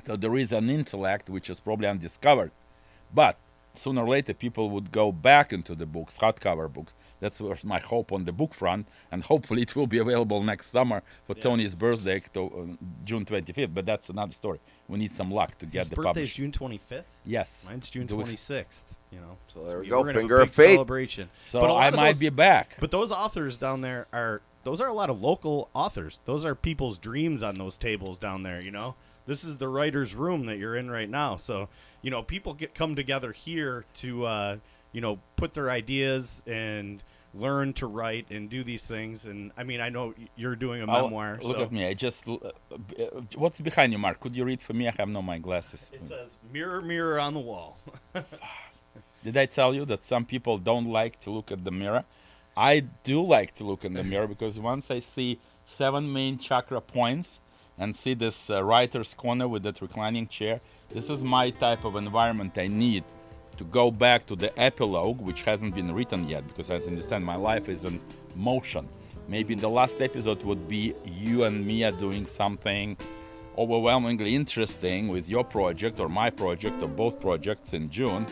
So 0.04 0.16
there 0.16 0.36
is 0.36 0.52
an 0.52 0.70
intellect 0.70 1.28
which 1.30 1.50
is 1.50 1.60
probably 1.60 1.88
undiscovered. 1.88 2.50
But 3.14 3.38
sooner 3.74 4.02
or 4.02 4.08
later, 4.08 4.34
people 4.34 4.70
would 4.70 4.92
go 4.92 5.12
back 5.12 5.52
into 5.52 5.74
the 5.74 5.86
books, 5.86 6.18
hardcover 6.18 6.72
books. 6.72 6.94
That's 7.20 7.40
what's 7.40 7.64
my 7.64 7.80
hope 7.80 8.12
on 8.12 8.24
the 8.24 8.32
book 8.32 8.52
front. 8.54 8.86
And 9.10 9.22
hopefully, 9.24 9.62
it 9.62 9.74
will 9.74 9.86
be 9.86 9.98
available 9.98 10.42
next 10.42 10.70
summer 10.70 11.02
for 11.26 11.34
Tony's 11.34 11.74
birthday, 11.74 12.22
to, 12.34 12.44
uh, 12.44 12.84
June 13.04 13.24
25th. 13.24 13.72
But 13.72 13.86
that's 13.86 14.08
another 14.10 14.32
story. 14.32 14.60
We 14.88 14.98
need 14.98 15.12
some 15.12 15.30
luck 15.30 15.56
to 15.58 15.66
get 15.66 15.80
His 15.80 15.88
the 15.90 15.96
birthday's 15.96 16.12
published. 16.14 16.36
June 16.36 16.52
25th. 16.52 17.04
Yes. 17.24 17.64
Mine's 17.68 17.88
June 17.90 18.06
26th. 18.06 18.84
You 19.10 19.20
know, 19.20 19.36
So 19.52 19.64
there 19.64 19.78
we 19.78 19.84
we- 19.84 19.88
go. 19.88 20.00
we're 20.02 20.12
gonna 20.12 20.12
have 20.12 20.16
a 20.16 20.20
Finger 20.20 20.40
of 20.40 20.50
fate. 20.54 20.74
celebration. 20.74 21.30
So 21.42 21.60
But 21.60 21.74
I 21.74 21.90
might 21.90 22.12
those- 22.12 22.18
be 22.18 22.28
back. 22.28 22.76
But 22.80 22.90
those 22.90 23.10
authors 23.10 23.56
down 23.56 23.80
there 23.80 24.06
are 24.12 24.42
those 24.64 24.80
are 24.80 24.88
a 24.88 24.92
lot 24.92 25.08
of 25.10 25.20
local 25.22 25.68
authors. 25.74 26.18
Those 26.24 26.44
are 26.44 26.56
people's 26.56 26.98
dreams 26.98 27.40
on 27.40 27.54
those 27.54 27.78
tables 27.78 28.18
down 28.18 28.42
there, 28.42 28.60
you 28.62 28.72
know. 28.72 28.96
This 29.24 29.44
is 29.44 29.58
the 29.58 29.68
writer's 29.68 30.14
room 30.16 30.46
that 30.46 30.56
you're 30.58 30.74
in 30.74 30.90
right 30.90 31.08
now. 31.08 31.36
So, 31.36 31.68
you 32.02 32.10
know, 32.10 32.22
people 32.22 32.52
get 32.52 32.74
come 32.74 32.96
together 32.96 33.30
here 33.32 33.84
to 33.98 34.26
uh, 34.26 34.56
you 34.96 35.02
know, 35.02 35.18
put 35.36 35.52
their 35.52 35.70
ideas 35.70 36.42
and 36.46 37.02
learn 37.34 37.74
to 37.74 37.86
write 37.86 38.26
and 38.30 38.48
do 38.48 38.64
these 38.64 38.82
things 38.82 39.26
and 39.26 39.52
I 39.58 39.62
mean, 39.62 39.78
I 39.82 39.90
know 39.90 40.14
you're 40.36 40.56
doing 40.56 40.80
a 40.80 40.86
I'll- 40.90 41.02
memoir. 41.04 41.38
Look 41.42 41.58
so 41.58 41.64
at 41.64 41.70
me. 41.70 41.86
I 41.86 41.92
just. 41.92 42.26
Uh, 42.26 42.36
uh, 42.42 43.20
what's 43.34 43.60
behind 43.60 43.92
you, 43.92 43.98
Mark? 43.98 44.20
Could 44.20 44.34
you 44.34 44.44
read 44.50 44.62
for 44.62 44.72
me? 44.72 44.88
I 44.88 44.94
have 44.98 45.10
no 45.10 45.20
my 45.20 45.38
glasses. 45.38 45.90
It 45.92 46.08
says 46.08 46.38
mirror 46.50 46.80
mirror 46.80 47.20
on 47.20 47.34
the 47.34 47.40
wall. 47.40 47.76
Did 49.24 49.36
I 49.36 49.44
tell 49.44 49.74
you 49.74 49.84
that 49.84 50.02
some 50.02 50.24
people 50.24 50.56
don't 50.56 50.88
like 51.00 51.20
to 51.24 51.30
look 51.30 51.52
at 51.52 51.62
the 51.62 51.74
mirror? 51.82 52.04
I 52.56 52.84
do 53.04 53.20
like 53.20 53.54
to 53.56 53.64
look 53.64 53.84
in 53.84 53.92
the 53.92 54.04
mirror 54.12 54.26
because 54.26 54.58
once 54.58 54.90
I 54.90 55.00
see 55.00 55.38
seven 55.66 56.10
main 56.10 56.38
chakra 56.38 56.80
points 56.80 57.40
and 57.76 57.94
see 57.94 58.14
this 58.14 58.48
uh, 58.48 58.64
writer's 58.64 59.12
corner 59.12 59.46
with 59.46 59.62
that 59.64 59.82
reclining 59.82 60.26
chair, 60.26 60.62
this 60.88 61.10
is 61.10 61.22
my 61.22 61.50
type 61.50 61.84
of 61.84 61.96
environment 61.96 62.56
I 62.56 62.68
need 62.68 63.04
to 63.56 63.64
go 63.64 63.90
back 63.90 64.26
to 64.26 64.36
the 64.36 64.58
epilogue, 64.60 65.20
which 65.20 65.42
hasn't 65.42 65.74
been 65.74 65.92
written 65.92 66.28
yet 66.28 66.46
because, 66.46 66.70
as 66.70 66.86
I 66.86 66.90
understand, 66.90 67.24
my 67.24 67.36
life 67.36 67.68
is 67.68 67.84
in 67.84 68.00
motion. 68.34 68.88
Maybe 69.28 69.54
the 69.54 69.68
last 69.68 70.00
episode 70.00 70.42
would 70.44 70.68
be 70.68 70.94
you 71.04 71.44
and 71.44 71.66
Mia 71.66 71.92
doing 71.92 72.26
something 72.26 72.96
overwhelmingly 73.58 74.34
interesting 74.34 75.08
with 75.08 75.28
your 75.28 75.42
project 75.42 75.98
or 75.98 76.08
my 76.08 76.30
project 76.30 76.82
or 76.82 76.88
both 76.88 77.20
projects 77.20 77.72
in 77.72 77.90
June 77.90 78.26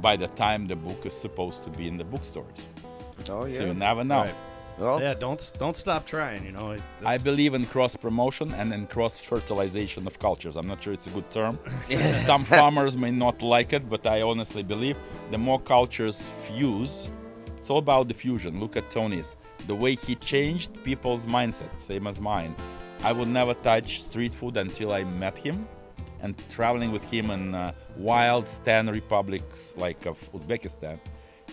by 0.00 0.16
the 0.16 0.26
time 0.28 0.66
the 0.66 0.76
book 0.76 1.06
is 1.06 1.14
supposed 1.14 1.64
to 1.64 1.70
be 1.70 1.88
in 1.88 1.96
the 1.96 2.04
bookstores. 2.04 2.66
oh 3.30 3.48
So 3.50 3.66
you 3.66 3.74
never 3.74 4.04
know. 4.04 4.22
Right. 4.22 4.34
Well, 4.78 5.00
Yeah, 5.00 5.14
don't 5.14 5.52
don't 5.58 5.76
stop 5.76 6.06
trying, 6.06 6.44
you 6.44 6.52
know. 6.52 6.72
It, 6.72 6.82
I 7.04 7.16
believe 7.18 7.54
in 7.54 7.64
cross 7.66 7.96
promotion 7.96 8.52
and 8.54 8.72
in 8.72 8.86
cross 8.86 9.18
fertilization 9.18 10.06
of 10.06 10.18
cultures. 10.18 10.56
I'm 10.56 10.66
not 10.66 10.82
sure 10.82 10.92
it's 10.92 11.06
a 11.06 11.10
good 11.10 11.30
term. 11.30 11.58
Some 12.24 12.44
farmers 12.44 12.96
may 12.96 13.10
not 13.10 13.42
like 13.42 13.72
it, 13.72 13.88
but 13.88 14.06
I 14.06 14.22
honestly 14.22 14.62
believe 14.62 14.98
the 15.30 15.38
more 15.38 15.60
cultures 15.60 16.30
fuse, 16.46 17.08
it's 17.56 17.70
all 17.70 17.78
about 17.78 18.08
the 18.08 18.14
fusion. 18.14 18.60
Look 18.60 18.76
at 18.76 18.90
Tony's. 18.90 19.34
The 19.66 19.74
way 19.74 19.94
he 19.96 20.14
changed 20.14 20.70
people's 20.84 21.26
mindset, 21.26 21.76
same 21.76 22.06
as 22.06 22.20
mine. 22.20 22.54
I 23.02 23.12
would 23.12 23.28
never 23.28 23.54
touch 23.54 24.02
street 24.02 24.34
food 24.34 24.56
until 24.56 24.92
I 24.92 25.04
met 25.04 25.36
him. 25.38 25.66
And 26.22 26.34
traveling 26.48 26.92
with 26.92 27.04
him 27.04 27.30
in 27.30 27.54
uh, 27.54 27.72
wild 27.96 28.48
Stan 28.48 28.88
republics 28.88 29.74
like 29.76 30.06
of 30.06 30.16
Uzbekistan, 30.32 30.98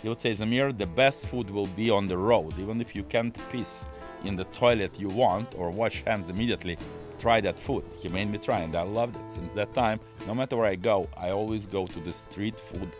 he 0.03 0.09
would 0.09 0.21
say, 0.21 0.31
Zamir, 0.33 0.77
the 0.77 0.85
best 0.85 1.27
food 1.27 1.49
will 1.49 1.65
be 1.67 1.89
on 1.89 2.05
the 2.07 2.17
road. 2.17 2.53
Even 2.59 2.79
if 2.81 2.95
you 2.95 3.03
can't 3.03 3.35
piss 3.51 3.85
in 4.25 4.35
the 4.35 4.43
toilet 4.45 4.99
you 4.99 5.07
want 5.07 5.55
or 5.57 5.71
wash 5.71 6.03
hands 6.03 6.29
immediately, 6.29 6.77
try 7.17 7.39
that 7.41 7.57
food. 7.59 7.83
He 8.01 8.09
made 8.09 8.29
me 8.29 8.37
try, 8.37 8.59
and 8.59 8.75
I 8.75 8.81
loved 8.83 9.15
it. 9.15 9.31
Since 9.31 9.53
that 9.53 9.73
time, 9.73 9.99
no 10.27 10.35
matter 10.35 10.57
where 10.57 10.65
I 10.65 10.75
go, 10.75 11.07
I 11.17 11.29
always 11.31 11.65
go 11.65 11.87
to 11.87 11.99
the 12.01 12.11
street 12.11 12.59
food 12.59 12.91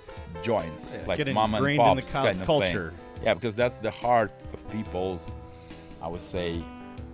joints, 0.41 0.93
Yeah, 0.93 1.05
like 1.05 1.27
mom 1.33 1.53
and 1.53 1.59
ingrained 1.65 1.81
in 1.81 1.95
the 1.97 2.01
pops 2.01 2.13
cul- 2.13 2.23
kind 2.25 2.39
of 2.41 2.45
culture. 2.47 2.89
thing. 2.91 3.25
Yeah, 3.25 3.33
because 3.33 3.53
that's 3.55 3.77
the 3.79 3.91
heart 3.91 4.31
of 4.53 4.71
people's, 4.71 5.35
I 6.01 6.07
would 6.07 6.21
say, 6.21 6.63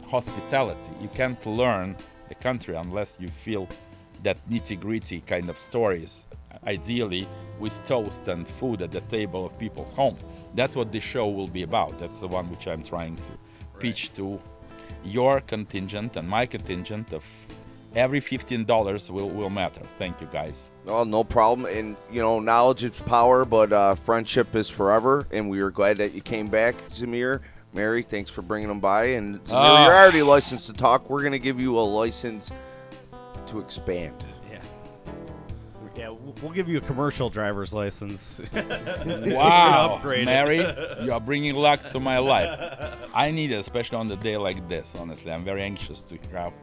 hospitality. 0.08 0.92
You 1.02 1.10
can't 1.10 1.44
learn 1.46 1.96
the 2.30 2.36
country 2.36 2.76
unless 2.76 3.18
you 3.20 3.28
feel 3.28 3.68
that 4.24 4.38
nitty 4.50 4.80
gritty 4.80 5.22
kind 5.22 5.50
of 5.50 5.58
stories, 5.58 6.24
ideally 6.66 7.28
with 7.60 7.84
toast 7.86 8.28
and 8.28 8.48
food 8.48 8.82
at 8.82 8.92
the 8.92 9.02
table 9.02 9.46
of 9.46 9.58
people's 9.60 9.92
homes. 9.94 10.20
That's 10.56 10.76
what 10.76 10.92
this 10.92 11.04
show 11.04 11.28
will 11.30 11.48
be 11.48 11.64
about. 11.64 12.00
That's 12.00 12.20
the 12.20 12.28
one 12.28 12.50
which 12.50 12.68
I'm 12.68 12.84
trying 12.84 13.16
to 13.18 13.32
pitch 13.80 14.14
to 14.14 14.40
your 15.04 15.42
contingent 15.42 16.16
and 16.16 16.28
my 16.28 16.46
contingent 16.46 17.14
of 17.14 17.24
every 17.96 18.20
$15 18.22 19.10
will, 19.10 19.30
will 19.30 19.50
matter. 19.50 19.82
Thank 19.98 20.22
you 20.22 20.28
guys. 20.32 20.70
Oh, 20.88 21.04
no 21.04 21.24
problem. 21.24 21.66
And 21.72 21.96
you 22.12 22.22
know, 22.22 22.40
knowledge 22.40 22.84
is 22.84 23.00
power, 23.00 23.46
but 23.46 23.72
uh, 23.74 23.96
friendship 23.96 24.56
is 24.56 24.70
forever. 24.70 25.26
And 25.32 25.50
we 25.50 25.60
are 25.62 25.72
glad 25.72 25.98
that 25.98 26.14
you 26.14 26.22
came 26.22 26.48
back, 26.48 26.76
Zamir. 26.92 27.42
Mary, 27.74 28.02
thanks 28.02 28.32
for 28.32 28.42
bringing 28.42 28.68
them 28.68 28.80
by. 28.80 29.06
And 29.06 29.40
Zamir, 29.46 29.54
Ah. 29.54 29.86
you're 29.86 29.96
already 29.96 30.22
licensed 30.24 30.66
to 30.68 30.74
talk. 30.74 31.10
We're 31.10 31.24
gonna 31.24 31.38
give 31.40 31.60
you 31.60 31.78
a 31.78 31.82
license 31.82 32.52
to 33.48 33.60
expand. 33.60 34.16
Yeah. 36.00 36.16
We'll 36.42 36.54
give 36.54 36.70
you 36.70 36.78
a 36.78 36.82
commercial 36.82 37.30
driver's 37.30 37.74
license. 37.74 38.42
Wow. 39.40 40.02
Mary, 40.04 40.60
you 41.02 41.12
are 41.12 41.20
bringing 41.20 41.56
luck 41.56 41.86
to 41.88 42.00
my 42.00 42.18
life. 42.20 42.96
I 43.14 43.32
need 43.32 43.52
it, 43.52 43.56
especially 43.56 43.98
on 43.98 44.08
the 44.08 44.16
day 44.16 44.38
like 44.38 44.68
this. 44.70 44.96
Honestly, 44.96 45.32
I'm 45.32 45.44
very 45.44 45.62
anxious 45.62 46.04
to 46.04 46.18
have 46.32 46.54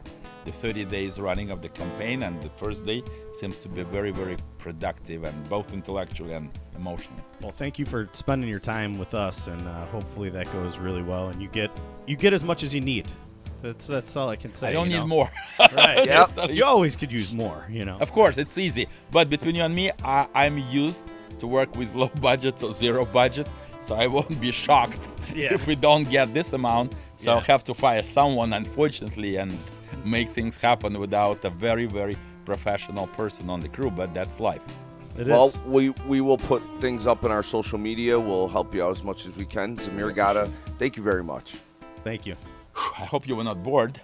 the 0.45 0.51
30 0.51 0.85
days 0.85 1.19
running 1.19 1.51
of 1.51 1.61
the 1.61 1.69
campaign, 1.69 2.23
and 2.23 2.41
the 2.41 2.49
first 2.49 2.85
day 2.85 3.03
seems 3.33 3.59
to 3.59 3.69
be 3.69 3.83
very, 3.83 4.11
very 4.11 4.37
productive, 4.57 5.23
and 5.23 5.49
both 5.49 5.73
intellectually 5.73 6.33
and 6.33 6.51
emotionally. 6.75 7.21
well, 7.41 7.51
thank 7.51 7.77
you 7.77 7.85
for 7.85 8.09
spending 8.13 8.49
your 8.49 8.59
time 8.59 8.97
with 8.97 9.13
us, 9.13 9.47
and 9.47 9.67
uh, 9.67 9.85
hopefully 9.87 10.29
that 10.29 10.51
goes 10.53 10.77
really 10.77 11.03
well, 11.03 11.29
and 11.29 11.41
you 11.41 11.49
get 11.49 11.69
you 12.05 12.15
get 12.15 12.33
as 12.33 12.43
much 12.43 12.63
as 12.63 12.73
you 12.73 12.81
need. 12.81 13.07
That's 13.61 13.87
that's 13.87 14.15
all 14.15 14.29
I 14.29 14.35
can 14.35 14.53
say. 14.53 14.67
I 14.67 14.73
don't 14.73 14.89
you 14.89 14.93
need 14.97 14.99
know? 14.99 15.07
more. 15.07 15.29
Right. 15.73 16.05
Yep. 16.37 16.51
You 16.51 16.63
always 16.65 16.95
could 16.95 17.11
use 17.11 17.31
more. 17.31 17.65
You 17.69 17.85
know. 17.85 17.97
Of 17.99 18.11
course, 18.11 18.37
it's 18.37 18.57
easy. 18.57 18.87
But 19.11 19.29
between 19.29 19.55
you 19.55 19.63
and 19.63 19.73
me, 19.75 19.91
I, 20.03 20.27
I'm 20.35 20.57
used 20.69 21.03
to 21.39 21.47
work 21.47 21.75
with 21.75 21.95
low 21.95 22.11
budgets 22.21 22.63
or 22.63 22.71
zero 22.71 23.05
budgets, 23.05 23.53
so 23.81 23.95
I 23.95 24.07
won't 24.07 24.39
be 24.39 24.51
shocked 24.51 25.07
Yeah. 25.33 25.53
if 25.53 25.65
we 25.67 25.75
don't 25.75 26.09
get 26.09 26.33
this 26.33 26.53
amount. 26.53 26.93
So 27.17 27.31
I'll 27.31 27.41
have 27.41 27.63
to 27.65 27.73
fire 27.73 28.03
someone, 28.03 28.53
unfortunately, 28.53 29.37
and 29.37 29.57
make 30.05 30.29
things 30.29 30.55
happen 30.61 30.99
without 30.99 31.43
a 31.45 31.49
very, 31.49 31.85
very 31.85 32.15
professional 32.45 33.07
person 33.07 33.49
on 33.49 33.59
the 33.59 33.69
crew. 33.69 33.89
But 33.91 34.13
that's 34.13 34.39
life. 34.39 34.63
It 35.17 35.25
well, 35.25 35.47
is. 35.47 35.57
we 35.65 35.89
we 36.07 36.21
will 36.21 36.37
put 36.37 36.61
things 36.79 37.07
up 37.07 37.23
in 37.25 37.31
our 37.31 37.41
social 37.43 37.79
media. 37.79 38.19
We'll 38.19 38.47
help 38.47 38.73
you 38.75 38.83
out 38.83 38.91
as 38.91 39.03
much 39.03 39.25
as 39.25 39.35
we 39.35 39.45
can. 39.45 39.77
Zamir 39.77 40.13
Gotta, 40.13 40.51
thank 40.77 40.95
you 40.95 41.01
very 41.01 41.23
much. 41.23 41.55
Thank 42.03 42.27
you. 42.27 42.35
I 42.99 43.05
hope 43.05 43.27
you 43.27 43.35
were 43.35 43.43
not 43.43 43.63
bored. 43.63 43.99